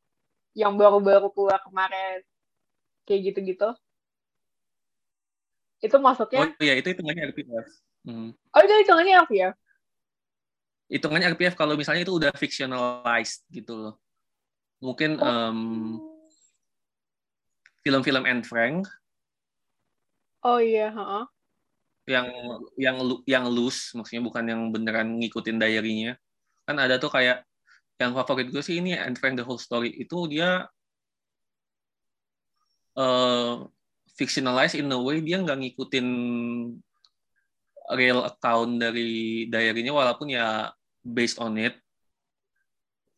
yang 0.54 0.78
baru-baru 0.78 1.28
keluar 1.34 1.58
kemarin 1.64 2.22
kayak 3.04 3.32
gitu-gitu 3.32 3.70
itu 5.84 5.96
masuknya 6.00 6.48
oh 6.48 6.64
iya 6.64 6.74
itu 6.80 6.88
hitungannya 6.94 7.32
RPF 7.34 7.66
hmm. 8.08 8.30
oh 8.32 8.60
itu 8.64 8.74
hitungannya 8.86 9.14
RPF 9.26 9.54
hitungannya 10.86 11.34
RPF 11.34 11.58
kalau 11.58 11.74
misalnya 11.74 12.06
itu 12.06 12.14
udah 12.14 12.32
fictionalized 12.34 13.42
gitu 13.50 13.74
loh 13.74 13.94
mungkin 14.78 15.18
oh. 15.18 15.26
um, 15.26 15.58
film-film 17.82 18.22
Anne 18.26 18.46
Frank 18.46 18.86
oh 20.46 20.62
iya 20.62 20.94
huh? 20.94 21.26
yang 22.06 22.30
yang 22.78 22.96
yang 23.26 23.44
loose 23.50 23.90
maksudnya 23.98 24.22
bukan 24.22 24.44
yang 24.46 24.62
beneran 24.70 25.18
ngikutin 25.18 25.58
diary-nya 25.58 26.14
kan 26.62 26.78
ada 26.78 27.02
tuh 27.02 27.10
kayak 27.10 27.42
yang 27.98 28.14
favorit 28.14 28.52
gue 28.52 28.62
sih 28.62 28.78
ini 28.78 28.94
and 28.94 29.18
Frank 29.18 29.40
the 29.40 29.44
Whole 29.46 29.58
Story 29.58 29.90
itu 29.90 30.28
dia 30.30 30.70
uh, 32.94 33.66
fictionalize 34.14 34.78
in 34.78 34.92
a 34.92 34.98
way 34.98 35.18
dia 35.18 35.42
nggak 35.42 35.58
ngikutin 35.58 36.08
real 37.94 38.26
account 38.26 38.82
dari 38.82 39.46
diary-nya 39.46 39.94
walaupun 39.94 40.30
ya 40.30 40.70
based 41.06 41.38
on 41.38 41.54
it 41.54 41.78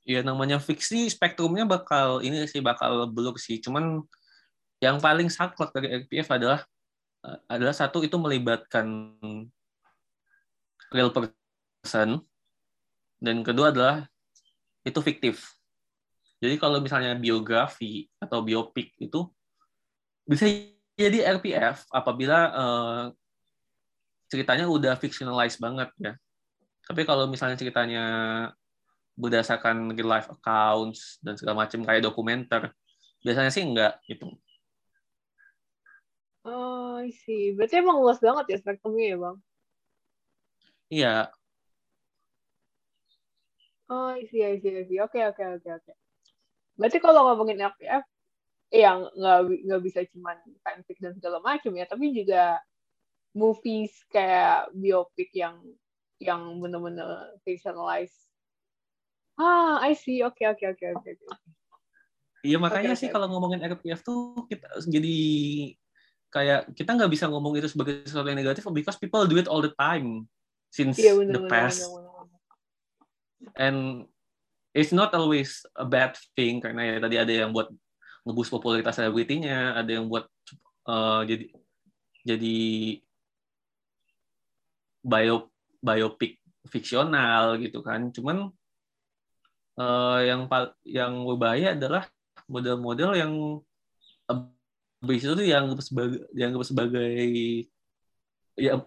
ya 0.04 0.20
namanya 0.20 0.60
fiksi 0.60 1.08
spektrumnya 1.08 1.64
bakal 1.64 2.20
ini 2.20 2.44
sih 2.44 2.60
bakal 2.60 3.08
blur 3.08 3.36
sih 3.40 3.60
cuman 3.60 4.04
yang 4.78 5.02
paling 5.02 5.26
saklek 5.28 5.74
dari 5.74 6.04
RPF 6.04 6.28
adalah 6.32 6.60
uh, 7.26 7.38
adalah 7.50 7.74
satu 7.74 8.04
itu 8.06 8.14
melibatkan 8.14 9.16
real 10.94 11.10
person 11.12 12.22
dan 13.18 13.42
kedua 13.42 13.74
adalah 13.74 14.06
itu 14.86 15.00
fiktif. 15.02 15.42
Jadi 16.38 16.54
kalau 16.56 16.78
misalnya 16.78 17.18
biografi 17.18 18.06
atau 18.22 18.46
biopik 18.46 18.94
itu 19.02 19.26
bisa 20.22 20.46
jadi 20.94 21.34
RPF 21.34 21.90
apabila 21.90 22.38
uh, 22.54 23.04
ceritanya 24.30 24.70
udah 24.70 24.94
fictionalized 24.94 25.58
banget 25.58 25.90
ya. 25.98 26.14
Tapi 26.88 27.04
kalau 27.04 27.28
misalnya 27.28 27.60
ceritanya 27.60 28.04
berdasarkan 29.18 29.92
real 29.92 30.08
life 30.08 30.32
accounts 30.32 31.20
dan 31.20 31.36
segala 31.36 31.68
macam 31.68 31.84
kayak 31.84 32.00
dokumenter, 32.00 32.72
biasanya 33.20 33.52
sih 33.52 33.62
enggak 33.66 34.00
gitu. 34.08 34.32
Oh, 36.48 37.04
sih. 37.28 37.52
Berarti 37.52 37.84
emang 37.84 38.00
luas 38.00 38.16
banget 38.24 38.44
ya 38.48 38.56
spektrumnya 38.56 39.04
ya, 39.12 39.16
Bang? 39.20 39.36
Iya, 40.88 41.14
Oh, 43.88 44.12
iya, 44.12 44.52
iya, 44.60 44.84
iya. 44.84 45.00
Oke, 45.08 45.16
oke, 45.24 45.40
oke, 45.56 45.68
oke. 45.80 45.92
Berarti 46.76 46.98
kalau 47.00 47.24
ngomongin 47.24 47.64
RPF, 47.72 48.04
yang 48.68 49.08
nggak 49.16 49.38
nggak 49.64 49.80
bisa 49.80 50.00
cuma 50.12 50.36
fanfic 50.60 51.00
dan 51.00 51.16
segala 51.16 51.40
macam 51.40 51.72
ya, 51.72 51.88
tapi 51.88 52.12
juga 52.12 52.60
movies 53.32 53.96
kayak 54.12 54.68
biopik 54.76 55.32
yang 55.32 55.56
yang 56.18 56.58
benar-benar 56.58 57.38
fictionalized. 57.46 58.14
Ah, 59.38 59.78
I 59.82 59.94
see. 59.94 60.22
Oke, 60.26 60.42
okay, 60.42 60.50
oke, 60.50 60.78
okay, 60.78 60.88
oke, 60.92 61.02
okay, 61.02 61.14
oke. 61.14 61.38
Iya 62.46 62.58
makanya 62.62 62.94
okay, 62.94 63.00
sih 63.02 63.06
okay. 63.10 63.14
kalau 63.18 63.26
ngomongin 63.34 63.66
RPF 63.66 64.06
tuh 64.06 64.46
kita 64.46 64.66
jadi 64.86 65.18
kayak 66.30 66.70
kita 66.78 66.90
nggak 66.94 67.10
bisa 67.10 67.26
ngomong 67.26 67.58
itu 67.58 67.66
sebagai 67.66 68.06
sesuatu 68.06 68.30
yang 68.30 68.38
negatif 68.38 68.62
because 68.70 68.94
people 68.94 69.26
do 69.26 69.34
it 69.42 69.50
all 69.50 69.58
the 69.58 69.74
time 69.74 70.30
since 70.70 71.02
iya, 71.02 71.18
bener, 71.18 71.34
the 71.34 71.42
past. 71.50 71.82
Bener, 71.82 71.98
bener 71.98 72.08
and 73.56 74.06
it's 74.74 74.92
not 74.92 75.14
always 75.14 75.62
a 75.78 75.86
bad 75.86 76.14
thing 76.34 76.60
karena 76.62 76.82
ya 76.84 76.96
tadi 77.02 77.16
ada 77.18 77.32
yang 77.46 77.50
buat 77.54 77.70
ngebus 78.26 78.50
popularitas 78.52 78.98
selebritinya, 78.98 79.78
ada 79.78 79.90
yang 79.90 80.06
buat 80.10 80.26
uh, 80.84 81.22
jadi 81.24 81.48
jadi 82.26 82.58
bio 85.00 85.48
biopik 85.80 86.38
fiksional 86.68 87.56
gitu 87.62 87.80
kan. 87.80 88.10
Cuman 88.12 88.50
uh, 89.78 90.20
yang 90.22 90.50
yang 90.84 91.12
berbahaya 91.24 91.78
adalah 91.78 92.04
model-model 92.48 93.10
yang 93.14 93.32
habis 94.98 95.22
itu 95.22 95.44
yang 95.46 95.70
sebagai 95.78 96.26
yang 96.34 96.52
sebagai 96.66 97.22
ya 98.58 98.82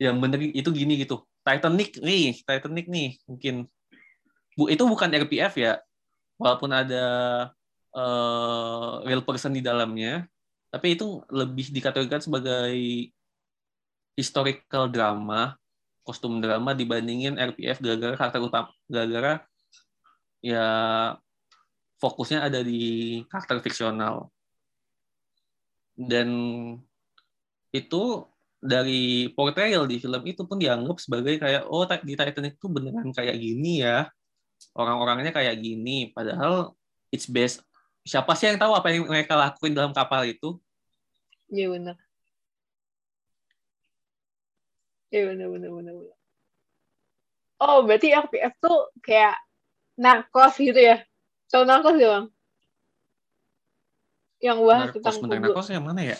yang 0.00 0.16
bener 0.16 0.40
itu 0.40 0.68
gini 0.72 1.04
gitu. 1.04 1.20
Titanic 1.44 2.00
nih, 2.00 2.40
Titanic 2.40 2.86
nih 2.88 3.20
mungkin 3.28 3.68
bu 4.56 4.68
itu 4.72 4.82
bukan 4.84 5.12
RPF 5.12 5.56
ya, 5.60 5.80
walaupun 6.40 6.72
ada 6.72 7.04
uh, 7.92 9.04
real 9.04 9.20
person 9.24 9.52
di 9.52 9.60
dalamnya, 9.60 10.24
tapi 10.72 10.96
itu 10.96 11.20
lebih 11.28 11.68
dikategorikan 11.68 12.20
sebagai 12.24 12.72
historical 14.16 14.88
drama, 14.88 15.59
kostum 16.10 16.42
drama 16.42 16.74
dibandingin 16.74 17.38
RPF 17.38 17.78
gara-gara 17.78 18.18
karakter 18.18 18.42
utama, 18.42 18.74
gara-gara 18.90 19.46
ya 20.42 20.66
fokusnya 22.02 22.50
ada 22.50 22.66
di 22.66 23.22
karakter 23.30 23.62
fiksional. 23.62 24.26
Dan 25.94 26.28
itu 27.70 28.26
dari 28.58 29.30
portrayal 29.38 29.86
di 29.86 30.02
film 30.02 30.18
itu 30.26 30.42
pun 30.42 30.58
dianggap 30.58 30.98
sebagai 30.98 31.38
kayak 31.38 31.70
oh 31.70 31.86
di 31.86 32.18
Titanic 32.18 32.58
itu 32.58 32.66
beneran 32.66 33.14
kayak 33.14 33.38
gini 33.38 33.86
ya. 33.86 34.10
Orang-orangnya 34.74 35.30
kayak 35.30 35.62
gini. 35.62 36.10
Padahal 36.10 36.74
it's 37.14 37.30
best. 37.30 37.62
Siapa 38.02 38.34
sih 38.34 38.50
yang 38.50 38.58
tahu 38.58 38.74
apa 38.74 38.90
yang 38.90 39.06
mereka 39.06 39.38
lakuin 39.38 39.78
dalam 39.78 39.94
kapal 39.94 40.26
itu? 40.26 40.58
Iya 41.46 41.70
benar 41.70 42.09
iya 45.10 45.22
benar 45.30 45.48
benar 45.52 45.70
benar 45.70 45.94
oh 47.60 47.78
berarti 47.84 48.08
RPF 48.14 48.54
tuh 48.58 48.78
kayak 49.04 49.36
narkos 50.00 50.54
gitu 50.56 50.80
ya 50.80 51.02
tahu 51.52 51.66
narkos 51.66 51.96
ya 51.98 52.08
bang 52.08 52.26
yang 54.40 54.58
bahas 54.64 54.88
narkos, 54.88 54.96
tentang 54.96 55.16
Pablo, 55.20 55.34
narkos 55.44 55.68
yang 55.68 55.84
mana 55.84 56.00
ya 56.02 56.18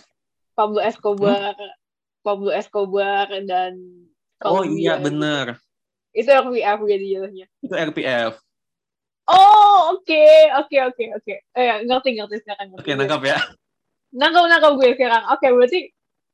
Pablo 0.53 0.81
Escobar 0.85 1.55
hmm? 1.57 1.75
Pablo 2.21 2.51
Escobar 2.53 3.27
dan 3.49 3.81
Oh 4.41 4.65
iya 4.65 4.97
bener 4.97 5.61
itu 6.11 6.27
RPF 6.27 6.79
jadi 6.87 7.07
jadinya. 7.07 7.47
Itu 7.63 7.75
RPF. 7.75 8.33
Oh, 9.31 9.95
oke, 9.95 10.03
okay. 10.03 10.51
oke, 10.59 10.67
okay, 10.67 10.81
oke, 10.83 10.95
okay, 10.99 11.09
oke. 11.15 11.23
Okay. 11.23 11.39
Eh, 11.55 11.87
ngerti, 11.87 12.19
ngerti 12.19 12.37
sekarang. 12.43 12.75
Oke, 12.75 12.83
okay, 12.83 12.95
nangkap 12.99 13.23
ya. 13.23 13.39
Nangkap, 14.11 14.45
nangkap 14.51 14.73
gue 14.75 14.91
sekarang. 14.99 15.23
Oke, 15.31 15.39
okay, 15.39 15.51
berarti 15.55 15.81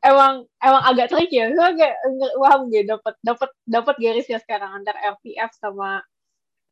emang 0.06 0.34
emang 0.62 0.82
agak 0.86 1.10
tricky 1.10 1.42
ya. 1.42 1.50
Gue 1.50 1.66
agak 1.66 1.92
paham 2.38 2.70
gue 2.70 2.82
dapat 2.86 3.14
dapat 3.20 3.50
dapat 3.66 3.94
garisnya 3.98 4.38
sekarang 4.38 4.70
antara 4.82 4.98
RPF 5.18 5.50
sama 5.58 6.00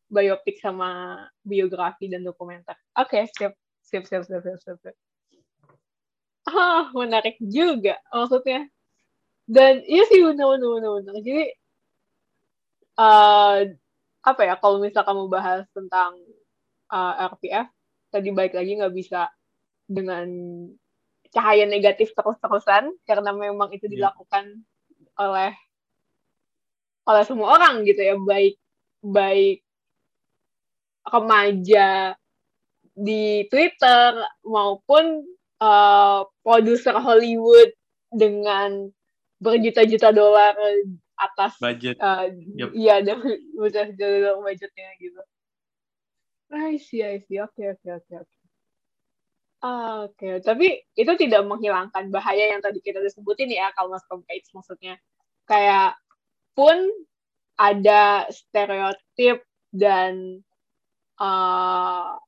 biopik 0.07 0.63
sama 0.63 1.19
biografi 1.43 2.07
dan 2.07 2.23
dokumenter. 2.23 2.79
Oke, 2.95 3.27
okay, 3.27 3.35
siap, 3.35 3.53
siap, 3.83 4.05
siap, 4.07 4.23
siap, 4.25 4.43
siap, 4.63 4.79
siap. 4.79 4.97
Ah, 6.47 6.93
menarik 6.95 7.41
juga 7.43 7.99
maksudnya. 8.13 8.69
Dan 9.45 9.85
iya 9.85 10.05
sih 10.09 10.25
benar 10.25 10.57
benar 10.57 10.71
benar 10.79 10.91
benar. 11.03 11.15
Jadi 11.21 11.45
uh, 12.97 13.59
apa 14.25 14.43
ya 14.45 14.55
kalau 14.57 14.81
misal 14.81 15.05
kamu 15.05 15.29
bahas 15.29 15.69
tentang 15.77 16.17
uh, 16.89 17.13
eh, 17.21 17.29
RPF 17.29 17.67
tadi 18.09 18.29
baik 18.33 18.57
lagi 18.57 18.81
nggak 18.81 18.95
bisa 18.95 19.29
dengan 19.85 20.29
cahaya 21.35 21.67
negatif 21.67 22.15
terus-terusan 22.15 22.95
karena 23.05 23.31
memang 23.35 23.75
itu 23.75 23.91
iya. 23.91 24.09
dilakukan 24.09 24.45
yeah. 24.55 25.19
oleh 25.19 25.51
oleh 27.05 27.25
semua 27.27 27.59
orang 27.59 27.85
gitu 27.85 28.01
ya 28.01 28.17
baik 28.17 28.57
baik 29.05 29.61
remaja 31.05 32.17
di 32.95 33.45
Twitter 33.51 34.23
maupun 34.47 35.27
uh, 35.61 36.25
produser 36.41 36.97
Hollywood 36.97 37.75
dengan 38.15 38.89
berjuta-juta 39.43 40.15
dolar 40.15 40.55
atas 41.19 41.59
budget. 41.61 41.99
Uh, 41.99 42.31
yep. 42.57 42.71
Iya, 42.73 42.95
budget 43.61 43.99
budgetnya 43.99 44.89
gitu. 45.03 45.21
I 46.55 46.79
see, 46.79 47.03
I 47.03 47.19
see. 47.27 47.43
Oke, 47.43 47.67
okay, 47.67 47.67
oke, 47.75 47.83
okay, 47.83 47.93
oke, 47.99 48.07
okay, 48.07 48.17
oke. 48.23 48.34
Oke, 49.65 50.21
okay. 50.21 50.35
tapi 50.45 50.77
itu 50.93 51.13
tidak 51.17 51.41
menghilangkan 51.49 52.13
bahaya 52.13 52.53
yang 52.53 52.61
tadi 52.61 52.85
kita 52.85 53.01
sebutin 53.09 53.49
ya, 53.49 53.73
kalau 53.73 53.97
mas 53.97 54.05
complaints 54.05 54.53
maksudnya. 54.53 55.01
Kayak 55.49 55.97
pun 56.53 56.85
ada 57.57 58.29
stereotip 58.29 59.41
dan 59.73 60.45
uh, 61.17 62.21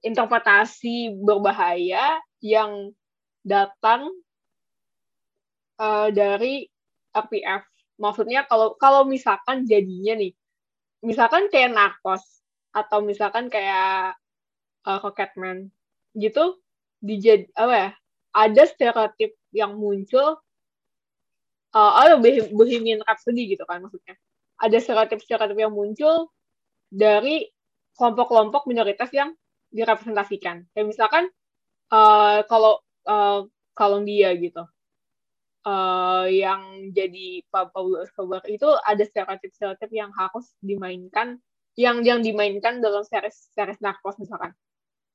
interpretasi 0.00 1.12
berbahaya 1.20 2.16
yang 2.40 2.96
datang 3.44 4.08
uh, 5.76 6.08
dari 6.08 6.64
RPF 7.12 7.64
maksudnya 8.00 8.48
kalau 8.48 8.80
kalau 8.80 9.04
misalkan 9.04 9.68
jadinya 9.68 10.16
nih 10.16 10.32
misalkan 11.04 11.52
kayak 11.52 11.76
narkos 11.76 12.40
atau 12.72 13.04
misalkan 13.04 13.52
kayak 13.52 14.16
uh, 14.88 14.98
Rocketman 15.04 15.68
gitu 16.16 16.56
dijad 17.00 17.48
apa 17.56 17.74
ya 17.74 17.90
ada 18.30 18.62
stereotip 18.68 19.34
yang 19.50 19.74
muncul 19.74 20.38
uh, 21.74 21.92
oh 22.14 22.18
Bohemian 22.54 23.02
Rhapsody 23.06 23.54
gitu 23.54 23.64
kan 23.66 23.82
maksudnya. 23.82 24.14
Ada 24.60 24.76
stereotip-stereotip 24.82 25.56
yang 25.56 25.72
muncul 25.72 26.28
dari 26.92 27.48
kelompok-kelompok 27.96 28.68
minoritas 28.68 29.08
yang 29.14 29.32
direpresentasikan. 29.72 30.68
Kayak 30.76 30.86
misalkan 30.86 31.24
uh, 31.94 32.44
kalau 32.44 32.82
uh, 33.08 33.46
gitu 34.36 34.62
uh, 35.64 36.26
yang 36.28 36.92
jadi 36.92 37.40
Pablo 37.48 38.04
Escobar 38.04 38.44
itu 38.44 38.68
ada 38.84 39.00
stereotip-stereotip 39.00 39.88
yang 39.88 40.12
harus 40.12 40.52
dimainkan 40.60 41.40
yang 41.78 42.04
yang 42.04 42.20
dimainkan 42.20 42.84
dalam 42.84 43.00
series 43.06 43.48
series 43.56 43.80
narkos 43.80 44.20
misalkan. 44.20 44.52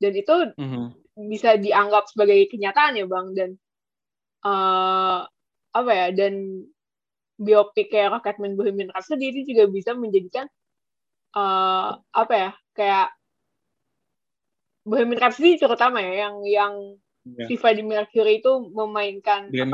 Dan 0.02 0.12
itu 0.18 0.36
mm-hmm. 0.58 1.05
Bisa 1.16 1.56
dianggap 1.56 2.12
sebagai 2.12 2.48
kenyataan 2.52 3.00
ya 3.00 3.06
bang. 3.08 3.28
Dan 3.32 3.50
uh, 4.44 5.26
apa 5.76 5.92
ya 5.92 6.08
dan 6.16 6.64
biopik 7.36 7.92
kayak 7.92 8.16
Rocketman 8.16 8.56
Bohemian 8.56 8.92
Rhapsody 8.96 9.36
itu 9.36 9.52
juga 9.52 9.68
bisa 9.68 9.92
menjadikan 9.92 10.48
uh, 11.36 12.00
apa 12.16 12.34
ya 12.34 12.52
kayak 12.76 13.08
Bohemian 14.88 15.20
Rhapsody 15.20 15.60
terutama 15.60 16.00
ya 16.00 16.28
yang 16.28 16.36
yang 16.48 16.74
yeah. 17.28 17.48
si 17.50 17.60
Freddie 17.60 17.84
Mercury 17.84 18.40
itu 18.40 18.72
memainkan 18.72 19.52
dia 19.52 19.66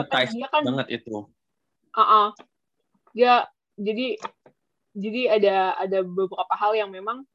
kan 0.50 0.64
banget 0.66 1.04
itu. 1.04 1.28
Uh 1.92 2.02
-uh, 2.02 2.28
dia 3.12 3.46
jadi 3.76 4.16
jadi 4.96 5.22
ada 5.40 5.56
ada 5.80 6.00
beberapa 6.04 6.56
hal 6.56 6.76
yang 6.76 6.90
memang 6.92 7.28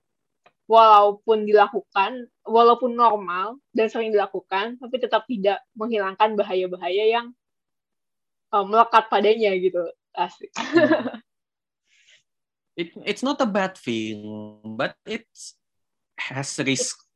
walaupun 0.66 1.46
dilakukan 1.46 2.26
walaupun 2.42 2.94
normal 2.94 3.58
dan 3.70 3.86
sering 3.86 4.10
dilakukan 4.10 4.78
tapi 4.82 4.96
tetap 4.98 5.22
tidak 5.30 5.62
menghilangkan 5.78 6.34
bahaya-bahaya 6.34 7.04
yang 7.18 7.26
uh, 8.50 8.66
melekat 8.66 9.06
padanya 9.06 9.54
gitu 9.54 9.82
asik 10.14 10.50
it 12.80 12.90
it's 13.06 13.22
not 13.22 13.38
a 13.38 13.48
bad 13.48 13.78
thing 13.78 14.20
but 14.74 14.98
it 15.06 15.26
has 16.18 16.58
risk 16.66 17.06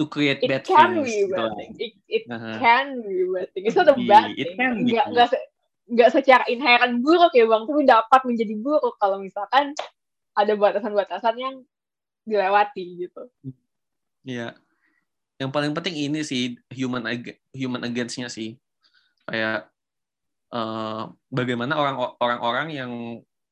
to 0.00 0.08
create 0.08 0.40
it 0.40 0.48
bad 0.48 0.64
can 0.64 0.96
things. 0.96 1.12
Be 1.12 1.16
gitu 1.28 1.36
bad 1.36 1.52
thing. 1.60 1.72
It, 1.76 1.92
it 2.08 2.24
uh-huh. 2.24 2.56
can 2.56 2.86
be 3.04 3.16
bad 3.28 3.48
thing. 3.52 3.64
It's 3.68 3.76
not 3.76 3.92
a 3.92 3.96
bad 4.08 4.32
it 4.32 4.48
thing. 4.48 4.56
Can 4.56 4.72
be. 4.88 4.96
Nggak, 4.96 5.28
nggak 5.92 6.10
secara 6.16 6.44
inherent 6.48 7.04
buruk 7.04 7.36
ya 7.36 7.44
bang, 7.44 7.62
tapi 7.68 7.82
dapat 7.84 8.20
menjadi 8.24 8.54
buruk 8.56 8.96
kalau 8.96 9.20
misalkan 9.20 9.76
ada 10.32 10.52
batasan-batasan 10.56 11.36
yang 11.36 11.54
dilewati 12.24 13.06
gitu. 13.06 13.22
Iya. 14.24 14.56
Yang 15.40 15.50
paling 15.56 15.72
penting 15.72 15.96
ini 15.96 16.20
sih 16.20 16.56
human 16.72 17.04
ag- 17.08 17.40
human 17.56 17.82
against-nya 17.84 18.28
sih. 18.28 18.60
Kayak 19.24 19.70
uh, 20.52 21.10
bagaimana 21.32 21.78
orang 21.78 21.96
orang-orang 22.20 22.68
yang 22.74 22.92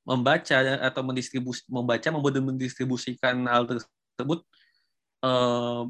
membaca 0.08 0.56
atau 0.88 1.02
mendistribusi 1.04 1.68
membaca 1.68 2.08
mendistribusikan 2.40 3.44
hal 3.44 3.68
tersebut 3.68 4.40
uh, 5.20 5.84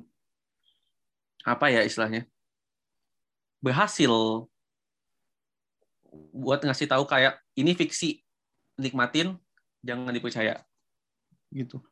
apa 1.46 1.66
ya 1.70 1.86
istilahnya 1.86 2.26
berhasil 3.62 4.10
buat 6.34 6.60
ngasih 6.62 6.90
tahu 6.90 7.06
kayak 7.06 7.38
ini 7.54 7.74
fiksi 7.78 8.22
nikmatin 8.78 9.38
jangan 9.82 10.10
dipercaya 10.10 10.62
gitu. 11.54 11.82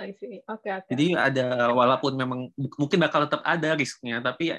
I 0.00 0.16
see. 0.16 0.40
Okay, 0.40 0.72
okay. 0.72 0.90
Jadi 0.96 1.06
ada 1.12 1.68
walaupun 1.76 2.16
memang 2.16 2.48
mungkin 2.80 2.96
bakal 2.96 3.28
tetap 3.28 3.44
ada 3.44 3.76
risknya 3.76 4.24
tapi 4.24 4.56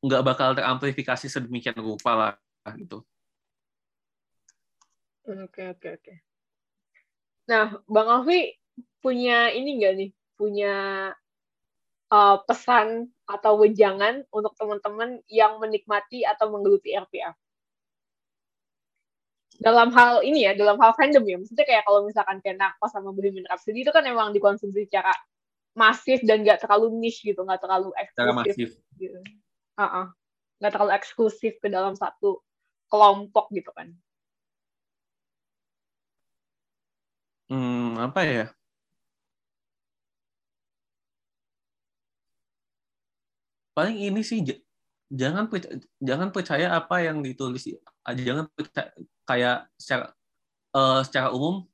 nggak 0.00 0.22
bakal 0.24 0.56
teramplifikasi 0.56 1.30
sedemikian 1.30 1.76
rupa 1.78 2.12
lah 2.16 2.74
gitu. 2.74 3.04
Oke, 5.30 5.62
oke, 5.70 5.88
oke. 6.00 6.14
Nah, 7.46 7.78
Bang 7.86 8.08
Alfi 8.08 8.56
punya 8.98 9.52
ini 9.54 9.78
nggak 9.78 9.94
nih? 9.94 10.10
Punya 10.34 10.74
uh, 12.10 12.36
pesan 12.48 13.12
atau 13.28 13.60
wejangan 13.62 14.26
untuk 14.34 14.56
teman-teman 14.58 15.22
yang 15.30 15.62
menikmati 15.62 16.26
atau 16.26 16.50
menggeluti 16.50 16.96
RPF? 16.96 17.36
Dalam 19.60 19.92
hal 19.92 20.24
ini 20.24 20.48
ya, 20.48 20.56
dalam 20.56 20.80
hal 20.80 20.96
fandom 20.96 21.20
ya. 21.28 21.36
Maksudnya 21.36 21.68
kayak 21.68 21.84
kalau 21.84 22.08
misalkan 22.08 22.40
kayak 22.40 22.56
Nakpa 22.56 22.88
sama 22.88 23.12
Bohemian 23.12 23.44
Rhapsody 23.44 23.84
itu 23.84 23.92
kan 23.92 24.08
emang 24.08 24.32
dikonsumsi 24.32 24.88
secara 24.88 25.12
masif 25.76 26.24
dan 26.24 26.40
nggak 26.40 26.64
terlalu 26.64 26.96
niche 26.96 27.20
gitu, 27.28 27.44
nggak 27.44 27.60
terlalu 27.60 27.92
eksklusif. 28.00 28.80
Gitu. 28.96 29.20
Uh 29.76 29.84
-uh. 29.84 30.06
Nggak 30.64 30.72
terlalu 30.72 30.92
eksklusif 30.96 31.52
ke 31.60 31.68
dalam 31.68 31.92
satu 31.92 32.40
kelompok 32.88 33.52
gitu 33.52 33.68
kan. 33.76 33.92
Hmm, 37.52 38.00
apa 38.00 38.20
ya? 38.24 38.46
Paling 43.76 43.96
ini 44.08 44.20
sih 44.24 44.40
jangan 45.10 45.50
percaya, 45.50 45.76
jangan 45.98 46.28
percaya 46.30 46.66
apa 46.78 46.96
yang 47.02 47.18
ditulis 47.18 47.66
jangan 48.14 48.46
percaya 48.54 48.90
kayak 49.26 49.66
secara 49.74 50.14
uh, 50.74 51.02
secara 51.02 51.34
umum 51.34 51.66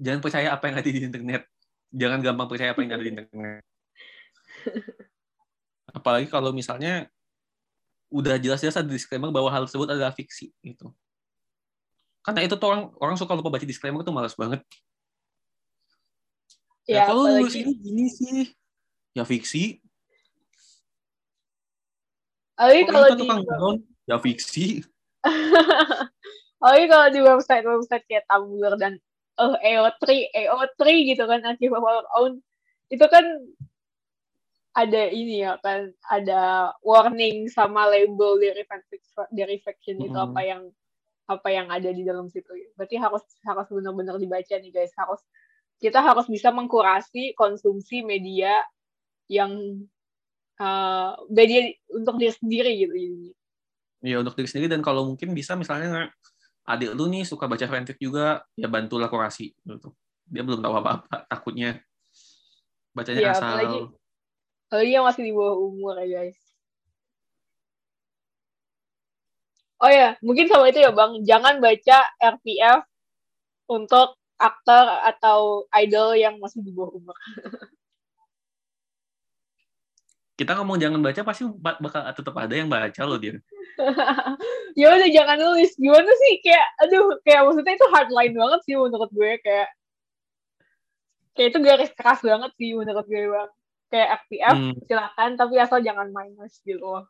jangan 0.00 0.20
percaya 0.24 0.48
apa 0.54 0.64
yang 0.70 0.76
ada 0.80 0.88
di 0.88 1.02
internet. 1.04 1.42
Jangan 1.88 2.18
gampang 2.22 2.48
percaya 2.48 2.70
apa 2.72 2.80
yang 2.80 2.92
ada 2.94 3.04
di 3.04 3.10
internet. 3.12 3.62
Apalagi 5.98 6.26
kalau 6.30 6.54
misalnya 6.54 7.10
udah 8.08 8.40
jelas-jelas 8.40 8.80
ada 8.80 8.88
disclaimer 8.88 9.28
bahwa 9.28 9.52
hal 9.52 9.68
tersebut 9.68 9.88
adalah 9.92 10.14
fiksi 10.14 10.54
gitu. 10.64 10.94
Karena 12.24 12.44
itu 12.44 12.56
tuh 12.56 12.68
orang 12.72 12.82
orang 13.00 13.16
suka 13.20 13.36
lupa 13.36 13.52
baca 13.52 13.66
disclaimer 13.66 14.00
tuh 14.00 14.14
malas 14.14 14.36
banget. 14.38 14.64
Ya, 16.88 17.04
ya 17.04 17.12
kalau 17.12 17.28
nulis 17.28 17.52
ini 17.52 17.72
gini 17.76 18.06
sih, 18.08 18.38
ya 19.12 19.28
fiksi. 19.28 19.84
Tapi 22.58 22.82
kalau 22.90 23.08
di 23.14 23.26
ya 24.10 24.18
fiksi. 24.18 24.82
oh 26.64 26.74
kalau 26.74 27.08
di 27.14 27.20
website 27.22 27.62
website 27.62 28.04
kayak 28.10 28.26
Tumblr 28.26 28.74
dan 28.82 28.98
uh, 29.38 29.54
EO3, 29.62 30.34
EO3 30.34 30.82
gitu 31.14 31.22
kan 31.30 31.40
Archive 31.46 31.74
of 31.78 31.86
Our 31.86 32.06
Own 32.18 32.42
itu 32.90 33.06
kan 33.06 33.24
ada 34.74 35.02
ini 35.10 35.42
ya 35.42 35.58
kan 35.62 35.90
ada 36.06 36.74
warning 36.86 37.50
sama 37.50 37.90
label 37.90 38.38
dari 38.38 38.62
fanfiction 38.66 39.26
dari 39.34 39.58
fiction 39.62 39.98
itu 39.98 40.14
apa 40.14 40.40
yang 40.42 40.62
apa 41.28 41.48
yang 41.52 41.68
ada 41.68 41.92
di 41.92 42.02
dalam 42.02 42.30
situ. 42.32 42.48
Berarti 42.74 42.96
harus 42.96 43.22
harus 43.44 43.68
benar-benar 43.68 44.16
dibaca 44.16 44.54
nih 44.56 44.72
guys, 44.72 44.94
harus 44.96 45.20
kita 45.78 46.00
harus 46.00 46.26
bisa 46.26 46.48
mengkurasi 46.50 47.36
konsumsi 47.36 48.00
media 48.02 48.64
yang 49.28 49.82
uh, 50.58 51.14
untuk 51.94 52.14
diri 52.18 52.32
sendiri 52.34 52.72
gitu 52.82 52.94
Iya 53.98 54.22
untuk 54.22 54.38
diri 54.38 54.46
sendiri 54.46 54.70
dan 54.70 54.78
kalau 54.82 55.10
mungkin 55.10 55.34
bisa 55.34 55.58
misalnya 55.58 56.10
adik 56.68 56.94
lu 56.94 57.10
nih 57.10 57.26
suka 57.26 57.50
baca 57.50 57.66
fanfic 57.66 57.98
juga 57.98 58.44
ya 58.54 58.68
bantulah 58.70 59.10
kurasi 59.10 59.56
gitu. 59.64 59.90
Dia 60.28 60.44
belum 60.44 60.60
tahu 60.60 60.74
apa-apa 60.78 61.26
takutnya 61.26 61.82
bacanya 62.94 63.20
ya, 63.24 63.32
asal. 63.34 63.48
Apalagi, 63.58 63.80
apalagi 64.68 64.92
yang 64.92 65.04
masih 65.08 65.22
di 65.24 65.32
bawah 65.34 65.56
umur 65.58 65.94
ya 66.04 66.06
guys. 66.06 66.38
Oh 69.78 69.90
ya, 69.90 70.18
mungkin 70.26 70.50
sama 70.50 70.66
itu 70.74 70.82
ya 70.82 70.90
Bang, 70.90 71.22
jangan 71.22 71.62
baca 71.62 71.98
RPF 72.18 72.82
untuk 73.70 74.18
aktor 74.34 74.86
atau 75.06 75.70
idol 75.70 76.18
yang 76.18 76.38
masih 76.42 76.66
di 76.66 76.74
bawah 76.74 76.98
umur. 76.98 77.14
Kita 80.38 80.54
ngomong 80.54 80.78
jangan 80.78 81.02
baca 81.02 81.20
pasti 81.26 81.42
bakal 81.58 82.06
tetap 82.14 82.34
ada 82.38 82.54
yang 82.54 82.70
baca 82.70 83.02
loh 83.02 83.18
dia. 83.18 83.42
ya 84.78 84.86
udah 84.94 85.10
jangan 85.10 85.36
nulis. 85.42 85.74
Gimana 85.74 86.06
sih 86.06 86.38
kayak 86.38 86.66
aduh 86.78 87.18
kayak 87.26 87.42
maksudnya 87.42 87.74
itu 87.74 87.86
hardline 87.90 88.34
banget 88.38 88.60
sih 88.62 88.74
menurut 88.78 89.10
gue 89.10 89.32
kayak 89.42 89.68
kayak 91.34 91.48
itu 91.50 91.58
garis 91.58 91.90
keras 91.98 92.22
banget 92.22 92.50
sih 92.54 92.70
menurut 92.78 93.06
gue 93.10 93.22
bang. 93.26 93.50
Kayak 93.88 94.08
FPF 94.22 94.56
hmm. 94.56 94.74
silakan 94.86 95.30
tapi 95.34 95.54
asal 95.58 95.78
jangan 95.82 96.06
minus 96.14 96.62
gitu 96.62 96.86
loh. 96.86 97.04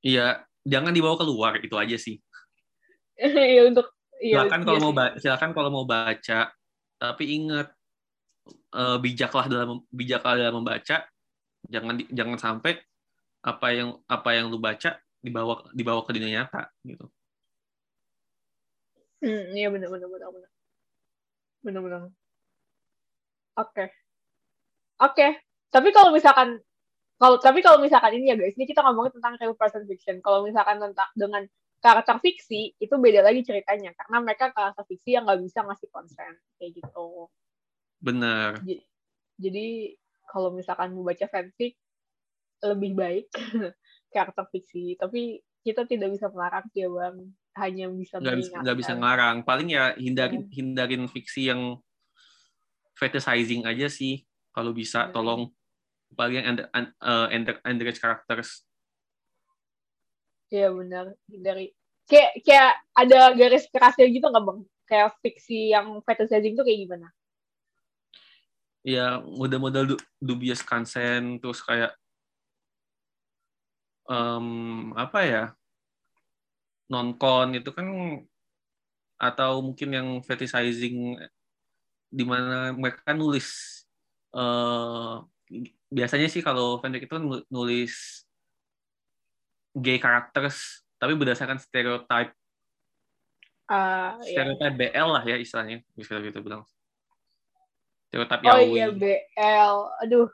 Iya, 0.00 0.48
jangan 0.64 0.96
dibawa 0.96 1.20
keluar 1.20 1.60
itu 1.60 1.76
aja 1.76 2.00
sih. 2.00 2.16
Iya 3.20 3.68
untuk 3.68 3.92
Iya, 4.20 4.44
silakan 4.44 4.60
kalau 4.68 4.76
iya 4.76 4.84
mau 4.84 4.92
baca, 4.92 5.16
silakan 5.16 5.50
kalau 5.56 5.70
mau 5.72 5.86
baca, 5.88 6.40
tapi 7.00 7.24
ingat 7.40 7.72
uh, 8.76 9.00
bijaklah 9.00 9.48
dalam 9.48 9.80
bijaklah 9.88 10.36
dalam 10.36 10.60
membaca. 10.60 11.08
Jangan 11.68 12.00
jangan 12.08 12.38
sampai 12.40 12.80
apa 13.40 13.66
yang 13.72 13.96
apa 14.08 14.28
yang 14.36 14.52
lu 14.52 14.60
baca 14.60 15.00
dibawa 15.20 15.64
dibawa 15.76 16.00
ke 16.04 16.12
dunia 16.16 16.44
nyata 16.44 16.72
gitu. 16.84 17.08
Hmm, 19.20 19.52
iya 19.52 19.68
benar 19.68 19.92
benar 19.92 20.08
benar 20.08 20.28
benar. 20.32 20.50
Benar 21.60 21.80
benar. 21.84 22.00
Oke. 22.00 22.12
Okay. 23.60 23.88
Oke. 25.00 25.16
Okay. 25.16 25.30
Tapi 25.70 25.88
kalau 25.92 26.10
misalkan 26.16 26.60
kalau 27.20 27.36
tapi 27.36 27.60
kalau 27.60 27.84
misalkan 27.84 28.16
ini 28.16 28.32
ya 28.32 28.36
guys, 28.40 28.56
ini 28.56 28.64
kita 28.64 28.80
ngomongin 28.80 29.12
tentang 29.20 29.36
real 29.36 29.52
person 29.52 29.84
fiction. 29.84 30.24
Kalau 30.24 30.40
misalkan 30.48 30.80
tentang 30.80 31.10
dengan 31.12 31.44
karakter 31.80 32.16
fiksi 32.20 32.76
itu 32.76 32.94
beda 32.96 33.24
lagi 33.24 33.40
ceritanya 33.40 33.96
karena 33.96 34.20
mereka 34.20 34.52
karakter 34.52 34.84
fiksi 34.88 35.16
yang 35.16 35.24
nggak 35.28 35.40
bisa 35.44 35.64
ngasih 35.64 35.88
konsen 35.92 36.32
kayak 36.56 36.80
gitu. 36.80 37.28
Benar. 38.00 38.60
Jadi, 38.64 38.76
jadi 39.36 39.68
kalau 40.30 40.54
misalkan 40.54 40.94
mau 40.94 41.02
baca 41.02 41.26
fanfic 41.26 41.74
lebih 42.62 42.92
baik 42.94 43.26
karakter 44.14 44.46
fiksi, 44.54 44.94
tapi 44.94 45.42
kita 45.66 45.84
tidak 45.84 46.14
bisa 46.14 46.30
melarang 46.30 46.64
sih 46.70 46.86
ya 46.86 46.88
bang, 46.88 47.16
hanya 47.58 47.84
bisa 47.90 48.16
nggak 48.22 48.38
bisa, 48.38 48.56
nggak 48.62 48.78
bisa 48.78 48.92
ngarang. 48.94 49.36
Paling 49.42 49.68
ya 49.74 49.92
hindarin 49.98 50.46
hmm. 50.46 50.52
hindarin 50.54 51.04
fiksi 51.10 51.50
yang 51.50 51.82
fetishizing 52.94 53.66
aja 53.66 53.90
sih 53.90 54.22
kalau 54.54 54.70
bisa. 54.70 55.10
Hmm. 55.10 55.12
Tolong 55.12 55.42
paling 56.14 56.42
yang 56.42 56.58
uh, 57.02 57.30
underage 57.66 58.02
characters 58.02 58.70
Iya 60.50 60.74
benar 60.74 61.14
dari 61.30 61.70
kayak 62.10 62.42
kayak 62.42 62.72
ada 62.98 63.20
garis 63.38 63.70
kerasnya 63.70 64.10
gitu 64.10 64.26
nggak 64.26 64.42
bang? 64.42 64.60
Kayak 64.90 65.08
fiksi 65.22 65.70
yang 65.70 66.02
fetishizing 66.02 66.58
tuh 66.58 66.66
kayak 66.66 66.90
gimana? 66.90 67.08
Iya, 68.80 69.20
model-model 69.20 69.84
du 69.92 69.96
dubious 70.16 70.64
consent 70.64 71.36
terus 71.44 71.60
kayak 71.60 71.92
um, 74.08 74.90
apa 74.96 75.18
ya 75.22 75.44
non-con 76.90 77.54
itu 77.54 77.70
kan 77.70 77.86
atau 79.20 79.60
mungkin 79.60 79.88
yang 79.92 80.08
fetishizing 80.24 81.20
di 82.10 82.24
mana 82.24 82.72
mereka 82.72 83.12
nulis 83.12 83.84
uh, 84.32 85.22
biasanya 85.92 86.26
sih 86.32 86.40
kalau 86.40 86.80
fanfic 86.80 87.06
itu 87.06 87.16
nulis 87.52 88.24
gay 89.76 90.00
characters 90.00 90.82
tapi 90.96 91.14
berdasarkan 91.14 91.60
stereotype 91.60 92.32
uh, 93.70 94.18
stereotype 94.24 94.74
iya. 94.74 94.88
BL 94.90 95.08
lah 95.14 95.22
ya 95.28 95.36
istilahnya 95.38 95.84
bisa 95.94 96.18
gitu 96.18 96.42
bilang 96.42 96.66
stereotype 98.10 98.42
oh 98.42 98.58
iya 98.58 98.90
BL 98.90 99.76
aduh 100.02 100.28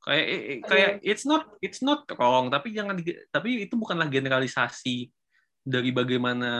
kayak 0.00 0.26
kayak 0.64 0.90
aduh. 0.96 1.10
it's 1.12 1.28
not 1.28 1.44
it's 1.60 1.84
not 1.84 2.08
wrong 2.16 2.48
tapi 2.48 2.72
jangan 2.72 2.96
tapi 3.28 3.68
itu 3.68 3.76
bukanlah 3.76 4.08
generalisasi 4.08 5.12
dari 5.60 5.92
bagaimana 5.92 6.50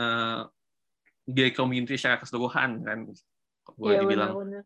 gay 1.25 1.49
community 1.49 1.97
secara 1.97 2.21
keseluruhan 2.21 2.85
kan 2.85 3.09
boleh 3.73 3.97
iya, 3.97 4.01
dibilang 4.05 4.31
benar, 4.37 4.61
benar 4.61 4.63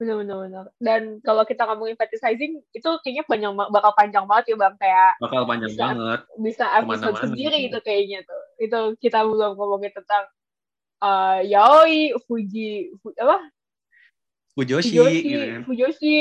Benar-benar. 0.00 0.72
Dan 0.80 1.20
kalau 1.20 1.44
kita 1.44 1.68
ngomongin 1.68 1.92
fetishizing, 1.92 2.64
itu 2.72 2.90
kayaknya 3.04 3.24
panjang, 3.28 3.52
bakal 3.52 3.92
panjang 3.92 4.24
banget 4.24 4.44
ya 4.48 4.56
Bang. 4.56 4.74
Kayak 4.80 5.12
bakal 5.20 5.44
panjang 5.44 5.72
bisa, 5.76 5.84
banget. 5.84 6.20
Bisa 6.40 6.64
episode 6.80 7.16
sendiri 7.20 7.56
gitu 7.68 7.78
kayaknya 7.84 8.24
tuh. 8.24 8.42
Itu 8.56 8.78
kita 8.96 9.20
belum 9.28 9.60
ngomongin 9.60 9.92
tentang 9.92 10.24
uh, 11.00 11.40
yaoi, 11.44 12.14
Fuji, 12.28 12.94
fu, 13.00 13.12
apa? 13.16 13.48
Fujoshi. 14.54 14.96
Fujoshi, 14.96 15.20
gitu 15.24 15.44
kan. 15.44 15.60
Fujoshi. 15.66 16.16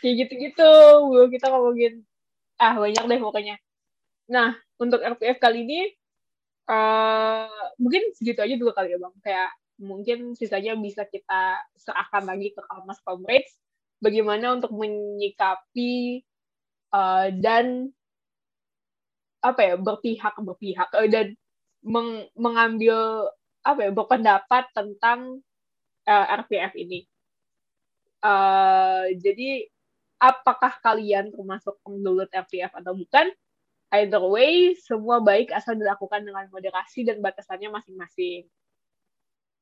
Kayak 0.00 0.14
gitu-gitu. 0.24 0.72
Kita 1.32 1.46
ngomongin, 1.52 2.04
ah 2.60 2.74
banyak 2.76 3.04
deh 3.04 3.20
pokoknya. 3.20 3.56
Nah, 4.28 4.56
untuk 4.80 5.00
RPF 5.00 5.40
kali 5.40 5.64
ini, 5.64 5.80
uh, 6.68 7.72
mungkin 7.76 8.12
segitu 8.16 8.40
aja 8.40 8.54
dulu 8.56 8.72
kali 8.72 8.96
ya 8.96 8.98
Bang. 9.00 9.14
Kayak 9.20 9.50
mungkin 9.80 10.38
sisanya 10.38 10.78
bisa 10.78 11.04
kita 11.04 11.58
serahkan 11.74 12.24
lagi 12.24 12.54
ke 12.54 12.62
Kalmas 12.62 13.02
Comrades 13.02 13.50
bagaimana 13.98 14.54
untuk 14.54 14.70
menyikapi 14.70 16.22
uh, 16.94 17.28
dan 17.34 17.90
apa 19.44 19.60
ya 19.60 19.74
berpihak 19.76 20.34
berpihak 20.40 20.88
eh, 21.04 21.10
dan 21.10 21.26
meng, 21.84 22.26
mengambil 22.34 23.28
apa 23.64 23.80
ya 23.88 23.92
berpendapat 23.92 24.64
tentang 24.72 25.40
uh, 26.08 26.26
RPF 26.40 26.72
ini. 26.80 27.04
Uh, 28.24 29.12
jadi 29.20 29.68
apakah 30.16 30.80
kalian 30.80 31.28
termasuk 31.28 31.76
penggelut 31.84 32.32
RPF 32.32 32.72
atau 32.80 32.96
bukan? 32.96 33.28
Either 33.92 34.24
way, 34.26 34.74
semua 34.74 35.22
baik 35.22 35.54
asal 35.54 35.78
dilakukan 35.78 36.26
dengan 36.26 36.50
moderasi 36.50 37.06
dan 37.06 37.22
batasannya 37.22 37.70
masing-masing. 37.70 38.48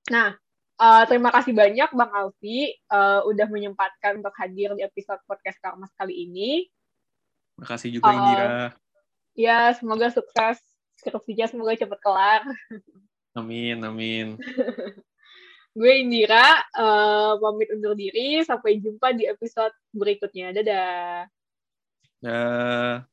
Nah, 0.09 0.33
uh, 0.81 1.05
terima 1.05 1.29
kasih 1.29 1.53
banyak 1.53 1.91
Bang 1.93 2.13
Alfi 2.17 2.73
uh, 2.89 3.29
udah 3.29 3.47
menyempatkan 3.53 4.25
untuk 4.25 4.33
hadir 4.41 4.73
di 4.73 4.83
episode 4.87 5.21
podcast 5.29 5.61
Karmas 5.61 5.93
kali 6.01 6.25
ini. 6.25 6.65
Terima 7.53 7.67
kasih 7.77 7.89
juga 7.93 8.09
uh, 8.09 8.17
Indira. 8.17 8.47
Ya, 9.37 9.59
semoga 9.77 10.09
sukses. 10.09 10.72
Skripsinya 11.03 11.51
semoga 11.51 11.75
cepat 11.75 11.99
kelar. 11.99 12.47
Amin, 13.35 13.83
amin. 13.83 14.39
Gue 15.75 16.05
Indira, 16.05 16.63
uh, 16.79 17.35
pamit 17.43 17.75
undur 17.75 17.99
diri. 17.99 18.39
Sampai 18.47 18.79
jumpa 18.79 19.11
di 19.11 19.27
episode 19.27 19.75
berikutnya. 19.91 20.55
Dadah. 20.55 21.27
Dadah. 22.23 23.11